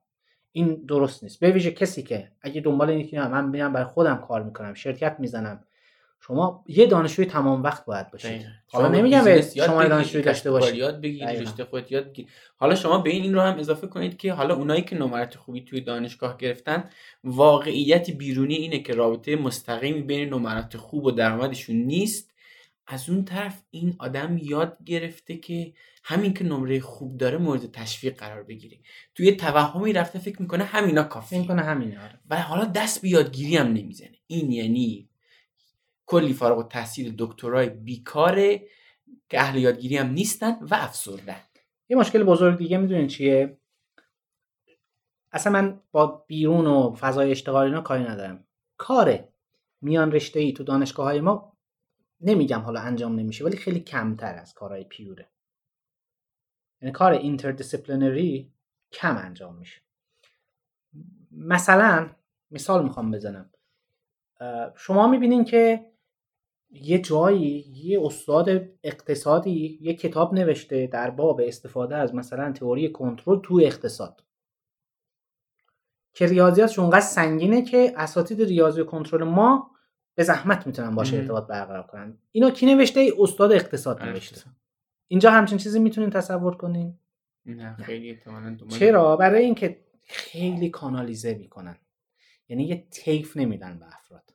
[0.52, 1.40] این درست نیست.
[1.40, 5.16] به ویژه کسی که اگه دنبال اینه که من میرم برای خودم کار می‌کنم شرکت
[5.20, 5.64] می‌زنم
[6.28, 8.46] شما یه دانشجوی تمام وقت باید باشید.
[8.68, 11.42] حالا شما نمیگم شما دانشجوی داشته باشید یاد بگیری دقیقاً.
[11.42, 12.28] رشته خودت یاد بگیری
[12.58, 15.62] حالا شما به این این رو هم اضافه کنید که حالا اونایی که نمرات خوبی
[15.62, 16.84] توی دانشگاه گرفتن
[17.24, 22.32] واقعیت بیرونی اینه که رابطه مستقیمی بین نمرات خوب و درآمدشون نیست
[22.88, 25.74] از اون طرف این آدم یاد گرفته که
[26.04, 28.78] همین که نمره خوب داره مورد تشویق قرار بگیره
[29.16, 32.20] توی توهمی رفته فکر می‌کنه همینا فکر کافیه کنه همینه آره.
[32.30, 35.10] و حالا دست به یادگیری هم نمی‌زنه این یعنی
[36.06, 38.68] کلی فارغ التحصیل دکترای بیکاره
[39.30, 41.36] که اهل یادگیری هم نیستن و افسرده
[41.90, 43.58] یه مشکل بزرگ دیگه می‌دونین چیه؟
[45.32, 48.44] اصلا من با بیرون و فضای اشتغال اینا کاری ندارم.
[48.78, 49.30] کاره.
[49.82, 51.58] میان رشته ای تو دانشگاه های ما
[52.22, 55.30] نمیگم حالا انجام نمیشه ولی خیلی کمتر از کارهای pure ه.
[56.82, 58.54] یعنی کار interdisciplinary
[58.92, 59.82] کم انجام میشه.
[61.32, 62.10] مثلا
[62.52, 63.50] مثال می‌خوام بزنم.
[64.76, 65.92] شما می‌بینین که
[66.82, 68.50] یه جایی یه استاد
[68.84, 74.24] اقتصادی یه کتاب نوشته در باب استفاده از مثلا تئوری کنترل تو اقتصاد.
[76.14, 79.72] که ریاضیاتش اونقدر سنگینه که اساتید ریاضی و کنترل ما
[80.16, 81.18] به زحمت می‌تونن باشه.
[81.18, 82.18] ارتباط برقرار کنن.
[82.32, 84.42] اینو کی نوشته؟ ای استاد اقتصاد نوشته.
[85.08, 87.00] اینجا همچین چیزی می‌تونین تصور کنین؟
[87.46, 88.20] نه خیلی
[88.70, 91.78] چرا؟ برای اینکه خیلی کانالیزه می‌کنن.
[92.50, 94.35] یعنی یه تیف نمیدن به افراد.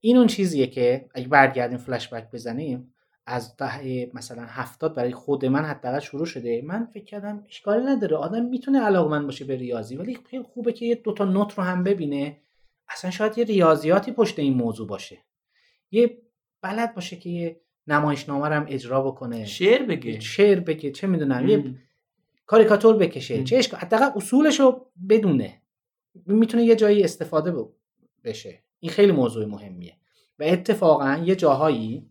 [0.00, 2.94] این اون چیزیه که اگه برگردیم فلش بک بزنیم
[3.26, 6.62] از دهه مثلا هفتاد برای خود من حداقل شروع شده.
[6.64, 8.16] من فکر کردم اشکالی نداره.
[8.16, 11.84] آدم می‌تونه علاقمند باشه به ریاضی ولی خیلی خوبه که یه دوتا نوت رو هم
[11.84, 12.40] ببینه.
[12.88, 15.18] اصلا شاید یه ریاضیاتی پشت این موضوع باشه.
[15.90, 16.18] یه
[16.62, 19.44] بلد باشه که یه نمایشنامه رو هم اجرا بکنه.
[19.44, 20.20] شعر بگه.
[20.20, 20.90] شعر بگه.
[20.90, 21.74] چه می‌دونم یه.
[22.46, 23.40] کاریکاتور بکشه.
[23.40, 23.44] م.
[23.44, 25.62] چه اشکال حداقل اصولش رو بدونه.
[26.26, 27.54] می‌تونه یه جایی استفاده
[28.24, 28.62] بشه.
[28.80, 29.96] این خیلی موضوع مهمیه
[30.38, 32.10] و اتفاقا یه جاهایی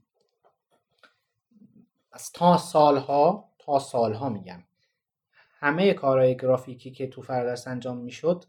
[2.11, 4.64] از تا سالها تا سالها میگم
[5.60, 8.45] همه کارهای گرافیکی که تو فردرس انجام می‌شد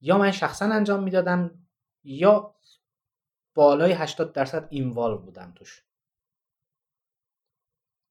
[0.00, 1.50] یا من شخصا انجام می‌دادم
[2.04, 2.54] یا
[3.54, 5.82] بالای 80 درصد اینوالو بودم توش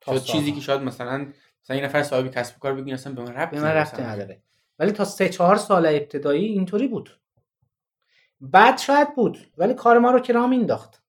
[0.02, 0.52] تا چیزی.
[0.52, 1.34] که شاید مثلا
[1.64, 4.06] مثلا این نفر صاحب کسب و کار بگین اصلا به من ربطی به من مثلا.
[4.06, 4.44] نداره
[4.80, 7.20] ولی تا سه چهار سال ابتدایی اینطوری بود
[8.42, 11.04] بعد شاید بود ولی کار ما رو که مینداخت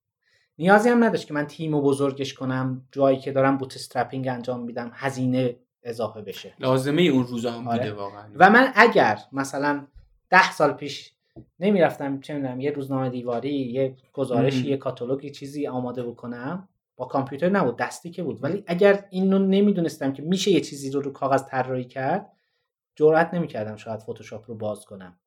[0.59, 4.61] نیازی هم نداشت که من تیم رو بزرگش کنم جایی که دارم بوت استرپینگ انجام
[4.61, 6.55] میدم هزینه اضافه بشه.
[6.59, 7.79] لازمه اون روزا هم آره.
[7.79, 8.31] بوده واقعا.
[8.37, 9.87] و من اگر مثلا
[10.31, 11.13] ده سال پیش
[11.61, 14.69] نمی‌رفتم چه می‌دونم یه روزنامه دیواری یه گزارشی.
[14.69, 18.45] یه کاتالوگی چیزی آماده بکنم با کامپیوتر نبود دستی که بود.
[18.45, 22.33] ولی اگر اینو نمی‌دونستم که میشه یه چیزی رو رو کاغذ طراحی کرد
[22.97, 25.20] جرئت نمی‌کردم شاید فتوشاپ رو باز کنم.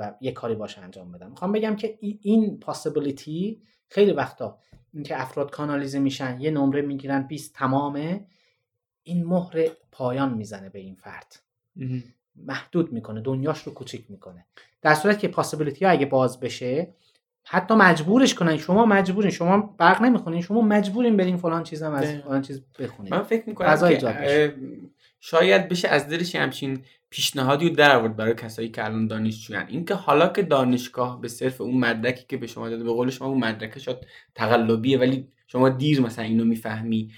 [0.00, 1.30] و یه کاری باشه انجام بدم.
[1.30, 4.58] می‌خوام بگم که ای- این پاسیبیلیتی خیلی وقتا
[4.94, 8.26] اینکه افراد کانالیزه میشن یه نمره می‌گیرن 20 تمامه
[9.02, 11.40] این مهر پایان می‌زنه به این فرد.
[12.36, 14.46] محدود می‌کنه دنیاش رو کوچیک می‌کنه.
[14.82, 16.94] در صورت که پاسیبیلیتی ها اگه باز بشه
[17.52, 18.56] حتی مجبورش کنن.
[18.56, 19.30] شما مجبورین.
[19.30, 22.14] شما برق نمی‌خونین شما مجبورین برین فلان چیزم از.
[22.14, 23.14] فلان چیز بخونین.
[23.14, 24.54] من فکر می‌کنم که
[25.20, 29.66] شاید بشه از دلش همچین پیشنهادی رو در آورد برای کسایی که الان دانشجویان.
[29.68, 33.28] اینکه حالا که دانشگاه به صرف اون مدرکی که به شما داده به قول شما
[33.28, 33.98] اون مدرک شاید
[34.34, 37.10] تقلبیه ولی شما دیر مثلا اینو می‌فهمی.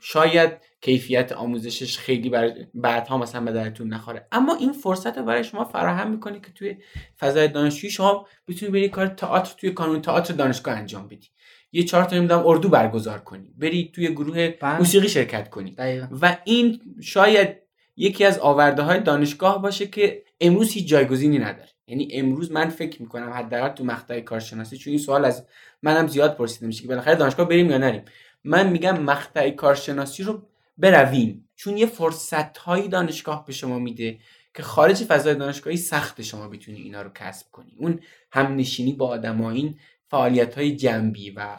[0.00, 0.50] شاید
[0.80, 4.26] کیفیت آموزشش خیلی بر بعدها مثلا به درتون نخوره.
[4.32, 6.76] اما این فرصت رو برای شما فراهم می‌کنه که توی
[7.20, 11.28] فضای دانشجویی شما بتونی بری کار تئاتر توی کانون تئاتر دانشگاه انجام بدی.
[11.72, 13.54] یه چهار تا نمی‌دونم اردو برگزار کنی.
[13.58, 14.78] بری توی گروه بله.
[14.78, 15.74] موسیقی شرکت کنی.
[15.74, 16.08] دقیقا.
[16.22, 17.56] و این شاید
[17.96, 21.68] یکی از آورده های دانشگاه باشه که امروز هیچ جایگزینی نداره.
[21.88, 25.46] یعنی امروز من فکر می‌کنم حداقل تو مقطع کارشناسی چون این سوال از
[25.82, 28.02] منم زیاد پرسیده میشه که بالاخره دانشگاه بریم یا نریم.
[28.46, 30.42] من میگم مقطع کارشناسی رو
[30.78, 31.48] برویم.
[31.56, 34.18] چون یه فرصت هایی دانشگاه به شما میده
[34.54, 37.76] که خارج فضای دانشگاهی سخت شما بتونی اینا رو کسب کنی.
[37.78, 38.00] اون
[38.32, 39.78] همنشینی با آدم این
[40.08, 41.56] فعالیت های جنبی و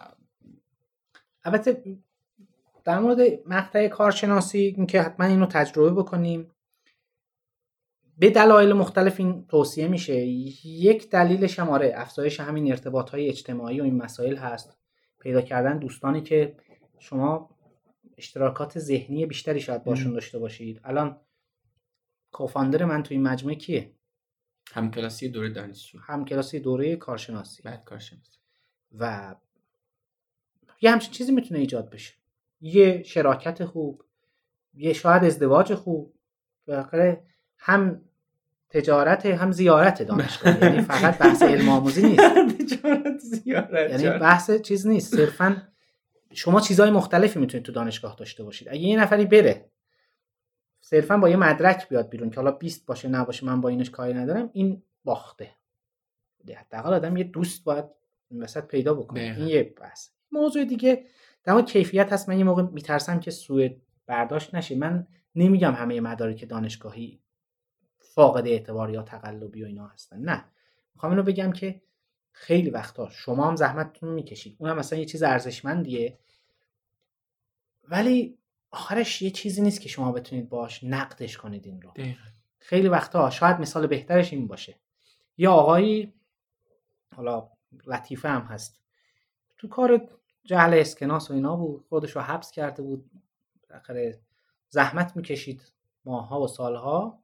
[1.44, 1.84] البته
[2.84, 6.52] در مورد مقطع کارشناسی اینکه حتما اینو تجربه بکنیم.
[8.18, 10.16] به دلایل مختلف این توصیه میشه.
[10.66, 14.78] یک دلیلش هم آره افزایش همین ارتباط های اجتماعی و این مسائل هست.
[15.20, 16.56] پیدا کردن دوستانی که
[17.00, 17.50] شما
[18.18, 20.82] اشتراکات ذهنی بیشتری شاید باشون داشته باشید.
[20.84, 21.20] الان
[22.32, 23.92] کوفاندر من توی این مجموعه کیه؟
[24.72, 26.00] همکلاسی دوره دانشجو.
[26.00, 27.64] همکلاسی دوره کارشناسی.
[27.64, 28.40] بعد کارشناسی.
[29.00, 29.36] و
[30.82, 32.14] یه همچین چیزی می‌تونه ایجاد بشه.
[32.62, 34.04] یه شراکت خوب
[34.74, 36.14] یه شاید ازدواج خوب
[36.68, 37.24] بالاخره
[37.58, 38.02] هم
[38.70, 40.64] تجارت هم زیارت دانشگاه.
[40.64, 42.22] یعنی فقط بحث علم آموزی نیست.
[42.60, 44.02] تجارت زیارت.
[44.02, 45.16] یعنی بحث چیز نیست.
[45.16, 45.68] صرفا
[46.34, 48.70] شما چیزهای مختلفی می‌تونید تو دانشگاه داشته باشید.
[48.70, 49.72] اگه یه نفری بره
[50.82, 54.14] صرفا با یه مدرک بیاد بیرون که حالا 20 باشه نباشه من با اینش کاری
[54.14, 55.56] ندارم این باخته.
[56.56, 57.86] حداقل آدم یه دوست باید
[58.32, 59.22] وسط پیدا بکنه.
[59.22, 60.10] این یه بحث.
[60.32, 61.06] موضوع دیگه
[61.44, 62.30] در مورد کیفیت هست.
[62.30, 63.70] من یه موقع میترسم که سوء
[64.06, 64.76] برداشت نشه.
[64.76, 67.22] من نمیگم همه مدارک دانشگاهی
[68.00, 70.20] فاقد اعتبار یا تقلبی و اینا هستن.
[70.20, 70.46] نه.
[70.96, 71.82] می‌خوام اینو بگم که
[72.40, 73.10] خیلی وقتا.
[73.10, 74.56] شما هم زحمتتون می‌کشید.
[74.60, 76.18] اونم مثلا یه چیز ارزشمندیه.
[77.84, 78.38] ولی
[78.72, 81.92] آخرش یه چیزی نیست که شما بتونید باش نقدش کنید این رو.
[81.92, 82.24] دقیقاً.
[82.60, 84.76] خیلی وقتا شاید مثال بهترش این باشه.
[85.38, 86.14] یه آقایی
[87.16, 87.50] حالا
[87.86, 88.80] لطیفه هم هست.
[89.58, 90.10] تو کار
[90.44, 91.86] جهل اسکناس و اینا بود.
[91.90, 93.12] خودش رو حبس کرده بود.
[93.70, 94.20] بالاخره
[94.70, 95.72] زحمت می‌کشید
[96.06, 97.20] ماها و سالها.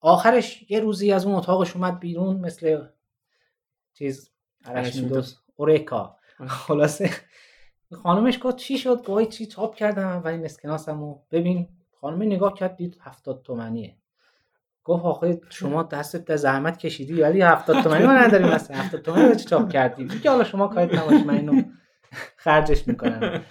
[0.00, 2.86] آخرش یه روزی از اون اتاقش اومد بیرون مثل
[3.94, 4.30] چیز
[4.68, 5.36] ارشمیدس ارشمیدس.
[5.56, 6.16] اورکا
[6.48, 7.10] خلاصه.
[7.92, 11.68] خانمش گفت چی شد؟ گوی چی چاپ کردم؟ و این اسکناسمو ببین
[12.00, 13.96] خانم نگاه کرد دید هفتاد تومنیه.
[14.84, 19.34] گفت آخه شما دستت زحمت کشیدی ولی هفتاد تومنی ما نداریم مثلا هفتاد تومنی رو
[19.34, 21.62] چی چاپ کردی که حالا شما کارت نباشه من اینو
[22.36, 23.42] خرجش می‌کنم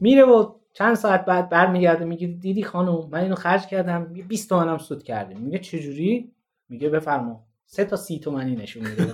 [0.00, 4.78] میره و چند ساعت بعد برمیگرده میگه دیدی خانم من اینو خرج کردم 20 تومنم
[4.78, 5.38] سود کردیم.
[5.38, 6.32] میگه چجوری؟
[6.68, 7.46] میگه بفرما.
[7.66, 9.12] سه تا سی تومنی نشون میده.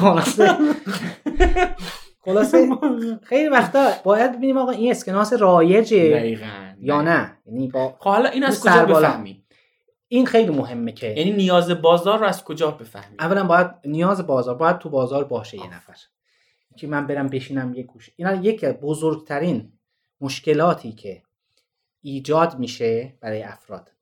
[0.00, 0.56] خلاصه.
[2.24, 2.68] خلاصه
[3.22, 6.38] خیلی وقتا باید ببینیم آقا این اسکناس رایجه
[6.80, 8.84] یا نه؟ یعنی با خب حالا این از کجا.
[8.84, 9.42] بفهمی
[10.08, 14.54] این خیلی مهمه که یعنی نیاز بازار رو از کجا بفهمی اولا باید نیاز بازار
[14.54, 15.94] باید تو بازار باشه یه نفر.
[16.76, 18.10] که من برم بشینم یه گوشه.
[18.16, 19.72] اینا یکی از بزرگترین
[20.20, 21.22] مشکلاتی که
[22.02, 23.92] ایجاد میشه برای افراد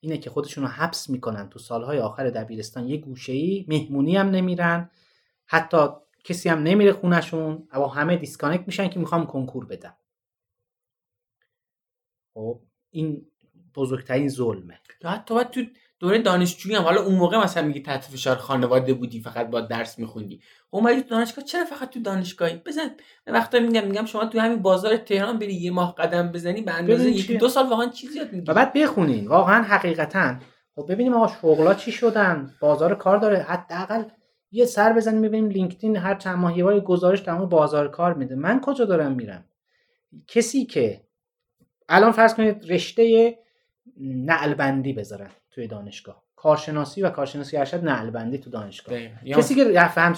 [0.00, 2.88] اینه که خودشون رو حبس می‌کنن تو سالهای آخر دبیرستان.
[2.88, 4.90] یه گوشه ای مهمونی هم نمیرن.
[5.52, 5.88] حتی
[6.24, 9.96] کسی هم نمیره خونشون و همه disconnect میشن که می‌خوام کنکور بدم.
[12.34, 12.60] خب
[12.90, 13.26] این
[13.74, 14.80] بزرگترین ظلمه.
[15.02, 15.64] یا حتی باید تو
[15.98, 19.98] دوره دانشجویی هم حالا اون موقع مثلا میگی تحت فشار خانواده بودی فقط با درس
[19.98, 20.42] میخوندی.
[20.70, 22.90] اومدی تو دانشگاه چرا فقط تو دانشگاهی؟ بزن
[23.26, 26.72] من وقتا میگم میگم شما تو همین بازار تهران بری یه ماه قدم بزنی به
[26.72, 27.38] اندازه چیه.
[27.38, 29.28] دو سال واقعا چیزی یاد می‌گیری و بعد بخونین.
[29.28, 30.36] واقعا حقیقتا.
[30.76, 33.38] خب ببینیم آقا شغلا چی شدن؟ بازار کار داره.
[33.38, 34.04] حداقل
[34.52, 38.34] یه سر بزنیم ببینیم لینکدین هر چند ماه یه گزارش در بازار کار میده.
[38.34, 39.44] من کجا دارم میرم؟
[40.28, 41.00] کسی که
[41.88, 43.34] الان فرض کنید رشته
[44.00, 46.22] نعلبندی بذارن توی دانشگاه.
[46.36, 48.98] کارشناسی و کارشناسی ارشد نعلبندی تو دانشگاه.
[49.36, 50.14] کسی که رفت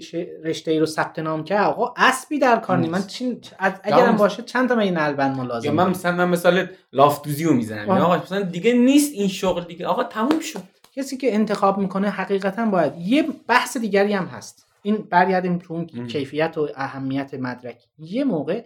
[0.00, 0.14] ش-
[0.44, 3.02] رشته ای رو ثبت نام کرد آقا اسبی در کار من.
[3.06, 3.40] چین
[3.82, 7.44] اگرم باشه چند تا من این نعلبند ما لازم یا من؟ مثلا من مثال لافتوزی
[7.44, 9.86] رو می‌زنم آقا مثلا دیگه نیست این شغل دیگه.
[9.86, 10.62] آقا تموم شد.
[10.98, 12.92] کسی که انتخاب می‌کنه حقیقتا باید.
[12.98, 14.66] یه بحث دیگری هم هست.
[14.82, 16.06] این برگردیم تو اون.
[16.06, 17.84] کیفیت و اهمیت مدرک.
[17.98, 18.64] یه موقع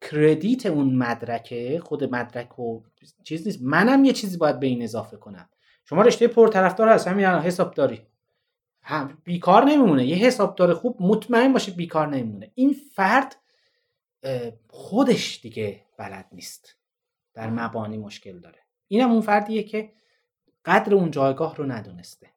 [0.00, 2.80] کردیت اون مدرکه خود مدرک و
[3.24, 3.58] چیز نیست.
[3.62, 5.48] منم یه چیزی باید به این اضافه کنم.
[5.84, 8.02] شما رشته پرطرفدار هست همین الان حسابداری
[8.82, 10.06] هم بیکار نمیمونه.
[10.06, 12.50] یه حسابدار خوب مطمئن باشه بیکار نمیمونه.
[12.54, 13.36] این فرد
[14.68, 16.76] خودش دیگه بلد نیست.
[17.34, 18.58] در مبانی مشکل داره.
[18.88, 19.92] اینم اون فردیه که
[20.66, 22.30] قدر اون جایگاه رو ندونسته.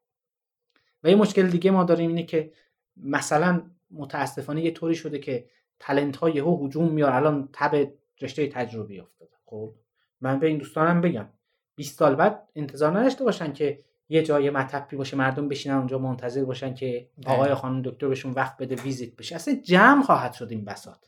[1.04, 2.52] و یه مشکل دیگه ما داریم اینه که
[2.98, 3.62] مثلا
[3.92, 5.50] متاسفانه یه طوری شده که
[5.80, 7.14] تلنت ها یهو هجوم میاد.
[7.14, 7.92] الان تب
[8.22, 9.32] رشته تجربی افتاده.
[9.46, 9.74] خب
[10.22, 11.30] من به این دوستانم بگم.
[11.76, 16.46] 20 سال بعد انتظار نداشته باشن که یه جای مطبی باشه مردم بشینن اونجا منتظر
[16.46, 19.36] باشن که آقای خانم دکتر بهشون وقت بده ویزیت بشه.
[19.36, 21.06] اصلا جمع خواهد شد این بساط.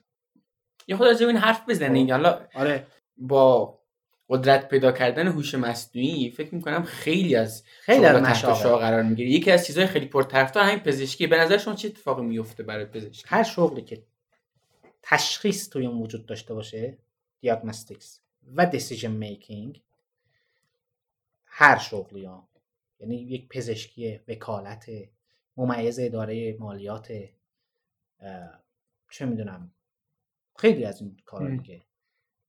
[0.88, 2.88] یا خود این حرف بزنین حالا آره.
[3.18, 3.80] با
[4.32, 8.76] قدرت پیدا کردن هوش مصنوعی فکر می‌کنم خیلی از خیلی از مشاغل.
[8.76, 9.30] قرار می‌گیره.
[9.30, 11.28] یکی از چیزهای خیلی پرطرفدار همین پزشکی.
[11.28, 14.04] به نظر شما چه اتفاقی میفته برای پزشکی؟ هر شغلی که
[15.02, 16.98] تشخیص توی اون وجود داشته باشه
[17.42, 18.20] diagnostics
[18.56, 19.82] و decision making
[21.46, 22.48] هر شغلی ها.
[23.00, 24.90] یعنی یک پزشکی وکالت
[25.58, 27.14] ممیز اداره مالیات
[29.12, 29.72] چه می‌دونم.
[30.58, 31.50] خیلی از این کارا.
[31.50, 31.82] دیگه.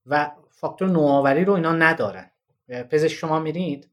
[0.05, 2.31] و فاکتور نوآوری رو اینا ندارن.
[2.67, 3.89] پزشک شما میرید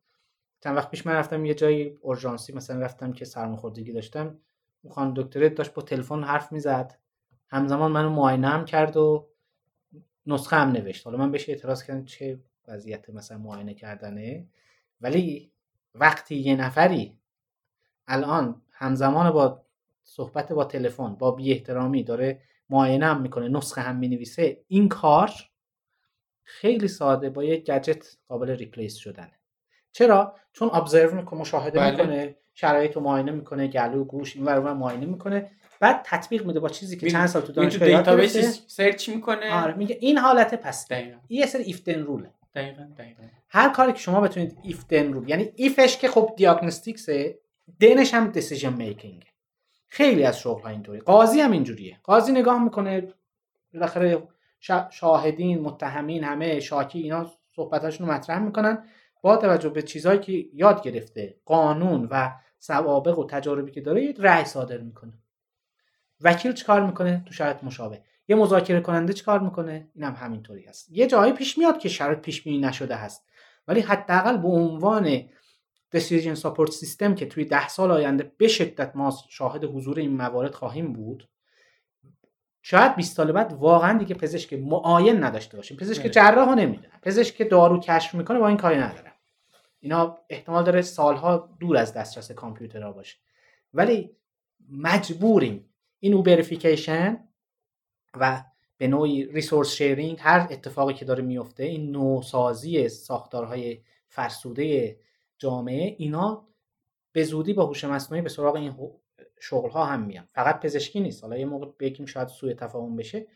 [0.61, 4.39] چند وقت پیش من رفتم یه جایی اورژانسی مثلا رفتم که سرماخوردگی داشتم
[4.91, 6.99] خانم دکتره داشت با تلفن حرف می‌زد.
[7.49, 9.29] همزمان منو معاینه هم کرد و
[10.27, 11.07] نسخه هم نوشت.
[11.07, 14.47] حالا من بهش اعتراض کردم چه وضعیت مثلا معاینه کردنه.
[15.01, 15.53] ولی
[15.95, 17.19] وقتی یه نفری
[18.09, 19.63] الان همزمان با
[20.05, 25.31] صحبت با تلفن با بی احترامی داره معاینه هم می‌کنه نسخه هم می‌نویسه این کار
[26.51, 29.33] خیلی ساده با یک گجت قابل ریپلیس شدنه.
[29.93, 31.91] چرا؟ چون observe می‌کنه مشاهده بله.
[31.91, 35.51] می‌کنه شرایط رو معاینه می‌کنه گلو گوش این ور معاینه می‌کنه.
[35.81, 38.43] بعد تطبیق میده با چیزی که چند سال تو دانشگاه یاد گرفته.
[38.43, 39.63] search می‌کنه.
[39.63, 40.89] آره میگه این حالت پس.
[40.89, 41.19] دقیقاً.
[41.29, 43.23] یه سری if then rule ه دقیقاً دقیقاً.
[43.49, 47.39] هر کاری که شما بتونید if then rule یعنی if ش که خب diagnostics
[47.81, 49.25] ه then ش هم decision making
[49.89, 51.01] خیلی از شغل ها اینطوری.
[51.01, 52.01] قاضی هم اینجوریه.
[52.03, 53.09] قاضی نگاه می‌کنه
[53.75, 54.23] بالاخره
[54.91, 58.85] شاهدین متهمین همه شاکی اینا صحبتاشون رو مطرح می‌کنن
[59.23, 64.17] با توجه به چیزهایی که یاد گرفته قانون و سوابق و تجاربی که داره یک
[64.19, 65.13] رأی صادر می‌کنه.
[66.21, 70.89] وکیل چیکار می‌کنه؟ تو شرایط مشابه یه مذاکره کننده چیکار می‌کنه؟ این هم همینطوری هست.
[70.91, 73.27] یه جایی پیش میاد که شرایط پیش بینی نشده هست.
[73.69, 75.23] ولی حداقل به عنوان
[75.97, 80.55] decision support سیستم که توی ده سال آینده به شدت ما شاهد حضور این موارد
[80.55, 81.29] خواهیم بود
[82.63, 85.77] شاید 20 سال بعد واقعا دیگه پزشک معاین نداشته باشیم.
[85.77, 86.11] پزشک بله.
[86.11, 87.01] جراح ها نمی‌دونن.
[87.03, 89.13] پزشک دارو کشف می‌کنه با این کاری نداره
[89.81, 93.17] اینا احتمال داره سالها دور از دسترس کامپیوترها باشه.
[93.75, 94.17] ولی
[94.71, 95.71] مجبوریم.
[95.99, 97.29] این اوبریفیکیشن
[98.21, 98.45] و
[98.79, 104.97] به نوعی ریسورس شیرینگ هر اتفاقی که داره میفته این نوسازی ساختارهای فرسوده
[105.39, 106.49] جامعه اینا
[107.13, 108.77] به زودی با هوش مصنوعی به سراغ این
[109.41, 110.29] شغل ها هم میان.
[110.35, 111.25] فقط پزشکی نیست.
[111.25, 113.27] حالا یه موقع بگیم شاید سوء تفاهم بشه.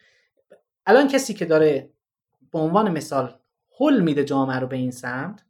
[0.87, 1.91] الان کسی که داره
[2.53, 3.39] به عنوان مثال
[3.81, 5.45] حل میده جامعه رو به این سمت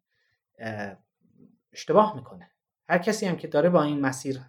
[1.72, 2.50] اشتباه می‌کنه.
[2.88, 4.40] هر کسی هم که داره با این مسیر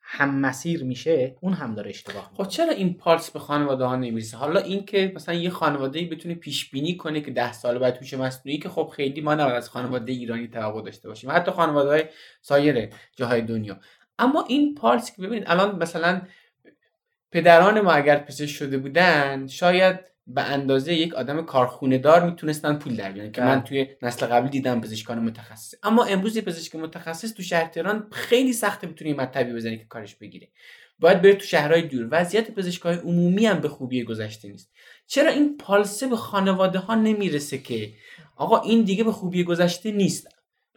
[0.00, 4.36] هم مسیر میشه اون هم داره اشتباه خب چرا این پالس به خانواده ها نمی‌رسه؟
[4.36, 8.14] حالا این که مثلا یه خانواده بتونه پیش بینی کنه که ده سال بعد هوش
[8.14, 11.30] مصنوعی که خب خیلی ما نباید از خانواده ایرانی توقع داشته باشیم.
[11.30, 12.04] حتی خانواده های
[12.40, 13.80] سایر جاهای دنیا.
[14.20, 16.22] اما این پالس که ببینید الان مثلا
[17.32, 22.96] پدران ما اگر پزشک شده بودن شاید به اندازه یک آدم کارخونه دار می‌تونستن پول
[22.96, 23.64] در بیارن که من بله.
[23.64, 25.74] توی نسل قبل دیدم پزشکان متخصص.
[25.82, 30.14] اما امروز یه پزشک متخصص تو شهر تهران خیلی سخته بتونی مطبی بزنی که کارش
[30.14, 30.48] بگیره.
[30.98, 32.08] باید بره تو شهرهای دور.
[32.10, 34.70] وضعیت پزشکای عمومی هم به خوبی گذشته نیست.
[35.06, 37.92] چرا این پالسه به خانواده ها نمی‌رسه که
[38.36, 40.28] آقا این دیگه به خوبی گذشته نیست؟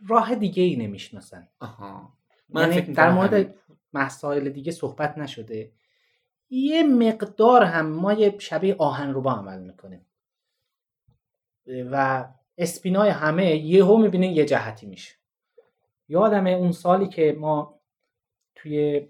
[0.08, 1.48] راه دیگه ای نمی‌شناسن.
[1.60, 2.14] آها.
[2.54, 3.56] من یعنی در مورد
[3.94, 5.72] مسائل دیگه صحبت نشده.
[6.50, 10.06] یه مقدار هم ما یه شبیه آهن رو با عمل می‌کنیم.
[11.68, 12.26] و
[12.58, 15.16] اسپینای همه یهو می‌بینه یه جهتی میشه.
[16.08, 17.80] یادمه اون سالی که ما
[18.56, 19.08] توی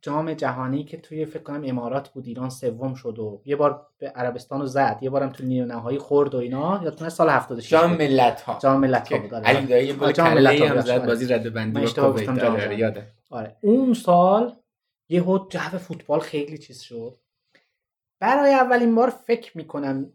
[0.00, 4.08] جام جهانی که توی فکر کنم امارات بود ایران سوم شد و یه بار به
[4.08, 4.98] عربستان رو زد.
[5.00, 6.80] یه بارم تو نیمه نهایی خورد و اینا.
[6.84, 9.46] یادتونه سال 76 جام ملت ها جام ملت ها بود آره.
[9.46, 13.56] علی دایی بود جام ملت ها زد بازی رد بندی آره, آره.
[13.60, 14.56] اون سال
[15.08, 17.16] یهو جو فوتبال خیلی چیز شد.
[18.20, 20.12] برای اولین بار فکر می‌کنم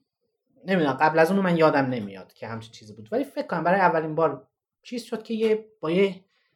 [0.65, 3.09] نمی‌دونم قبل از اون من یادم نمیاد که همچین چیزی بود.
[3.11, 4.47] ولی فکر کنم برای اولین بار
[4.83, 6.15] چیز شد که یه با یه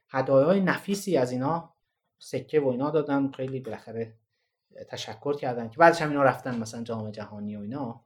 [0.09, 1.73] هدایای نفیسی از اینا
[2.19, 3.31] سکه و اینا دادن.
[3.31, 4.13] خیلی بالاخره
[4.89, 8.05] تشکر کردن که بعدش هم اینا رفتن مثلا جام جهانی و اینا.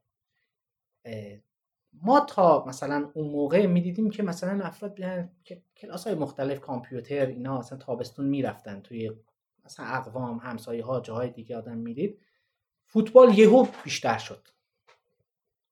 [1.94, 7.26] ما تا مثلا اون موقع می‌دیدیم که مثلا افراد بیان که کلاس های مختلف کامپیوتر
[7.26, 9.12] اینا مثلا تابستون می‌رفتن توی
[9.66, 12.22] مثلا اقوام همسایه ها جاهای دیگه آدم می‌دید.
[12.86, 14.48] فوتبال یهو بیشتر شد.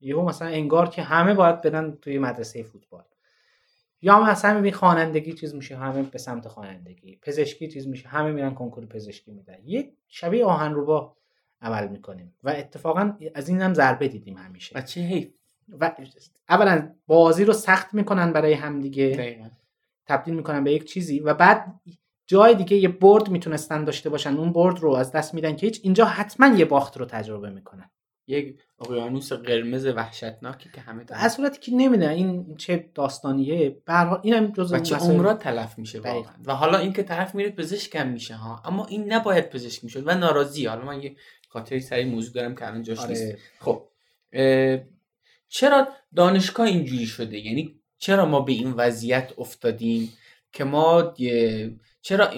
[0.02, 3.04] یهو مثلا انگار که همه باید بدن توی مدرسه فوتبال.
[4.02, 7.16] یا مثلا میبین خوانندگی چیز میشه همه به سمت خوانندگی.
[7.22, 9.58] پزشکی چیز میشه همه میرن کنکور پزشکی میدن.
[9.66, 11.16] یه شبیه آهن رو با
[11.62, 14.78] عمل می‌کنیم و اتفاقا از این هم ضربه دیدیم همیشه.
[14.78, 15.30] و چه حیف؟
[15.80, 15.92] و
[16.50, 19.40] اولا بازی رو سخت می‌کنن برای همدیگه
[20.06, 21.80] تبدیل می‌کنن به یک چیزی و بعد
[22.28, 24.38] جای دیگه یه برد می‌تونستن داشته باشن.
[24.38, 27.90] اون برد رو از دست میدن که هیچ اینجا حتما یه باخت رو تجربه می‌کنن.
[28.30, 34.20] یک اقیانوس قرمز وحشتناکی که همه از صورتی که نمی‌دونن این چه داستانیه به هر
[34.24, 36.34] اینم جزء چه عمرات تلف میشه واقعا.
[36.46, 38.62] و حالا اینکه طرف میره پزشک میشه ها.
[38.66, 40.66] اما این نباید پزشک می‌شد و ناراضی.
[40.66, 41.16] حالا من یه
[41.50, 43.10] خاطری سری موضوع دارم که الان جاش آره.
[43.10, 43.38] نیست.
[43.60, 43.84] خب
[45.48, 50.14] چرا دانشگاه اینجوری شده؟ یعنی چرا ما به این وضعیت افتادیم
[50.52, 51.14] که ما
[52.02, 52.30] چرا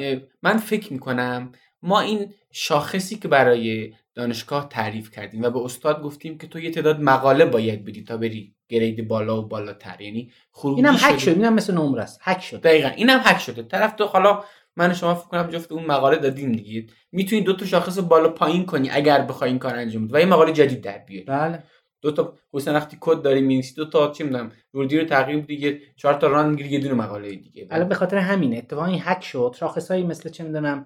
[0.41, 1.51] من فکر می‌کنم
[1.81, 6.71] ما این شاخصی که برای دانشگاه تعریف کردیم و به استاد گفتیم که تو یه
[6.71, 10.01] تعداد مقاله باید بدی تا بری گرید بالا و بالاتر.
[10.01, 12.19] یعنی خروجی اینم هک شد اینم مثل نمره است.
[12.21, 12.61] هک شد.
[12.61, 13.63] دقیقا اینم هک شده.
[13.63, 14.43] طرف تو حالا
[14.75, 16.85] من شما فکر کنم جفت اون مقاله دادیم دیگه.
[17.11, 20.13] می‌تونی دو تا شاخص بالا پایین کنی اگر بخوای این کار انجام بدی.
[20.13, 21.25] و این مقاله جدید در بیاری.
[21.25, 21.63] بله.
[22.01, 25.81] دو تا مثلا وقتی کد داری می‌نویسی دو تا چی می‌دونم ورودی رو تغییر دیگه
[25.95, 27.67] چهار تا run می‌گیری یه دونه مقاله دیگه.
[27.71, 29.55] الان به خاطر همینه اتفاقا این هک شد.
[29.59, 30.85] شاخصایی مثل چه می‌دونم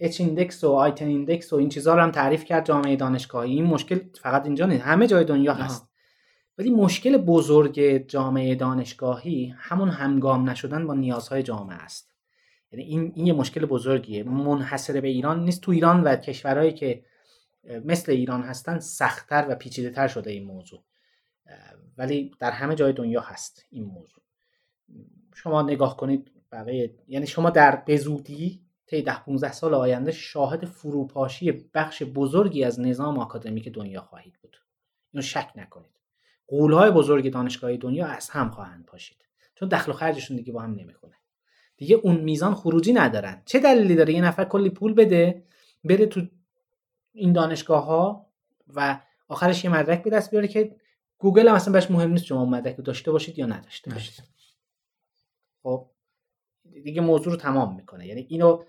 [0.00, 3.52] h-index و i10-index و این چیزا رو هم تعریف کرد جامعه دانشگاهی.
[3.52, 4.84] این مشکل فقط اینجا نیست.
[4.84, 5.90] همه جای دنیا هست.
[6.58, 12.14] ولی مشکل بزرگ جامعه دانشگاهی همون همگام نشدن با نیازهای جامعه است.
[12.72, 14.22] یعنی این این یه مشکل بزرگیه.
[14.22, 15.60] منحصر به ایران نیست.
[15.60, 17.04] تو ایران و کشورهایی که
[17.84, 20.84] مثل ایران هستن سختتر و پیچیده تر شده این موضوع.
[21.98, 24.22] ولی در همه جای دنیا هست این موضوع.
[25.34, 31.52] شما نگاه کنید بقیه یعنی شما در بزودی طی ده 15 سال آینده شاهد فروپاشی
[31.74, 34.56] بخش بزرگی از نظام آکادمیک دنیا خواهید بود.
[35.12, 35.90] اینو شک نکنید.
[36.46, 39.16] قولهای بزرگ دانشگاهی دنیا از هم خواهند پاشید.
[39.54, 41.14] چون دخل و خرجشون دیگه با هم نمی‌خونه.
[41.76, 43.42] دیگه اون میزان خروجی ندارن.
[43.44, 45.42] چه دلیلی داره؟ یه نفر کلی پول بده
[45.84, 46.26] بره تو
[47.12, 48.26] این دانشگاه ها
[48.74, 50.76] و آخرش یه مدرک به دست بیاره که
[51.18, 54.24] گوگل هم اصلا بهش مهم نیست شما مدرک داشته باشید یا نداشته باشید.
[55.62, 55.86] خب
[56.84, 58.06] دیگه موضوع رو تمام می‌کنه.
[58.06, 58.64] یعنی اینو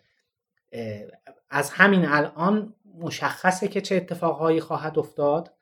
[1.49, 5.53] از همین الان مشخصه که چه اتفاقهایی خواهد افتاد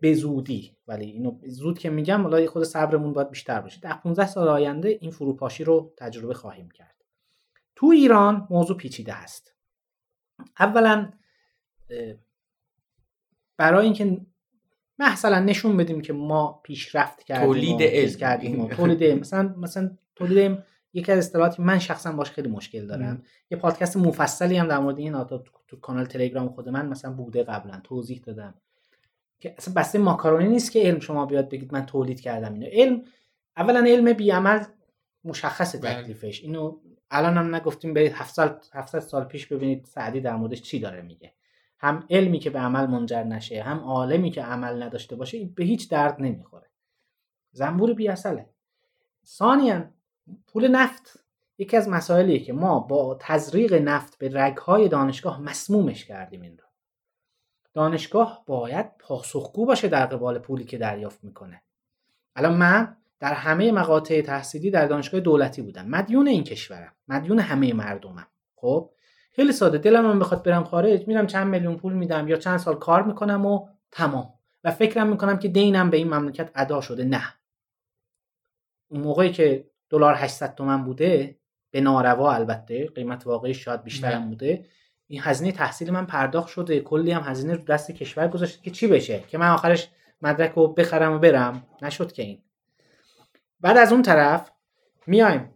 [0.00, 0.76] به زودی.
[0.88, 3.80] ولی اینو زود که میگم حالا خود صبرمون باید بیشتر باشه.
[3.80, 7.04] در 15 سال آینده این فروپاشی رو تجربه خواهیم کرد.
[7.76, 9.54] تو ایران موضوع پیچیده هست
[10.58, 11.12] اولا
[13.56, 14.20] برای اینکه
[14.98, 18.14] مثلا نشون بدیم که ما پیشرفت کردیم تولید علم.
[18.14, 20.58] کردیم تولید مثلا مثلا تولید
[20.96, 23.22] یکی از اصطلاحاتی من شخصا باش خیلی مشکل دارم.
[23.50, 27.42] یه پادکست مفصلی هم در مورد این تو, تو کانال تلگرام خود من مثلا بوده
[27.42, 28.54] قبلا توضیح دادم.
[29.40, 32.66] که اصلا بسته ماکارونی نیست که علم شما بیاد بگید من تولید کردم اینو.
[32.72, 33.02] علم
[33.56, 34.64] اولا علم بی عمل
[35.24, 36.02] مشخص بله.
[36.02, 36.42] تکلیفش.
[36.42, 36.76] اینو
[37.10, 41.32] الان هم نگفتیم برید 700 700 سال پیش ببینید سعدی در موردش چی داره میگه.
[41.78, 45.90] هم علمی که به عمل منجر نشه هم عالمی که عمل نداشته باشه به هیچ
[45.90, 46.70] درد نمی‌خوره.
[47.52, 48.48] زنبور بی اصله
[49.26, 49.95] ثانیا
[50.46, 51.20] پول نفت.
[51.58, 56.64] یکی از مسائلیه که ما با تزریق نفت به رگهای دانشگاه مسمومش کردیم این رو.
[57.74, 61.62] دانشگاه باید پاسخگو باشه در قبال پولی که دریافت می‌کنه.
[62.36, 65.86] الان من در همه مقاطع تحصیلی در دانشگاه دولتی بودم.
[65.86, 66.92] مدیون این کشورم.
[67.08, 68.26] مدیون همه مردمم.
[68.56, 68.90] خب؟
[69.32, 69.78] خیلی ساده.
[69.78, 71.08] دلم هم بخواد برم خارج.
[71.08, 74.34] میرم چند میلیون پول میدم یا چند سال کار می‌کنم و تمام.
[74.64, 77.04] و فکرم می‌کنم که دینم به این مملکت ادا شده.
[77.04, 77.34] نه.
[78.88, 81.38] اون موقعی که دلار 800 تومن بوده
[81.70, 84.64] به ناروا البته قیمت واقعی شاید بیشترم بوده.
[85.06, 88.86] این هزینه تحصیل من پرداخت شده کلی هم هزینه رو دست کشور گذاشته که چی
[88.86, 89.88] بشه؟ که من آخرش
[90.22, 91.66] مدرک رو بخرم و برم.
[91.82, 92.42] نشد که این.
[93.60, 94.50] بعد از اون طرف
[95.06, 95.54] میایم.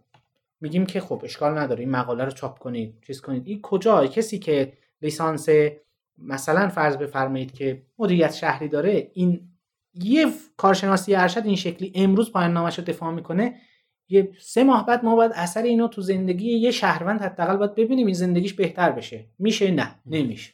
[0.61, 1.79] میگیم که خب اشکال نداره.
[1.79, 3.47] این مقاله رو چاپ کنید چیز کنید.
[3.47, 5.49] این کجا کسی که لیسانس
[6.17, 9.49] مثلا فرض بفرمایید که مدیریت شهری داره این
[9.93, 10.25] یه
[10.57, 13.55] کارشناسی ارشد این شکلی امروز پایان نامش رو دفاع می‌کنه
[14.11, 18.05] یه سه ماه بعد ما باید اثر اینو تو زندگی یه شهروند حداقل باید ببینیم
[18.05, 19.25] این زندگیش بهتر بشه.
[19.39, 19.99] میشه؟ نه.
[20.05, 20.53] نمیشه.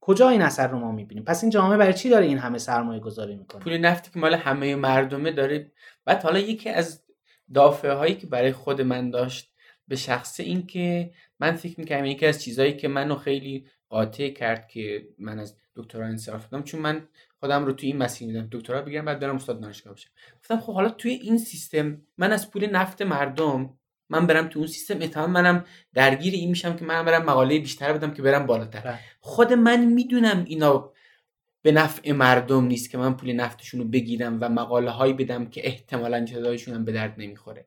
[0.00, 3.00] کجا این اثر رو ما می‌بینیم؟ پس این جامعه برای چی داره این همه سرمایه
[3.00, 5.72] گذاری می‌کنه؟ پول نفتی که مال همه مردمه داره.
[6.04, 7.02] بعد حالا یکی از
[7.54, 9.52] دافعه هایی که برای خود من داشت
[9.88, 11.10] به شخص این که
[11.40, 16.06] من فکر می‌کنم یکی از چیزهایی که منو خیلی قاطع کرد که من از دکترا
[16.06, 17.08] انصراف دادم چون من
[17.40, 20.10] خودم رو توی این مسیر میدم دکترا بگیرم بعد برم استاد دانشگاه بشم.
[20.40, 24.68] گفتم خب حالا توی این سیستم من از پول نفت مردم من برم تو اون
[24.68, 25.64] سیستم احتمال منم
[25.94, 28.80] درگیر این میشم که من برم مقاله بیشتر بدم که برم بالاتر.
[28.80, 28.98] بله.
[29.20, 30.92] خود من می‌دونم اینا
[31.62, 35.66] به نفع مردم نیست که من پول نفتشون رو بگیرم و مقاله هایی بدم که
[35.66, 37.66] احتمالا جدایشون هم به درد نمی‌خوره.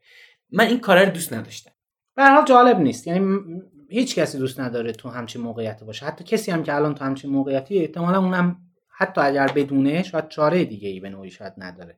[0.51, 1.71] من این کار رو دوست نداشتم.
[2.15, 3.07] به حال جالب نیست.
[3.07, 3.39] یعنی
[3.89, 6.05] هیچ کسی دوست نداره تو همچین موقعیتی باشه.
[6.05, 8.57] حتی کسی هم که الان تو همچین موقعیتی احتمالا اونم
[9.03, 11.97] حتی اگر بدونه شاید چاره دیگه ای به نوعی شاید نداره.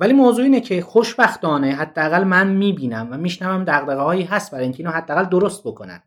[0.00, 4.78] ولی موضوع اینه که خوشبختانه حداقل من می‌بینم و میشنوم دغدغه هایی هست برای اینکه
[4.78, 6.02] اینو حداقل درست بکنن.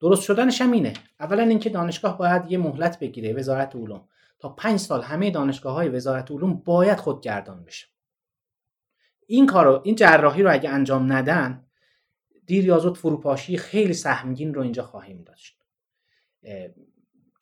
[0.00, 0.92] درست شدنش هم اینه.
[1.20, 4.08] اولا اینکه دانشگاه باید یه مهلت بگیره وزارت علوم.
[4.38, 7.86] تا پنج سال همه دانشگاه های وزارت علوم باید خودگردان بشه.
[9.26, 11.64] این کارو این جراحی رو اگه انجام ندن
[12.46, 15.62] دیر یا زود فروپاشی خیلی سهمگین رو اینجا خواهیم داشت.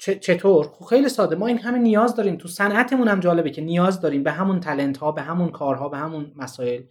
[0.05, 1.37] چطور؟ خب خیلی ساده.
[1.37, 2.37] ما این همه نیاز داریم.
[2.37, 5.97] تو صنعتمون هم جالبه که نیاز داریم به همون تلنت ها به همون کارها به
[5.97, 6.83] همون مسائل.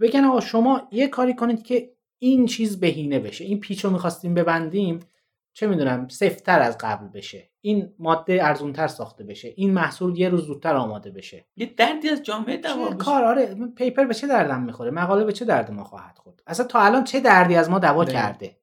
[0.00, 3.44] بگن آقا شما یه کاری کنید که این چیز بهینه بشه.
[3.44, 5.00] این پیچ رو می‌خواستیم ببندیم
[5.52, 7.50] چه می‌دونم سفتر از قبل بشه.
[7.60, 9.52] این ماده ارزونتر ساخته بشه.
[9.56, 11.46] این محصول یه روز زودتر آماده بشه.
[11.56, 15.44] یه دردی از جامعه دوا کار؟ آره پیپر به چه دردم می‌خوره؟ مقاله به چه
[15.44, 18.56] درد ما خواهد خورد؟ اصلا تا الان چه دردی از ما دوا کرده؟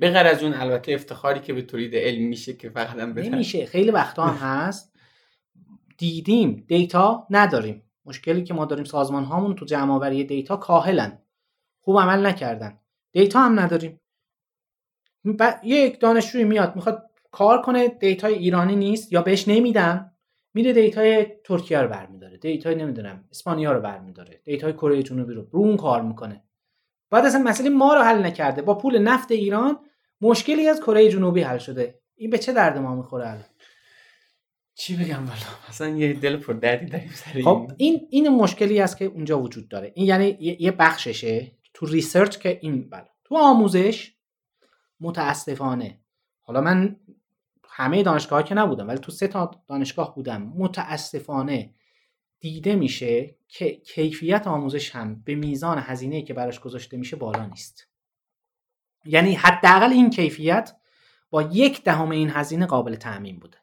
[0.00, 3.66] بغیر از اون البته افتخاری که به تولید علم میشه که فقط هم نمیشه.
[3.66, 4.96] خیلی وقتا هم هست.
[5.98, 6.64] دیدیم.
[6.68, 7.82] دیتا نداریم.
[8.04, 11.18] مشکلی که ما داریم سازمان هامون تو جمع آوری دیتا کاهلن.
[11.80, 12.78] خوب عمل نکردن.
[13.12, 14.00] data هم نداریم.
[15.62, 20.12] یک دانشجوی میاد می‌خواد کار کنه data ی ایرانی نیست یا بهش نمیدن
[20.54, 22.36] میره data ی ترکیه رو برمیداره.
[22.36, 24.40] data ی نمی‌دونم اسپانیا رو برمیداره.
[24.44, 25.48] data ی کره جنوبی رو.
[25.50, 26.44] رو اون کار می‌کنه.
[27.10, 28.62] بعد اصلا مسئله ما رو حل نکرده.
[28.62, 29.78] با پول نفت ایران
[30.20, 32.00] مشکلی از کره جنوبی حل شده.
[32.14, 33.44] این به چه درد ما می‌خوره الان؟
[34.74, 38.96] چی بگم والا؟ اصلا یه دل پر دردی داریم سر خب این این مشکلی است
[38.96, 39.92] که اونجا وجود داره.
[39.94, 43.08] این یعنی یه بخششه تو ریسرچ که این بله.
[43.24, 44.14] تو آموزش
[45.00, 46.00] متاسفانه
[46.40, 46.96] حالا من
[47.68, 51.74] همه دانشگاه که نبودم ولی تو سه تا دانشگاه بودم متاسفانه
[52.40, 57.89] دیده میشه که کیفیت آموزش هم به میزان هزینه که براش گذاشته میشه بالا نیست.
[59.04, 60.76] یعنی حداقل این کیفیت
[61.30, 63.58] با یک دهم این هزینه قابل تعمین بوده.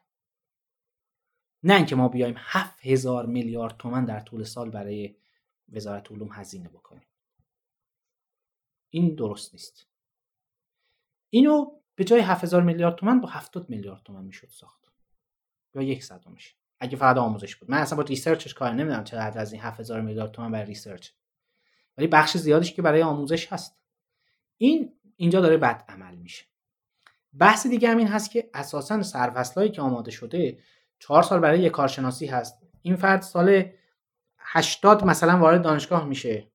[1.62, 5.16] نه اینکه ما بیایم هفت هزار میلیارد تومن در طول سال برای
[5.68, 7.06] وزارت علوم هزینه بکنیم.
[8.90, 9.86] این درست نیست.
[11.30, 14.92] اینو به جای 7000 میلیارد تومن با 70 میلیارد تومن می‌شد ساخت.
[15.74, 16.56] یا یک صدمش.
[16.80, 17.70] اگه فقط آموزش بود.
[17.70, 21.10] من اصلا با research ش کار نمی‌دونم چقدر از این 7000 میلیارد تومن برای research.
[21.96, 23.78] ولی بخش زیادش که برای آموزش هست.
[24.56, 26.44] این اینجا داره بد عمل میشه.
[27.38, 30.58] بحث دیگه هم این هست که اساسا سرفصلایی که آماده شده
[30.98, 32.58] چهار سال برای یک کارشناسی هست.
[32.82, 33.64] این فرد سال
[34.38, 36.50] 80 مثلا وارد دانشگاه میشه.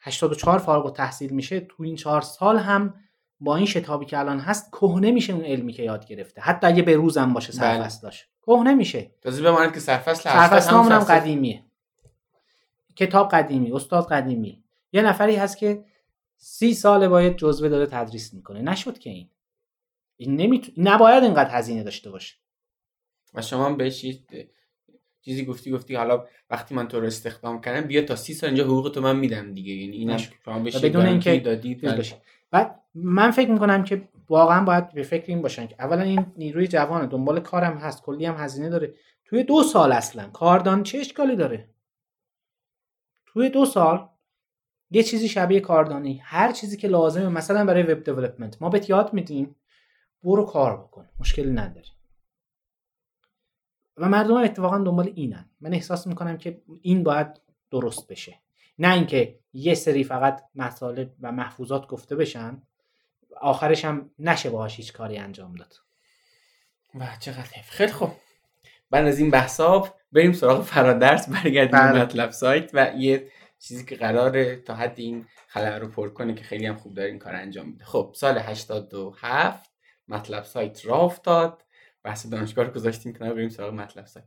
[0.00, 1.60] 84 فارغ التحصیل میشه.
[1.60, 2.94] تو این چهار سال هم
[3.40, 6.40] با این شتابی که الان هست کهنه میشه اون علمی که یاد گرفته.
[6.40, 7.60] حتی اگه به روزم باشه بله.
[7.60, 9.10] سرفصل داشت کهنه میشه.
[9.22, 11.64] تازه بماند که سرفصل سرفصل هم, هم قدیمیه.
[12.96, 14.64] کتاب قدیمی استاد قدیمی.
[14.92, 15.84] یه نفری هست که
[16.36, 18.62] سی سال باید جزوه داره تدریس می‌کنه.
[18.62, 19.28] نشد که این.
[20.16, 20.72] این نمیتو...
[20.76, 22.34] نباید اینقدر هزینه داشته باشه.
[23.34, 23.90] و شما به
[25.20, 28.64] چیزی گفتی گفتی حالا وقتی من تو رو استخدام کردم بیا تا سی سال اینجا
[28.64, 29.72] حقوق تو من میدم دیگه.
[29.72, 32.04] یعنی اینم شما بدون اینکه دادید بله.
[32.50, 36.66] بعد من فکر می‌کنم که واقعا باید به فکر این باشن که اولا این نیروی
[36.66, 38.94] جوان دنبال کارم هست کلی هم هزینه داره.
[39.24, 41.68] توی دو سال اصلا کاردان چه اشکالی داره؟
[43.26, 44.08] توی دو سال
[44.94, 46.20] یه چیزی شبیه کاردانی.
[46.24, 49.56] هر چیزی که لازمه مثلا برای وب دیولپمنت ما بهت یاد میدیم
[50.22, 51.08] برو کار بکن.
[51.20, 51.86] مشکلی نداره
[53.96, 55.50] و مردم اتفاقا دنبال اینن.
[55.60, 57.40] من احساس می‌کنم که این باید
[57.70, 58.38] درست بشه.
[58.78, 62.62] نه اینکه یه سری فقط مطالب و محفوظات گفته بشن
[63.40, 65.74] آخرش هم نشه باهاش هیچ کاری انجام داد.
[66.94, 68.10] و چقدر خیلی خوب.
[68.90, 72.02] بعد از این بحثا بریم سراغ فرادرس برگردیم بله.
[72.02, 73.28] مطلب سایت و یه
[73.68, 77.08] چیزی که قراره تا حد این خلاه رو پر کنه که خیلی هم خوب داره
[77.08, 77.84] این کار انجام میده.
[77.84, 79.70] خب سال 87
[80.08, 81.62] مطلب سایت را افتاد.
[82.02, 84.24] بحث دانشگاه رو گذاشتیم کنار بریم سراغ مطلب سایت.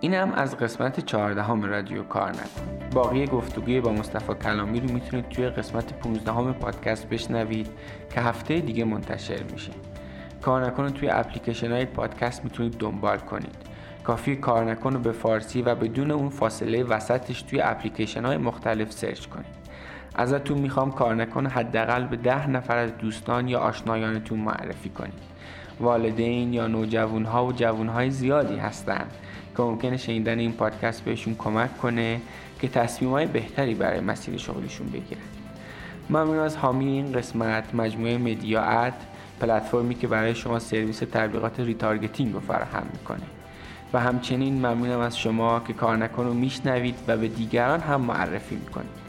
[0.00, 5.28] اینم از قسمت 14 هم رادیو کار نکن باقی گفتگوی با مصطفی کلامی رو می‌تونید
[5.28, 7.68] توی قسمت 15 هم پادکست بشنوید
[8.14, 9.72] که هفته دیگه منتشر میشه.
[10.42, 13.69] کار نکن توی اپلیکیشن های پادکست می‌تونید دنبال کنید.
[14.04, 18.92] کافی کار نکن رو به فارسی و بدون اون فاصله وسطش توی اپلیکیشن های مختلف
[18.92, 19.60] سرچ کنید.
[20.14, 25.30] ازتون می‌خوام کار نکن حداقل به ده نفر از دوستان یا آشنایانتون معرفی کنید.
[25.80, 29.10] والدین یا نوجوان ها و جوان های زیادی هستند
[29.56, 32.20] که ممکنه شنیدن این پادکست بهشون کمک کنه
[32.60, 35.20] که تصمیم های بهتری برای مسیر شغلشون بگیرن.
[36.10, 38.94] ممنون از حامی این قسمت مجموعه مدیاعت
[39.40, 43.39] پلتفرمی که برای شما سرویس تبلیغات retargeting رو فراهم می‌کنه.
[43.92, 48.54] و همچنین ممنونم از شما که کار نکن رو میشنوید و به دیگران هم معرفی
[48.56, 49.00] می‌کنید.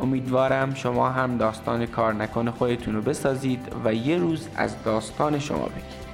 [0.00, 5.64] امیدوارم شما هم داستان کار نکن خودتون رو بسازید و یه روز از داستان شما
[5.64, 6.07] بگید